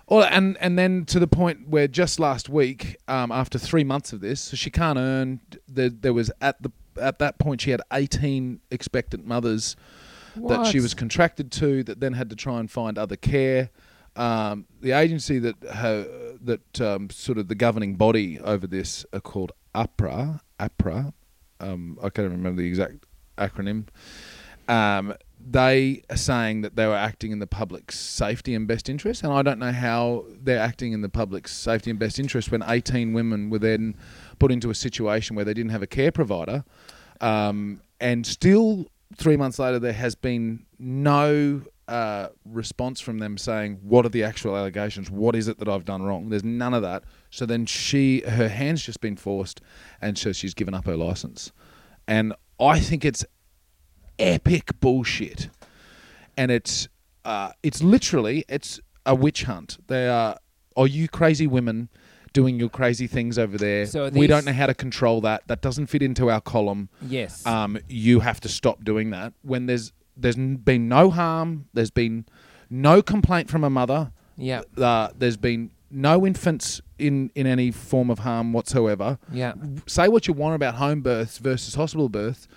well, 0.08 0.28
and 0.30 0.56
and 0.58 0.78
then 0.78 1.04
to 1.06 1.18
the 1.18 1.26
point 1.26 1.68
where 1.68 1.88
just 1.88 2.20
last 2.20 2.48
week, 2.48 2.96
um, 3.08 3.32
after 3.32 3.58
three 3.58 3.84
months 3.84 4.12
of 4.12 4.20
this, 4.20 4.40
so 4.40 4.56
she 4.56 4.70
can't 4.70 4.98
earn. 4.98 5.40
There, 5.68 5.90
there 5.90 6.12
was 6.12 6.30
at 6.40 6.62
the 6.62 6.70
at 7.00 7.18
that 7.18 7.38
point 7.38 7.60
she 7.60 7.70
had 7.70 7.80
eighteen 7.92 8.60
expectant 8.70 9.26
mothers 9.26 9.76
that 10.36 10.66
she 10.66 10.80
was 10.80 10.94
contracted 10.94 11.52
to, 11.52 11.84
that 11.84 12.00
then 12.00 12.12
had 12.14 12.28
to 12.30 12.36
try 12.36 12.58
and 12.58 12.70
find 12.70 12.98
other 12.98 13.16
care. 13.16 13.70
Um, 14.16 14.66
the 14.80 14.92
agency 14.92 15.38
that 15.40 15.56
ha, 15.64 16.04
that 16.42 16.80
um, 16.80 17.10
sort 17.10 17.38
of 17.38 17.48
the 17.48 17.54
governing 17.54 17.96
body 17.96 18.38
over 18.40 18.66
this 18.66 19.04
are 19.12 19.20
called 19.20 19.52
AHPRA. 19.74 20.40
AHPRA. 20.60 21.12
Um, 21.60 21.98
I 22.02 22.10
can't 22.10 22.30
remember 22.30 22.62
the 22.62 22.68
exact 22.68 23.06
acronym. 23.38 23.86
Um, 24.68 25.14
they 25.46 26.02
are 26.08 26.16
saying 26.16 26.62
that 26.62 26.76
they 26.76 26.86
were 26.86 26.94
acting 26.94 27.32
in 27.32 27.38
the 27.38 27.46
public's 27.46 27.98
safety 27.98 28.54
and 28.54 28.66
best 28.66 28.88
interest, 28.88 29.22
and 29.22 29.32
I 29.32 29.42
don't 29.42 29.58
know 29.58 29.72
how 29.72 30.24
they're 30.42 30.58
acting 30.58 30.92
in 30.92 31.02
the 31.02 31.08
public's 31.08 31.52
safety 31.52 31.90
and 31.90 31.98
best 31.98 32.18
interest 32.18 32.50
when 32.50 32.62
18 32.62 33.12
women 33.12 33.50
were 33.50 33.58
then 33.58 33.94
put 34.38 34.50
into 34.50 34.70
a 34.70 34.74
situation 34.74 35.36
where 35.36 35.44
they 35.44 35.52
didn't 35.52 35.70
have 35.70 35.82
a 35.82 35.86
care 35.86 36.12
provider, 36.12 36.64
um, 37.20 37.80
and 38.00 38.26
still 38.26 38.86
three 39.16 39.36
months 39.36 39.58
later 39.58 39.78
there 39.78 39.92
has 39.92 40.14
been 40.14 40.64
no 40.78 41.62
uh, 41.88 42.28
response 42.44 43.00
from 43.00 43.18
them 43.18 43.36
saying, 43.38 43.78
"What 43.82 44.06
are 44.06 44.10
the 44.10 44.24
actual 44.24 44.56
allegations? 44.56 45.10
What 45.10 45.36
is 45.36 45.48
it 45.48 45.58
that 45.58 45.68
I've 45.68 45.84
done 45.84 46.02
wrong?" 46.02 46.28
There's 46.30 46.44
none 46.44 46.74
of 46.74 46.82
that. 46.82 47.04
So 47.30 47.44
then 47.46 47.66
she, 47.66 48.20
her 48.26 48.48
hand's 48.48 48.82
just 48.82 49.00
been 49.00 49.16
forced, 49.16 49.60
and 50.00 50.16
so 50.16 50.32
she's 50.32 50.54
given 50.54 50.74
up 50.74 50.86
her 50.86 50.96
license. 50.96 51.52
And 52.08 52.34
I 52.60 52.80
think 52.80 53.04
it's 53.04 53.24
epic 54.18 54.70
bullshit, 54.80 55.48
and 56.36 56.50
it's 56.50 56.88
uh, 57.24 57.52
it's 57.62 57.82
literally 57.82 58.44
it's 58.48 58.80
a 59.06 59.14
witch 59.14 59.44
hunt. 59.44 59.78
They 59.86 60.08
are, 60.08 60.38
are 60.76 60.86
you 60.86 61.08
crazy 61.08 61.46
women? 61.46 61.88
Doing 62.32 62.58
your 62.58 62.68
crazy 62.68 63.06
things 63.06 63.38
over 63.38 63.56
there. 63.56 63.86
So 63.86 64.06
are 64.06 64.10
we 64.10 64.26
don't 64.26 64.44
know 64.44 64.52
how 64.52 64.66
to 64.66 64.74
control 64.74 65.20
that. 65.20 65.46
That 65.46 65.60
doesn't 65.62 65.86
fit 65.86 66.02
into 66.02 66.30
our 66.30 66.40
column 66.40 66.88
Yes. 67.00 67.46
um, 67.46 67.78
you 67.88 68.18
have 68.20 68.40
to 68.40 68.48
stop 68.48 68.82
doing 68.82 69.10
that. 69.10 69.34
When 69.42 69.66
there's 69.66 69.92
there's 70.16 70.36
been 70.36 70.88
no 70.88 71.10
harm, 71.10 71.66
there's 71.74 71.90
been 71.90 72.24
no 72.70 73.02
complaint 73.02 73.50
from 73.50 73.64
a 73.64 73.70
mother. 73.70 74.10
yeah. 74.36 74.62
Uh, 74.76 75.08
there's 75.18 75.36
been 75.36 75.70
no 75.90 76.26
infants 76.26 76.80
in 76.98 77.30
in 77.34 77.46
any 77.46 77.70
form 77.70 78.10
of 78.10 78.20
harm 78.20 78.52
whatsoever. 78.52 79.18
Yeah. 79.30 79.52
Say 79.86 80.08
what 80.08 80.26
you 80.26 80.34
want 80.34 80.54
about 80.56 80.74
home 80.76 81.02
births 81.02 81.38
versus 81.38 81.74
hospital 81.74 82.08
births. 82.08 82.48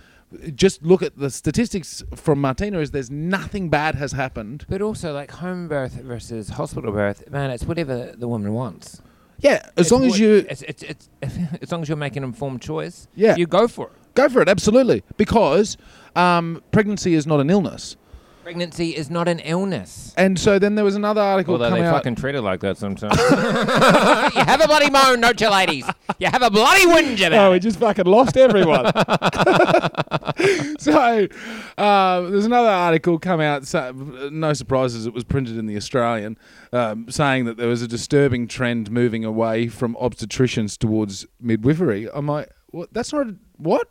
Just 0.56 0.84
look 0.84 1.02
at 1.02 1.17
the 1.17 1.30
statistics 1.30 2.04
from 2.15 2.41
Martina. 2.41 2.80
Is 2.80 2.91
there's 2.91 3.12
nothing 3.12 3.70
bad 3.70 3.96
has 3.96 4.12
happened. 4.12 4.65
But 4.67 4.82
also, 4.82 5.13
like 5.13 5.32
home 5.32 5.67
birth 5.67 5.93
versus 5.93 6.50
hospital 6.50 6.91
birth, 6.91 7.30
man, 7.30 7.50
it's 7.52 7.63
whatever 7.65 8.13
the 8.17 8.28
woman 8.28 8.54
wants. 8.54 9.02
Yeah, 9.39 9.62
as 9.78 9.86
It's 9.86 9.91
long 9.91 10.04
as 10.06 10.20
you 10.20 10.46
it's, 10.50 10.63
it's, 10.63 10.84
it's, 10.84 11.10
as 11.62 11.72
long 11.72 11.84
as 11.84 11.88
you're 11.89 11.96
making 11.96 12.24
an 12.24 12.30
informed 12.30 12.62
choice, 12.62 13.08
Yeah. 13.15 13.36
you 13.36 13.46
go 13.46 13.67
for 13.67 13.88
it. 13.88 13.93
Go 14.17 14.27
for 14.30 14.41
it, 14.41 14.49
absolutely, 14.49 15.03
because 15.15 15.77
um, 16.15 16.62
pregnancy 16.71 17.13
is 17.13 17.25
not 17.27 17.39
an 17.39 17.49
illness. 17.49 17.95
Pregnancy 18.43 18.95
is 18.95 19.10
not 19.10 19.27
an 19.27 19.39
illness. 19.39 20.13
And 20.15 20.39
so 20.39 20.58
then 20.58 20.75
there 20.75 20.86
was 20.86 20.95
another 20.95 21.19
article 21.19 21.56
Although 21.56 21.67
come 21.69 21.80
they 21.80 21.86
out. 21.86 21.95
fucking 21.95 22.15
treat 22.15 22.34
it 22.34 22.41
like 22.41 22.62
that 22.62 22.77
sometimes. 22.77 23.17
you 24.36 24.41
have 24.41 24.62
a 24.62 24.67
bloody 24.67 24.89
moan, 24.89 25.19
don't 25.19 25.39
you, 25.41 25.51
ladies? 25.51 25.86
You 26.17 26.27
have 26.27 26.41
a 26.41 26.49
bloody 26.49 26.86
whinge 26.86 27.27
about 27.27 27.47
Oh, 27.47 27.51
we 27.51 27.58
it. 27.58 27.60
just 27.60 27.77
fucking 27.77 28.06
lost 28.06 28.38
everyone. 28.38 28.86
so, 30.80 31.27
uh, 31.77 32.21
there's 32.21 32.45
another 32.45 32.69
article 32.69 33.19
come 33.19 33.41
out. 33.41 33.67
So, 33.67 33.91
no 34.32 34.53
surprises, 34.53 35.06
it 35.06 35.13
was 35.13 35.25
printed 35.25 35.58
in 35.58 35.65
the 35.65 35.75
Australian, 35.75 36.38
um, 36.71 37.12
saying 37.12 37.43
that 37.45 37.58
there 37.58 37.67
was 37.67 37.82
a 37.82 37.88
disturbing 37.88 38.47
trend 38.47 38.89
moving 38.89 39.25
away 39.25 39.67
from 39.67 39.95
obstetricians 39.95 40.77
towards 40.77 41.25
midwifery. 41.41 42.08
I'm 42.13 42.27
like, 42.27 42.49
what? 42.67 42.93
That's 42.93 43.12
not 43.12 43.27
a, 43.27 43.36
what? 43.58 43.89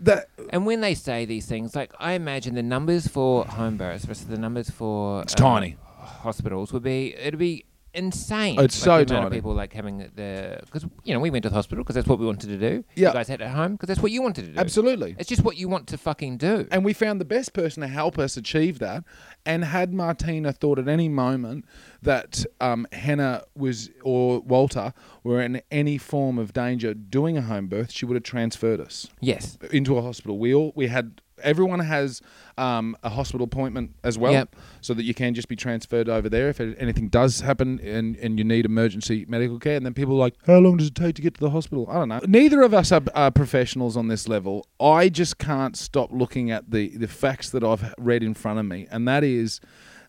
That 0.00 0.28
And 0.50 0.66
when 0.66 0.80
they 0.82 0.94
say 0.94 1.24
these 1.24 1.46
things, 1.46 1.74
like 1.74 1.92
I 1.98 2.12
imagine 2.12 2.54
the 2.54 2.62
numbers 2.62 3.06
for 3.08 3.44
home 3.44 3.76
births 3.76 4.04
versus 4.04 4.26
the 4.26 4.38
numbers 4.38 4.70
for 4.70 5.22
It's 5.22 5.34
uh, 5.34 5.36
tiny. 5.38 5.76
hospitals 5.98 6.72
would 6.72 6.82
be 6.82 7.14
it'd 7.14 7.38
be 7.38 7.64
insane. 7.96 8.60
It's 8.60 8.86
like, 8.86 9.00
so 9.00 9.04
the 9.04 9.14
amount 9.14 9.26
of 9.26 9.32
people 9.32 9.54
like 9.54 9.72
having 9.72 9.98
the 9.98 10.60
because 10.64 10.84
you 11.04 11.14
know 11.14 11.20
we 11.20 11.30
went 11.30 11.42
to 11.44 11.48
the 11.48 11.54
hospital 11.54 11.82
because 11.82 11.94
that's 11.94 12.06
what 12.06 12.18
we 12.18 12.26
wanted 12.26 12.48
to 12.48 12.58
do. 12.58 12.84
Yeah. 12.94 13.08
You 13.08 13.14
guys 13.14 13.28
had 13.28 13.40
it 13.40 13.44
at 13.44 13.50
home 13.50 13.72
because 13.72 13.88
that's 13.88 14.00
what 14.00 14.12
you 14.12 14.22
wanted 14.22 14.46
to 14.46 14.52
do. 14.52 14.58
absolutely. 14.58 15.16
It's 15.18 15.28
just 15.28 15.42
what 15.42 15.56
you 15.56 15.68
want 15.68 15.86
to 15.88 15.98
fucking 15.98 16.36
do. 16.36 16.68
And 16.70 16.84
we 16.84 16.92
found 16.92 17.20
the 17.20 17.24
best 17.24 17.52
person 17.52 17.80
to 17.80 17.88
help 17.88 18.18
us 18.18 18.36
achieve 18.36 18.78
that. 18.80 19.04
And 19.44 19.64
had 19.64 19.94
Martina 19.94 20.52
thought 20.52 20.78
at 20.78 20.88
any 20.88 21.08
moment 21.08 21.64
that 22.02 22.44
um, 22.60 22.86
Hannah 22.92 23.44
was 23.56 23.90
or 24.02 24.40
Walter 24.40 24.92
were 25.22 25.40
in 25.40 25.62
any 25.70 25.98
form 25.98 26.38
of 26.38 26.52
danger 26.52 26.94
doing 26.94 27.36
a 27.36 27.42
home 27.42 27.68
birth, 27.68 27.90
she 27.90 28.04
would 28.04 28.14
have 28.14 28.24
transferred 28.24 28.80
us 28.80 29.08
yes. 29.20 29.56
into 29.70 29.96
a 29.96 30.02
hospital. 30.02 30.38
We 30.38 30.54
all 30.54 30.72
we 30.74 30.88
had 30.88 31.22
everyone 31.42 31.80
has 31.80 32.20
um, 32.58 32.96
a 33.02 33.08
hospital 33.10 33.44
appointment 33.44 33.94
as 34.02 34.18
well, 34.18 34.32
Yep. 34.32 34.56
so 34.80 34.94
that 34.94 35.04
you 35.04 35.14
can 35.14 35.34
just 35.34 35.48
be 35.48 35.56
transferred 35.56 36.08
over 36.08 36.28
there 36.28 36.48
if 36.48 36.60
anything 36.60 37.08
does 37.08 37.40
happen 37.40 37.78
and, 37.80 38.16
and 38.16 38.38
you 38.38 38.44
need 38.44 38.64
emergency 38.64 39.24
medical 39.28 39.58
care. 39.58 39.76
And 39.76 39.84
then 39.84 39.94
people 39.94 40.14
are 40.14 40.18
like, 40.18 40.34
how 40.46 40.58
long 40.58 40.76
does 40.76 40.88
it 40.88 40.94
take 40.94 41.14
to 41.16 41.22
get 41.22 41.34
to 41.34 41.40
the 41.40 41.50
hospital? 41.50 41.86
I 41.90 41.94
don't 41.94 42.08
know. 42.08 42.20
Neither 42.26 42.62
of 42.62 42.72
us 42.74 42.92
are, 42.92 43.02
are 43.14 43.30
professionals 43.30 43.96
on 43.96 44.08
this 44.08 44.28
level. 44.28 44.66
I 44.80 45.08
just 45.08 45.38
can't 45.38 45.76
stop 45.76 46.10
looking 46.12 46.50
at 46.50 46.70
the 46.70 46.96
the 46.96 47.08
facts 47.08 47.50
that 47.50 47.62
I've 47.64 47.94
read 47.98 48.22
in 48.22 48.34
front 48.34 48.58
of 48.58 48.66
me, 48.66 48.86
and 48.90 49.06
that 49.08 49.22
is 49.24 49.60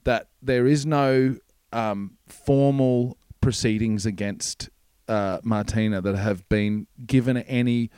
that 0.04 0.28
there 0.42 0.66
is 0.68 0.86
no 0.86 1.36
um, 1.74 2.18
formal 2.28 3.18
proceedings 3.42 4.06
against 4.06 4.70
uh, 5.08 5.40
Martina 5.44 6.02
that 6.02 6.16
have 6.16 6.48
been 6.50 6.88
given 7.06 7.38
any 7.38 7.90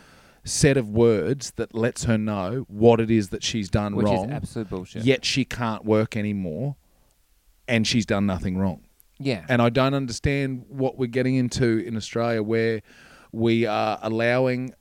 set 0.43 0.77
of 0.77 0.89
words 0.89 1.51
that 1.57 1.73
lets 1.75 2.03
her 2.05 2.17
know 2.17 2.65
what 2.67 2.99
it 2.99 3.11
is 3.11 3.29
that 3.29 3.43
she's 3.43 3.69
done 3.69 3.95
Which 3.95 4.05
wrong. 4.05 4.29
is 4.29 4.31
absolute 4.35 4.69
bullshit. 4.69 5.03
Yet 5.03 5.25
she 5.25 5.45
can't 5.45 5.85
work 5.85 6.15
anymore, 6.17 6.75
and 7.67 7.85
she's 7.85 8.05
done 8.05 8.25
nothing 8.25 8.57
wrong. 8.57 8.81
Yeah. 9.19 9.45
And 9.49 9.61
I 9.61 9.69
don't 9.69 9.93
understand 9.93 10.65
what 10.69 10.97
we're 10.97 11.07
getting 11.07 11.35
into 11.35 11.79
in 11.79 11.95
Australia, 11.97 12.41
where 12.41 12.81
we 13.31 13.65
are 13.65 13.99
allowing 14.01 14.73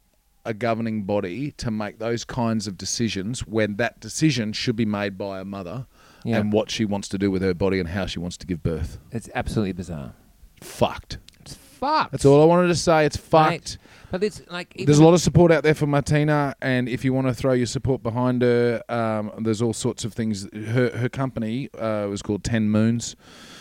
a 0.44 0.54
governing 0.54 1.02
body 1.02 1.50
to 1.52 1.70
make 1.70 1.98
those 1.98 2.24
kinds 2.24 2.66
of 2.66 2.78
decisions 2.78 3.46
when 3.46 3.76
that 3.76 4.00
decision 4.00 4.52
should 4.52 4.76
be 4.76 4.86
made 4.86 5.18
by 5.18 5.40
a 5.40 5.44
mother 5.44 5.86
Yeah. 6.24 6.38
and 6.38 6.52
what 6.52 6.70
she 6.70 6.84
wants 6.86 7.08
to 7.08 7.18
do 7.18 7.30
with 7.30 7.42
her 7.42 7.52
body 7.52 7.78
and 7.80 7.90
how 7.90 8.06
she 8.06 8.18
wants 8.18 8.36
to 8.38 8.46
give 8.46 8.62
birth. 8.62 8.98
it's 9.12 9.28
absolutely 9.34 9.72
bizarre. 9.72 10.14
Fucked. 10.62 11.18
It's 11.40 11.54
fucked. 11.54 12.12
That's 12.12 12.24
all 12.24 12.40
I 12.40 12.46
wanted 12.46 12.68
to 12.68 12.74
say. 12.76 13.04
It's 13.04 13.16
fucked. 13.16 13.50
Mate, 13.50 13.78
But 14.10 14.24
it's 14.24 14.42
like 14.50 14.74
There's 14.84 14.98
a 14.98 15.04
lot 15.04 15.14
of 15.14 15.20
support 15.20 15.52
out 15.52 15.62
there 15.62 15.74
for 15.74 15.86
Martina, 15.86 16.54
and 16.62 16.88
if 16.88 17.04
you 17.04 17.12
want 17.12 17.26
to 17.26 17.34
throw 17.34 17.52
your 17.52 17.66
support 17.66 18.02
behind 18.02 18.42
her, 18.42 18.82
um, 18.88 19.32
there's 19.38 19.60
all 19.60 19.74
sorts 19.74 20.04
of 20.04 20.14
things. 20.14 20.48
Her 20.52 20.90
her 20.96 21.08
company 21.08 21.68
uh, 21.74 22.06
was 22.08 22.22
called 22.22 22.44
Ten 22.44 22.70
Moons, 22.70 23.16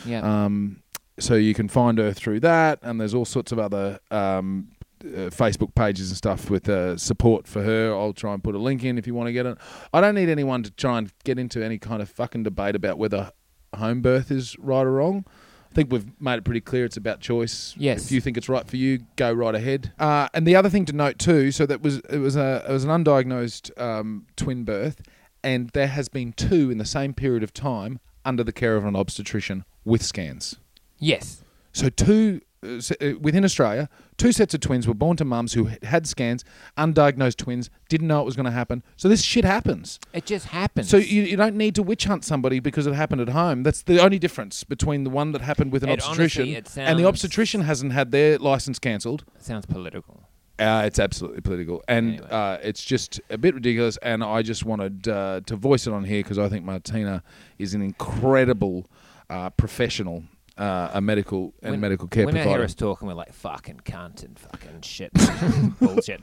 yeah. 0.06 0.22
um, 0.22 0.82
so 1.20 1.36
you 1.36 1.54
can 1.54 1.68
find 1.68 1.98
her 1.98 2.14
through 2.14 2.40
that, 2.42 2.80
and 2.82 3.00
there's 3.00 3.14
all 3.14 3.26
sorts 3.26 3.52
of 3.52 3.60
other 3.60 4.00
um, 4.10 4.70
uh, 5.04 5.30
Facebook 5.30 5.76
pages 5.76 6.10
and 6.10 6.18
stuff 6.18 6.50
with 6.50 6.70
uh, 6.70 6.98
support 6.98 7.48
for 7.48 7.64
her. 7.64 7.94
I'll 7.94 8.14
try 8.14 8.34
and 8.34 8.44
put 8.44 8.56
a 8.56 8.60
link 8.60 8.84
in 8.84 8.98
if 8.98 9.06
you 9.06 9.14
want 9.14 9.28
to 9.28 9.34
get 9.34 9.46
it. 9.46 9.58
I 9.94 10.02
don't 10.02 10.16
need 10.16 10.30
anyone 10.30 10.64
to 10.64 10.72
try 10.72 10.98
and 10.98 11.12
get 11.24 11.38
into 11.38 11.64
any 11.64 11.78
kind 11.78 12.02
of 12.02 12.10
fucking 12.10 12.44
debate 12.44 12.76
about 12.76 12.98
whether 12.98 13.32
home 13.76 14.02
birth 14.02 14.32
is 14.32 14.58
right 14.60 14.86
or 14.86 14.92
wrong. 14.92 15.26
I 15.70 15.74
think 15.76 15.92
we've 15.92 16.08
made 16.20 16.36
it 16.40 16.44
pretty 16.44 16.62
clear 16.62 16.86
it's 16.86 16.98
about 16.98 17.20
choice. 17.20 17.76
Yes. 17.78 18.06
If 18.06 18.12
you 18.12 18.22
think 18.22 18.38
it's 18.38 18.50
right 18.50 18.68
for 18.68 18.78
you, 18.78 19.00
go 19.16 19.32
right 19.32 19.54
ahead. 19.56 19.94
Uh, 20.00 20.28
and 20.34 20.48
the 20.48 20.56
other 20.56 20.70
thing 20.70 20.86
to 20.86 20.94
note 20.94 21.20
too, 21.20 21.52
so 21.52 21.66
that 21.66 21.82
was 21.82 21.98
it 22.10 22.18
was 22.20 22.36
a 22.36 22.66
it 22.68 22.72
was 22.72 22.84
an 22.84 22.90
undiagnosed 22.90 23.80
um, 23.80 24.26
twin 24.36 24.64
birth, 24.64 25.02
and 25.44 25.70
there 25.72 25.88
has 25.88 26.10
been 26.10 26.34
two 26.34 26.72
in 26.72 26.78
the 26.78 26.86
same 26.86 27.14
period 27.14 27.44
of 27.44 27.54
time 27.54 28.00
under 28.26 28.44
the 28.44 28.52
care 28.54 28.76
of 28.76 28.86
an 28.86 28.96
obstetrician 28.96 29.64
with 29.86 30.02
scans. 30.04 30.58
yes. 31.00 31.44
So 31.74 31.90
two 31.90 32.40
se- 32.40 32.47
within 32.62 33.43
Australia, 33.43 33.88
two 34.17 34.32
sets 34.32 34.54
of 34.54 34.60
twins 34.62 34.88
were 34.88 34.93
born 34.93 35.15
to 35.17 35.26
mums 35.26 35.54
who 35.54 35.65
had- 35.65 35.84
had 35.84 36.08
scans, 36.08 36.43
undiagnosed 36.78 37.38
twins, 37.38 37.70
didn't 37.89 38.08
know 38.08 38.22
it 38.22 38.26
was 38.26 38.36
going 38.36 38.46
to 38.46 38.52
happen. 38.52 38.84
So 38.96 39.08
this 39.08 39.22
shit 39.22 39.46
happens. 39.46 40.00
It 40.13 40.26
just 40.26 40.48
happens. 40.48 40.89
So 40.89 40.98
you, 40.98 41.22
you 41.24 41.38
don't 41.38 41.56
need 41.56 41.76
to 41.76 41.84
witch 41.84 42.06
hunt 42.06 42.24
somebody 42.26 42.60
because 42.60 42.88
it 42.88 42.93
happened 42.93 43.22
at 43.22 43.30
home. 43.30 43.63
That's 43.63 43.84
the 43.84 44.02
only 44.04 44.20
difference 44.20 44.63
between 44.63 45.04
the 45.04 45.10
one 45.10 45.32
that 45.34 45.41
happened 45.41 45.72
with 45.72 45.84
an 45.84 45.89
It 45.89 46.00
obstetrician 46.00 46.41
honestly, 46.54 46.82
it 46.84 46.88
and 46.89 47.00
the 47.00 47.06
obstetrician 47.06 47.62
hasn't 47.62 47.93
had 47.93 48.12
their 48.12 48.38
license 48.39 48.80
cancelled. 48.80 49.24
sounds 49.39 49.65
political. 49.65 50.24
Uh, 50.60 50.82
it's 50.88 50.98
absolutely 50.98 51.39
political, 51.39 51.84
and 51.88 52.13
Anyway. 52.13 52.28
uh, 52.32 52.58
it's 52.63 52.84
just 52.84 53.22
a 53.30 53.38
bit 53.38 53.54
ridiculous. 53.54 53.96
And 53.98 54.24
I 54.24 54.41
just 54.41 54.65
wanted 54.65 55.08
uh, 55.08 55.41
to 55.46 55.56
voice 55.56 55.86
it 55.86 55.93
on 55.93 56.04
here 56.06 56.24
because 56.24 56.39
I 56.39 56.50
think 56.50 56.65
Martina 56.65 57.22
is 57.60 57.76
an 57.76 57.84
incredible 57.84 58.89
uh, 59.30 59.52
professional, 59.52 60.24
uh, 60.58 60.89
a 60.93 61.02
medical 61.02 61.54
and 61.62 61.72
When- 61.72 61.80
medical 61.82 62.08
care 62.08 62.26
when 62.26 62.36
I 62.38 62.43
hear 62.43 62.63
us 62.63 62.74
talking, 62.74 63.08
we're 63.08 63.13
like 63.13 63.32
fucking 63.34 63.82
cunt 63.86 64.24
and 64.24 64.38
fucking 64.39 64.82
shit, 64.82 65.12
bullshit. 65.80 66.22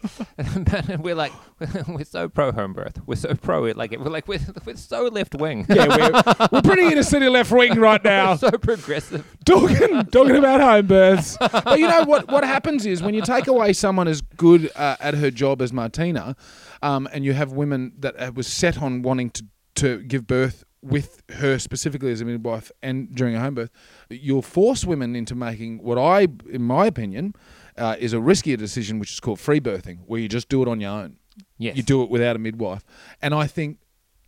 we're 0.98 1.14
like, 1.14 1.32
we're 1.88 2.04
so 2.04 2.28
pro 2.28 2.50
home 2.52 2.72
birth. 2.72 2.98
We're 3.06 3.14
so 3.16 3.34
pro 3.34 3.64
it. 3.66 3.76
Like 3.76 3.92
we're 3.92 4.10
like 4.10 4.26
we're, 4.26 4.40
we're 4.64 4.76
so 4.76 5.04
left 5.04 5.34
wing. 5.34 5.66
yeah, 5.68 5.86
we're, 5.86 6.48
we're 6.50 6.62
pretty 6.62 6.86
inner 6.86 7.02
city 7.02 7.28
left 7.28 7.52
wing 7.52 7.78
right 7.78 8.02
now. 8.02 8.36
so 8.36 8.50
progressive. 8.50 9.24
talking 9.44 10.04
talking 10.06 10.36
about 10.36 10.60
home 10.60 10.86
births. 10.86 11.36
But 11.38 11.78
you 11.78 11.86
know 11.88 12.04
what? 12.04 12.28
What 12.30 12.44
happens 12.44 12.86
is 12.86 13.02
when 13.02 13.14
you 13.14 13.22
take 13.22 13.46
away 13.46 13.72
someone 13.72 14.08
as 14.08 14.20
good 14.20 14.70
uh, 14.74 14.96
at 15.00 15.14
her 15.14 15.30
job 15.30 15.62
as 15.62 15.72
Martina, 15.72 16.34
um, 16.82 17.08
and 17.12 17.24
you 17.24 17.32
have 17.34 17.52
women 17.52 17.92
that 18.00 18.20
uh, 18.20 18.32
was 18.34 18.46
set 18.46 18.82
on 18.82 19.02
wanting 19.02 19.30
to 19.30 19.44
to 19.76 20.02
give 20.02 20.26
birth 20.26 20.64
with 20.84 21.22
her 21.36 21.58
specifically 21.58 22.12
as 22.12 22.20
a 22.20 22.24
midwife 22.24 22.70
and 22.82 23.14
during 23.14 23.34
a 23.34 23.40
home 23.40 23.54
birth, 23.54 23.70
you'll 24.10 24.42
force 24.42 24.84
women 24.84 25.16
into 25.16 25.34
making 25.34 25.82
what 25.82 25.98
I, 25.98 26.28
in 26.50 26.62
my 26.62 26.86
opinion, 26.86 27.34
uh, 27.78 27.96
is 27.98 28.12
a 28.12 28.18
riskier 28.18 28.58
decision, 28.58 28.98
which 28.98 29.12
is 29.12 29.20
called 29.20 29.40
free 29.40 29.60
birthing, 29.60 30.00
where 30.06 30.20
you 30.20 30.28
just 30.28 30.48
do 30.48 30.62
it 30.62 30.68
on 30.68 30.80
your 30.80 30.90
own. 30.90 31.16
Yes. 31.58 31.76
You 31.76 31.82
do 31.82 32.02
it 32.02 32.10
without 32.10 32.36
a 32.36 32.38
midwife. 32.38 32.84
And 33.22 33.34
I 33.34 33.46
think 33.46 33.78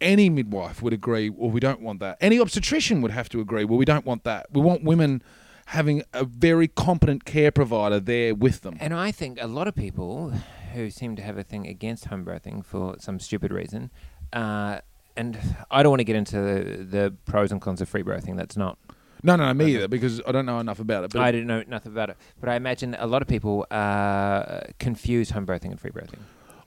any 0.01 0.31
midwife 0.31 0.83
would 0.83 0.93
agree, 0.95 1.29
well, 1.29 1.51
we 1.51 1.61
don't 1.61 1.81
want 1.81 2.01
that. 2.01 2.17
Any 2.21 2.39
obstetrician 2.39 3.03
would 3.03 3.13
have 3.13 3.29
to 3.31 3.41
agree, 3.41 3.65
well, 3.65 3.79
we 3.79 3.85
don't 3.85 4.07
want 4.07 4.25
that. 4.25 4.47
We 4.51 4.63
want 4.63 4.83
women 4.83 5.23
having 5.67 6.03
a 6.15 6.25
very 6.25 6.69
competent 6.69 7.25
care 7.25 7.51
provider 7.51 8.01
there 8.01 8.35
with 8.35 8.63
them. 8.63 8.77
And 8.81 8.95
I 8.95 9.13
think 9.13 9.39
a 9.41 9.47
lot 9.47 9.69
of 9.69 9.75
people 9.75 10.33
who 10.73 10.91
seem 10.91 11.17
to 11.17 11.23
have 11.23 11.37
a 11.37 11.43
thing 11.43 11.67
against 11.67 12.07
home 12.07 12.25
birthing 12.25 12.65
for 12.65 12.97
some 12.99 13.19
stupid 13.19 13.53
reason 13.53 13.91
uh, 14.33 14.81
and 15.17 15.39
I 15.71 15.83
don't 15.83 15.91
want 15.91 16.01
to 16.01 16.05
get 16.05 16.17
into 16.17 16.37
the, 16.37 16.85
the 16.85 17.15
pros 17.25 17.53
and 17.53 17.61
cons 17.61 17.81
of 17.81 17.89
free 17.89 18.03
birthing. 18.03 18.37
That's 18.37 18.57
not. 18.57 18.79
No, 19.23 19.35
no, 19.35 19.47
no, 19.47 19.55
me 19.55 19.75
either, 19.75 19.89
because 19.89 20.21
I 20.27 20.33
don't 20.33 20.47
know 20.47 20.59
enough 20.61 20.79
about 20.79 21.05
it. 21.05 21.13
But 21.13 21.23
I 21.23 21.33
didn't 21.33 21.47
know 21.47 21.63
nothing 21.67 21.91
about 21.93 22.11
it, 22.11 22.17
but 22.39 22.49
I 22.49 22.55
imagine 22.55 22.95
a 22.99 23.07
lot 23.07 23.23
of 23.23 23.29
people 23.29 23.67
uh, 23.71 24.61
confuse 24.79 25.31
home 25.31 25.47
birthing 25.47 25.71
and 25.71 25.81
free 25.81 25.91
birthing. 25.91 26.19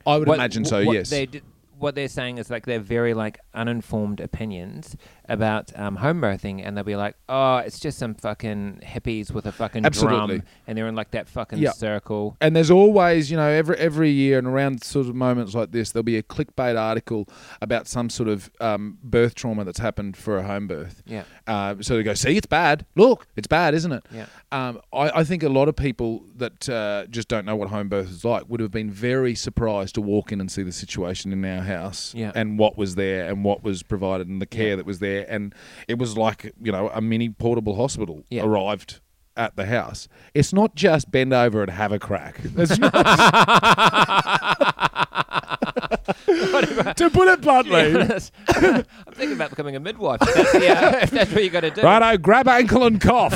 I 0.06 0.16
would 0.16 0.28
What- 0.28 0.34
imagine 0.34 0.64
so. 0.64 0.84
what 0.84 0.94
yes. 0.94 1.10
They 1.10 1.26
d- 1.26 1.42
what 1.78 1.94
they're 1.94 2.08
saying 2.08 2.36
is 2.36 2.50
like 2.50 2.66
they're 2.66 2.78
very 2.78 3.14
like 3.14 3.38
uninformed 3.54 4.20
opinions 4.20 4.96
about 5.30 5.72
um, 5.78 5.96
home 5.96 6.20
birthing, 6.20 6.60
and 6.66 6.76
they'll 6.76 6.84
be 6.84 6.96
like, 6.96 7.16
"Oh, 7.28 7.56
it's 7.58 7.80
just 7.80 7.98
some 7.98 8.14
fucking 8.14 8.80
hippies 8.84 9.32
with 9.32 9.46
a 9.46 9.52
fucking 9.52 9.86
Absolutely. 9.86 10.38
drum, 10.38 10.46
and 10.66 10.76
they're 10.76 10.88
in 10.88 10.94
like 10.96 11.12
that 11.12 11.28
fucking 11.28 11.58
Yeah. 11.58 11.70
circle." 11.72 12.36
And 12.40 12.54
there's 12.54 12.70
always, 12.70 13.30
you 13.30 13.36
know, 13.36 13.48
every 13.48 13.76
every 13.78 14.10
year 14.10 14.38
and 14.38 14.46
around 14.46 14.82
sort 14.82 15.06
of 15.06 15.14
moments 15.14 15.54
like 15.54 15.70
this, 15.72 15.92
there'll 15.92 16.02
be 16.04 16.16
a 16.18 16.22
clickbait 16.22 16.78
article 16.78 17.28
about 17.62 17.86
some 17.88 18.10
sort 18.10 18.28
of 18.28 18.50
um, 18.60 18.98
birth 19.02 19.34
trauma 19.34 19.64
that's 19.64 19.78
happened 19.78 20.16
for 20.16 20.36
a 20.38 20.42
home 20.42 20.66
birth. 20.66 21.02
Yeah, 21.06 21.22
Uh, 21.46 21.76
so 21.80 21.96
they 21.96 22.02
go, 22.02 22.14
see, 22.14 22.36
it's 22.36 22.46
bad. 22.46 22.84
Look, 22.96 23.26
it's 23.36 23.46
bad, 23.48 23.74
isn't 23.74 23.92
it? 23.92 24.04
yeah, 24.12 24.26
Um, 24.52 24.80
I, 24.92 25.20
I 25.20 25.24
think 25.24 25.42
a 25.42 25.48
lot 25.48 25.68
of 25.68 25.76
people 25.76 26.24
that 26.36 26.68
uh, 26.68 27.06
just 27.08 27.28
don't 27.28 27.46
know 27.46 27.56
what 27.56 27.68
home 27.68 27.88
birth 27.88 28.10
is 28.10 28.24
like 28.24 28.44
would 28.48 28.60
have 28.60 28.70
been 28.70 28.90
very 28.90 29.34
surprised 29.34 29.94
to 29.94 30.00
walk 30.00 30.32
in 30.32 30.40
and 30.40 30.50
see 30.50 30.62
the 30.62 30.72
situation 30.72 31.32
in 31.32 31.44
our 31.44 31.62
house 31.62 32.14
Yeah. 32.14 32.32
and 32.34 32.58
what 32.58 32.76
was 32.76 32.94
there 32.96 33.28
and 33.28 33.44
what 33.44 33.62
was 33.62 33.82
provided 33.82 34.28
and 34.28 34.40
the 34.42 34.46
care 34.46 34.70
Yeah. 34.70 34.76
that 34.76 34.86
was 34.86 34.98
there. 34.98 35.19
And 35.28 35.54
it 35.88 35.98
was 35.98 36.16
like, 36.16 36.52
you 36.62 36.72
know, 36.72 36.90
a 36.94 37.00
mini 37.00 37.28
portable 37.30 37.76
hospital 37.76 38.24
Yeah. 38.30 38.44
arrived 38.44 39.00
at 39.36 39.56
the 39.56 39.66
house. 39.66 40.08
It's 40.34 40.52
not 40.52 40.74
just 40.74 41.10
bend 41.10 41.32
over 41.32 41.62
and 41.62 41.70
have 41.70 41.92
a 41.92 41.98
crack. 41.98 42.38
That's 42.42 42.78
not, 42.78 42.92
to 46.96 47.10
put 47.12 47.28
it 47.28 47.40
bluntly. 47.40 48.00
I'm 48.48 48.84
thinking 49.14 49.32
about 49.34 49.50
becoming 49.50 49.76
a 49.76 49.80
midwife. 49.80 50.20
If 50.22 50.34
that's, 50.34 50.54
yeah, 50.64 50.88
uh, 50.88 50.98
if 51.02 51.10
that's 51.10 51.32
what 51.32 51.44
you 51.44 51.50
got 51.50 51.60
to 51.60 51.70
do. 51.70 51.82
Righto, 51.82 52.16
grab 52.18 52.48
ankle 52.48 52.84
and 52.84 53.00
cough. 53.00 53.34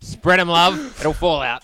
Spread 0.00 0.40
'em 0.40 0.48
love. 0.48 0.96
It'll 1.00 1.12
fall 1.12 1.42
out. 1.42 1.62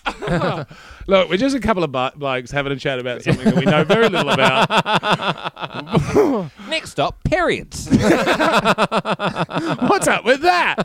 Look, 1.09 1.29
we're 1.29 1.37
just 1.37 1.55
a 1.55 1.61
couple 1.61 1.85
of 1.85 1.91
bu- 1.93 2.17
blokes 2.17 2.51
having 2.51 2.73
a 2.73 2.75
chat 2.75 2.99
about 2.99 3.23
something 3.23 3.45
that 3.45 3.55
we 3.55 3.63
know 3.63 3.85
very 3.85 4.09
little 4.09 4.29
about. 4.29 4.69
Next 6.69 6.99
up, 6.99 7.23
periods. 7.23 7.87
What's 7.91 8.03
up 10.09 10.25
with 10.25 10.41
that? 10.41 10.83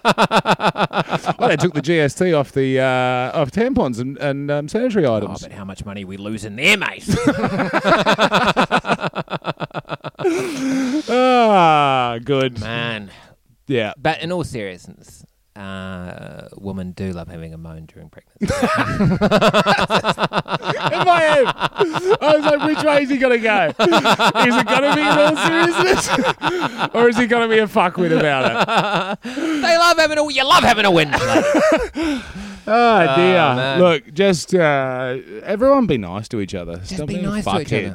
well, 1.39 1.49
they 1.49 1.57
took 1.57 1.75
the 1.75 1.83
GST 1.83 2.39
off 2.39 2.53
the 2.53 2.79
uh, 2.79 3.33
off 3.37 3.51
tampons 3.51 3.99
and, 3.99 4.17
and 4.19 4.49
um, 4.49 4.69
sanitary 4.69 5.07
oh, 5.07 5.17
items. 5.17 5.43
but 5.43 5.51
how 5.51 5.65
much 5.65 5.85
money 5.85 6.05
we 6.05 6.17
losing 6.17 6.55
there, 6.55 6.77
mate? 6.77 7.05
ah, 11.09 12.21
good. 12.23 12.61
Man. 12.61 13.11
Yeah. 13.67 13.93
But 13.99 14.23
in 14.23 14.31
all 14.31 14.45
seriousness, 14.45 15.25
uh, 15.55 16.49
women 16.57 16.93
do 16.93 17.13
love 17.13 17.29
having 17.29 17.53
a 17.53 17.59
moan 17.59 17.87
during 17.87 18.09
pregnancy. 18.09 18.47
In 18.47 18.59
my 21.07 21.21
head, 21.21 21.45
I 21.47 22.35
was 22.37 22.45
like, 22.45 22.67
which 22.67 22.83
way 22.85 23.03
is 23.03 23.11
he 23.11 23.19
going 23.19 23.39
to 23.39 23.43
go? 23.43 23.67
Is 23.69 24.57
it 24.57 24.67
going 24.67 24.83
to 24.83 24.95
be 24.95 25.03
all 25.03 25.37
seriousness? 25.37 26.09
or 26.95 27.09
is 27.09 27.19
he 27.19 27.27
going 27.27 27.49
to 27.49 27.55
be 27.55 27.61
a 27.61 27.67
fuckwit 27.67 28.19
about 28.19 28.45
it? 28.47 29.23
they 29.63 29.77
love 29.77 29.99
having 29.99 30.19
a. 30.19 30.33
You 30.33 30.45
love 30.45 30.65
having 30.65 30.87
a 30.87 30.91
win. 30.91 31.11
Oh, 32.65 33.17
dear. 33.17 33.55
man. 33.55 33.81
Look, 33.81 34.15
just 34.15 34.55
uh, 34.55 35.19
everyone 35.43 35.87
be 35.87 35.99
nice 35.99 36.29
to 36.29 36.41
each 36.41 36.55
other. 36.55 36.77
Just 36.77 36.95
Stop 36.95 37.09
be 37.09 37.15
being 37.15 37.27
nice 37.27 37.45
to 37.45 37.61
each 37.61 37.73
other. 37.73 37.95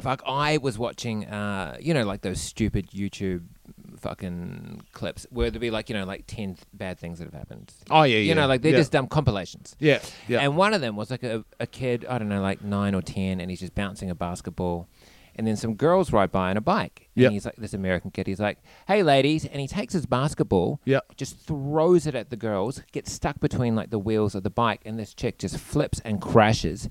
Fuck, 0.00 0.22
I 0.26 0.58
was 0.58 0.76
watching, 0.78 1.24
uh, 1.26 1.76
you 1.80 1.94
know, 1.94 2.04
like 2.04 2.22
those 2.22 2.40
stupid 2.40 2.90
YouTube 2.90 3.44
fucking 4.04 4.82
clips 4.92 5.26
where 5.30 5.50
there'd 5.50 5.60
be 5.60 5.70
like, 5.70 5.88
you 5.88 5.96
know, 5.96 6.04
like 6.04 6.24
10 6.26 6.54
th- 6.56 6.58
bad 6.74 6.98
things 6.98 7.18
that 7.18 7.24
have 7.24 7.34
happened. 7.34 7.72
Oh, 7.90 8.02
yeah, 8.02 8.18
yeah. 8.18 8.28
You 8.28 8.34
know, 8.34 8.46
like 8.46 8.60
they're 8.60 8.72
yeah. 8.72 8.78
just 8.78 8.92
dumb 8.92 9.08
compilations. 9.08 9.74
Yeah, 9.80 10.00
yeah. 10.28 10.40
And 10.40 10.56
one 10.56 10.74
of 10.74 10.80
them 10.82 10.94
was 10.94 11.10
like 11.10 11.22
a, 11.22 11.42
a 11.58 11.66
kid, 11.66 12.04
I 12.08 12.18
don't 12.18 12.28
know, 12.28 12.42
like 12.42 12.62
nine 12.62 12.94
or 12.94 13.00
10, 13.02 13.40
and 13.40 13.50
he's 13.50 13.60
just 13.60 13.74
bouncing 13.74 14.10
a 14.10 14.14
basketball. 14.14 14.88
And 15.36 15.46
then 15.46 15.56
some 15.56 15.74
girls 15.74 16.12
ride 16.12 16.30
by 16.30 16.50
on 16.50 16.56
a 16.56 16.60
bike. 16.60 17.08
And 17.16 17.22
Yep. 17.24 17.32
he's 17.32 17.44
like, 17.46 17.56
this 17.56 17.74
American 17.74 18.10
kid, 18.12 18.26
he's 18.28 18.38
like, 18.38 18.58
hey, 18.86 19.02
ladies. 19.02 19.44
And 19.44 19.60
he 19.60 19.66
takes 19.66 19.92
his 19.94 20.06
basketball, 20.06 20.80
Yep. 20.84 21.16
just 21.16 21.38
throws 21.38 22.06
it 22.06 22.14
at 22.14 22.30
the 22.30 22.36
girls, 22.36 22.82
gets 22.92 23.10
stuck 23.10 23.40
between 23.40 23.74
like 23.74 23.90
the 23.90 23.98
wheels 23.98 24.34
of 24.34 24.42
the 24.44 24.50
bike, 24.50 24.82
and 24.84 24.98
this 24.98 25.12
chick 25.14 25.38
just 25.38 25.56
flips 25.58 25.98
and 26.04 26.20
crashes. 26.20 26.88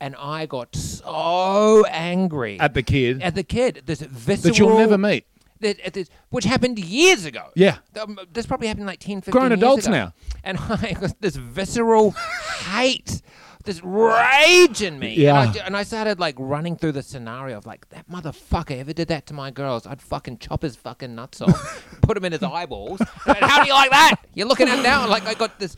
And 0.00 0.16
I 0.16 0.46
got 0.46 0.74
so 0.74 1.84
angry 1.86 2.58
At 2.58 2.74
the 2.74 2.82
kid 2.82 3.22
at 3.22 3.34
the 3.36 3.44
kid. 3.44 3.82
This 3.86 4.00
visceral 4.00 4.52
that 4.52 4.58
you'll 4.58 4.76
never 4.78 4.98
meet. 4.98 5.26
That, 5.62 5.80
at 5.80 5.94
this, 5.94 6.08
which 6.30 6.44
happened 6.44 6.78
years 6.78 7.24
ago. 7.24 7.50
Yeah. 7.54 7.78
Um, 8.00 8.18
this 8.32 8.46
probably 8.46 8.68
happened 8.68 8.86
like 8.86 9.00
10, 9.00 9.22
15 9.22 9.32
Grown 9.32 9.50
years 9.50 9.58
adults 9.58 9.86
ago. 9.86 9.96
now. 9.96 10.14
And 10.44 10.58
I 10.60 10.92
got 10.92 11.20
this 11.20 11.36
visceral 11.36 12.10
hate, 12.10 13.22
this 13.64 13.82
rage 13.82 14.82
in 14.82 14.98
me. 14.98 15.14
Yeah. 15.14 15.42
And 15.42 15.56
I, 15.56 15.64
and 15.66 15.76
I 15.76 15.82
started 15.84 16.20
like 16.20 16.34
running 16.38 16.76
through 16.76 16.92
the 16.92 17.02
scenario 17.02 17.58
of 17.58 17.66
like, 17.66 17.88
that 17.90 18.08
motherfucker 18.10 18.78
ever 18.78 18.92
did 18.92 19.08
that 19.08 19.26
to 19.26 19.34
my 19.34 19.50
girls, 19.50 19.86
I'd 19.86 20.02
fucking 20.02 20.38
chop 20.38 20.62
his 20.62 20.76
fucking 20.76 21.14
nuts 21.14 21.40
off, 21.40 21.98
put 22.02 22.16
him 22.16 22.24
in 22.24 22.32
his 22.32 22.42
eyeballs. 22.42 23.00
How 23.24 23.62
do 23.62 23.66
you 23.68 23.74
like 23.74 23.90
that? 23.90 24.16
You're 24.34 24.48
looking 24.48 24.68
at 24.68 24.82
now, 24.82 25.08
like 25.08 25.26
I 25.26 25.34
got 25.34 25.58
this, 25.58 25.76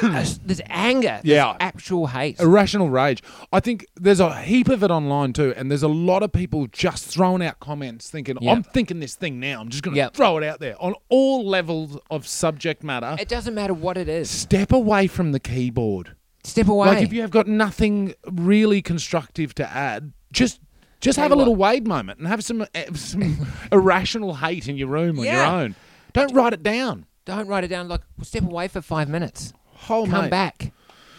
this 0.00 0.60
anger, 0.68 1.20
Yeah. 1.24 1.56
actual 1.60 2.08
hate. 2.08 2.38
Irrational 2.40 2.90
rage. 2.90 3.22
I 3.52 3.60
think 3.60 3.86
there's 3.94 4.20
a 4.20 4.40
heap 4.42 4.68
of 4.68 4.82
it 4.82 4.90
online 4.90 5.32
too, 5.32 5.54
and 5.56 5.70
there's 5.70 5.82
a 5.82 5.88
lot 5.88 6.22
of 6.22 6.32
people 6.32 6.66
just 6.68 7.06
throwing 7.06 7.42
out 7.42 7.60
comments 7.60 8.10
thinking, 8.10 8.36
Yeah. 8.40 8.52
I'm 8.52 8.62
thinking 8.62 9.00
this 9.00 9.14
thing 9.14 9.40
now. 9.40 9.60
I'm 9.60 9.68
just 9.68 9.82
going 9.82 9.94
to 9.94 9.98
Yeah. 9.98 10.08
throw 10.12 10.38
it 10.38 10.44
out 10.44 10.60
there 10.60 10.74
on 10.80 10.94
all 11.08 11.46
levels 11.46 11.98
of 12.10 12.26
subject 12.26 12.82
matter. 12.82 13.16
It 13.18 13.28
doesn't 13.28 13.54
matter 13.54 13.74
what 13.74 13.96
it 13.96 14.08
is. 14.08 14.28
Step 14.30 14.72
away 14.72 15.06
from 15.06 15.32
the 15.32 15.40
keyboard. 15.40 16.16
Step 16.44 16.68
away. 16.68 16.88
Like 16.88 17.02
if 17.02 17.12
you 17.12 17.20
have 17.22 17.30
got 17.30 17.46
nothing 17.46 18.14
really 18.30 18.82
constructive 18.82 19.54
to 19.56 19.68
add, 19.70 20.12
just 20.32 20.60
just 21.00 21.16
Tell 21.16 21.24
have 21.24 21.32
a 21.32 21.36
little 21.36 21.54
what. 21.56 21.72
Wade 21.72 21.86
moment 21.86 22.18
and 22.20 22.28
have 22.28 22.44
some 22.44 22.64
eh, 22.74 22.86
some 22.94 23.46
irrational 23.72 24.34
hate 24.34 24.68
in 24.68 24.76
your 24.76 24.88
room 24.88 25.18
on 25.18 25.24
Yeah. 25.24 25.36
your 25.52 25.60
own. 25.62 25.74
Don't 26.12 26.32
write 26.34 26.52
it 26.52 26.62
down. 26.62 27.06
Don't 27.24 27.46
write 27.46 27.62
it 27.64 27.68
down. 27.68 27.88
Like, 27.88 28.02
step 28.22 28.42
away 28.42 28.66
for 28.68 28.80
five 28.82 29.08
minutes. 29.08 29.52
Oh, 29.88 30.06
come 30.06 30.24
mate. 30.24 30.30
back. 30.30 30.72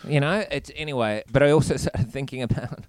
You 0.08 0.20
know, 0.20 0.44
it's 0.52 0.72
anyway. 0.76 1.24
But 1.32 1.44
I 1.44 1.52
also 1.52 1.78
started 1.78 2.12
thinking 2.12 2.42
about 2.42 2.86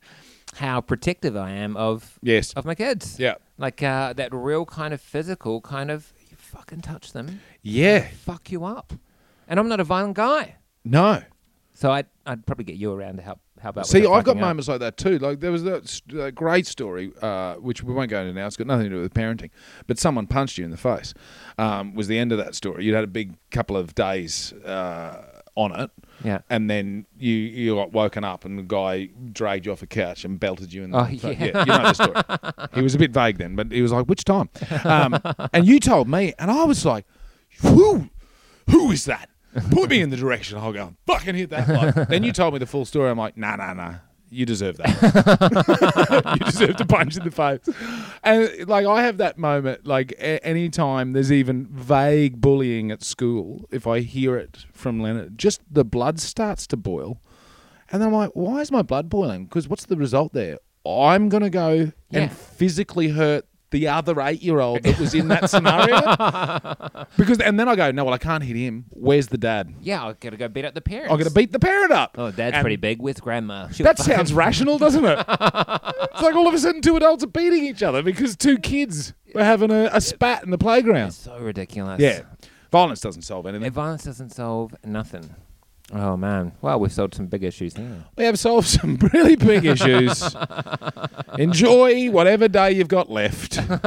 how 0.56 0.80
protective 0.80 1.36
I 1.36 1.50
am 1.50 1.76
of 1.76 2.18
Yes. 2.22 2.52
of 2.54 2.64
my 2.64 2.74
kids. 2.74 3.18
Yeah. 3.18 3.34
like 3.58 3.82
uh, 3.82 4.12
that 4.14 4.32
real 4.34 4.64
kind 4.66 4.92
of 4.94 5.00
physical 5.00 5.60
kind 5.60 5.90
of. 5.90 6.12
You 6.30 6.36
fucking 6.36 6.80
touch 6.82 7.12
them, 7.12 7.40
Yeah. 7.62 8.08
fuck 8.24 8.50
you 8.50 8.64
up. 8.64 8.92
And 9.48 9.60
I'm 9.60 9.68
not 9.68 9.78
a 9.80 9.84
violent 9.84 10.14
guy, 10.16 10.56
No. 10.84 11.22
so 11.74 11.90
I'd 11.92 12.06
I'd 12.26 12.46
probably 12.46 12.64
get 12.64 12.76
you 12.76 12.92
around 12.92 13.16
to 13.16 13.22
help 13.22 13.40
help 13.60 13.78
out. 13.78 13.86
See, 13.86 14.00
I've 14.06 14.24
got 14.24 14.36
up. 14.36 14.36
moments 14.38 14.68
like 14.68 14.80
that 14.80 14.96
too. 14.96 15.18
Like 15.18 15.40
there 15.40 15.52
was 15.52 15.62
that, 15.64 16.00
that 16.08 16.34
great 16.34 16.66
story, 16.66 17.12
uh, 17.22 17.54
which 17.54 17.82
we 17.82 17.92
won't 17.94 18.10
go 18.10 18.20
into 18.20 18.32
now. 18.32 18.46
It's 18.46 18.56
got 18.56 18.66
nothing 18.66 18.84
to 18.90 18.96
do 18.96 19.00
with 19.02 19.12
parenting, 19.14 19.50
but 19.86 19.98
someone 19.98 20.26
punched 20.26 20.58
you 20.58 20.64
in 20.64 20.70
the 20.70 20.76
face. 20.76 21.12
Um, 21.58 21.94
was 21.94 22.08
the 22.08 22.18
end 22.18 22.32
of 22.32 22.38
that 22.38 22.54
story. 22.54 22.84
You'd 22.84 22.94
had 22.94 23.04
a 23.04 23.08
big 23.08 23.36
couple 23.50 23.76
of 23.76 23.94
days 23.94 24.52
uh, 24.64 25.33
on 25.56 25.72
it, 25.78 25.90
Yeah. 26.24 26.38
and 26.50 26.68
then 26.68 27.06
you 27.18 27.34
you 27.34 27.74
got 27.76 27.92
woken 27.92 28.24
up, 28.24 28.44
and 28.44 28.58
the 28.58 28.62
guy 28.62 29.10
dragged 29.32 29.66
you 29.66 29.72
off 29.72 29.82
a 29.82 29.86
couch 29.86 30.24
and 30.24 30.38
belted 30.40 30.72
you 30.72 30.82
in 30.84 30.90
the 30.90 30.98
Oh, 30.98 31.04
face. 31.06 31.22
yeah. 31.24 31.44
you 31.44 31.52
know 31.52 31.92
the 31.92 31.92
story. 31.94 32.68
he 32.74 32.82
was 32.82 32.94
a 32.94 32.98
bit 32.98 33.12
vague 33.12 33.38
then, 33.38 33.54
but 33.56 33.70
he 33.70 33.80
was 33.82 33.92
like, 33.92 34.06
"Which 34.06 34.24
time?" 34.24 34.48
Um, 34.84 35.18
and 35.52 35.66
you 35.66 35.78
told 35.80 36.08
me, 36.08 36.34
and 36.38 36.50
I 36.50 36.64
was 36.64 36.84
like, 36.84 37.06
"Who? 37.62 38.08
Who 38.70 38.90
is 38.90 39.04
that?" 39.04 39.28
Put 39.70 39.90
me 39.90 40.00
in 40.02 40.10
the 40.10 40.16
direction 40.16 40.58
I'll 40.58 40.72
go. 40.72 40.94
Fucking 41.06 41.36
hit 41.36 41.50
that. 41.50 41.66
bloke." 41.68 42.08
then 42.08 42.24
you 42.24 42.32
told 42.32 42.54
me 42.54 42.58
the 42.58 42.66
full 42.66 42.84
story. 42.84 43.08
I'm 43.10 43.18
like, 43.18 43.36
nah, 43.36 43.54
nah, 43.54 43.72
nah. 43.72 43.94
You 44.30 44.46
deserve 44.46 44.78
that. 44.78 46.36
you 46.40 46.46
deserve 46.46 46.76
to 46.76 46.86
punch 46.86 47.16
in 47.16 47.24
the 47.24 47.30
face. 47.30 47.60
And 48.22 48.68
like, 48.68 48.86
I 48.86 49.02
have 49.02 49.18
that 49.18 49.38
moment. 49.38 49.86
Like, 49.86 50.12
a- 50.12 50.44
anytime 50.44 51.12
there's 51.12 51.30
even 51.30 51.66
vague 51.66 52.40
bullying 52.40 52.90
at 52.90 53.02
school, 53.04 53.66
if 53.70 53.86
I 53.86 54.00
hear 54.00 54.36
it 54.36 54.66
from 54.72 55.00
Leonard, 55.00 55.38
just 55.38 55.60
the 55.70 55.84
blood 55.84 56.18
starts 56.20 56.66
to 56.68 56.76
boil. 56.76 57.20
And 57.92 58.00
then 58.02 58.08
I'm 58.08 58.14
like, 58.14 58.30
why 58.34 58.60
is 58.60 58.72
my 58.72 58.82
blood 58.82 59.08
boiling? 59.08 59.44
Because 59.44 59.68
what's 59.68 59.86
the 59.86 59.96
result 59.96 60.32
there? 60.32 60.58
I'm 60.86 61.28
gonna 61.28 61.50
go 61.50 61.92
Yeah. 62.10 62.20
and 62.22 62.32
physically 62.32 63.08
hurt 63.08 63.46
the 63.74 63.88
other 63.88 64.20
eight-year-old 64.20 64.84
that 64.84 64.98
was 65.00 65.14
in 65.14 65.26
that 65.28 65.50
scenario. 65.50 67.04
because, 67.18 67.40
and 67.40 67.58
then 67.58 67.68
I 67.68 67.74
go, 67.74 67.90
no, 67.90 68.04
well, 68.04 68.14
I 68.14 68.18
can't 68.18 68.42
hit 68.44 68.54
him. 68.56 68.84
Where's 68.90 69.26
the 69.26 69.36
dad? 69.36 69.74
Yeah, 69.80 70.06
I've 70.06 70.20
got 70.20 70.30
to 70.30 70.36
go 70.36 70.46
beat 70.48 70.64
up 70.64 70.74
the 70.74 70.80
parents. 70.80 71.10
I'm 71.12 71.18
gonna 71.18 71.30
beat 71.30 71.50
the 71.50 71.58
parent 71.58 71.90
up. 71.92 72.14
Oh, 72.16 72.30
dad's 72.30 72.54
And 72.54 72.62
pretty 72.62 72.76
big 72.76 73.02
with 73.02 73.20
grandma. 73.20 73.68
She 73.70 73.82
That 73.82 73.98
fucking- 73.98 74.14
sounds 74.14 74.32
rational, 74.32 74.78
doesn't 74.78 75.04
it? 75.04 75.18
it's 75.28 76.22
like 76.22 76.34
all 76.36 76.46
of 76.46 76.54
a 76.54 76.58
sudden 76.58 76.80
two 76.82 76.96
adults 76.96 77.24
are 77.24 77.28
beating 77.28 77.64
each 77.64 77.82
other 77.82 78.02
because 78.02 78.36
two 78.36 78.58
kids 78.58 79.12
were 79.34 79.42
having 79.44 79.70
a, 79.72 79.90
a 79.92 80.00
spat 80.00 80.44
in 80.44 80.50
the 80.50 80.58
playground. 80.58 81.10
so 81.10 81.36
ridiculous. 81.38 82.00
Yeah, 82.00 82.20
violence 82.70 83.00
doesn't 83.00 83.22
solve 83.22 83.46
anything. 83.46 83.70
violence 83.72 84.04
doesn't 84.04 84.30
solve 84.30 84.74
nothing. 84.84 85.34
Oh 85.96 86.16
man. 86.16 86.50
Well, 86.60 86.80
we've 86.80 86.92
solved 86.92 87.14
some 87.14 87.26
big 87.26 87.44
issues 87.44 87.74
there. 87.74 88.04
We 88.16 88.24
have 88.24 88.36
solved 88.38 88.66
some 88.66 88.96
really 89.12 89.36
big 89.36 89.64
issues. 89.64 90.34
Enjoy 91.38 92.10
whatever 92.10 92.48
day 92.48 92.72
you've 92.72 92.88
got 92.88 93.10
left 93.10 93.58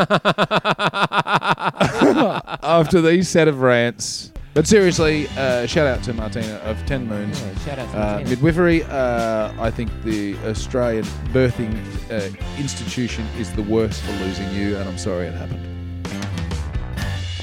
after 2.63 3.01
these 3.01 3.27
set 3.27 3.47
of 3.47 3.61
rants. 3.61 4.31
But 4.53 4.65
seriously, 4.67 5.27
uh, 5.37 5.65
shout 5.67 5.85
out 5.85 6.01
to 6.05 6.13
Martina 6.13 6.55
of 6.63 6.83
Ten 6.87 7.07
Moons. 7.07 7.39
Yeah, 7.41 7.57
shout 7.59 7.79
out 7.79 7.91
to 7.91 7.97
Uh, 7.97 8.05
Martina. 8.13 8.29
midwifery, 8.29 8.83
uh, 8.85 9.51
I 9.59 9.69
think 9.69 9.91
the 10.03 10.35
Australian 10.45 11.03
birthing 11.31 11.75
uh, 12.09 12.29
institution 12.57 13.25
is 13.37 13.51
the 13.53 13.61
worst 13.63 14.01
for 14.01 14.13
losing 14.13 14.49
you, 14.55 14.75
and 14.77 14.89
I'm 14.89 14.97
sorry 14.97 15.27
it 15.27 15.35
happened. 15.35 15.63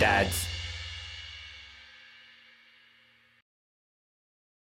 Dads, 0.00 0.43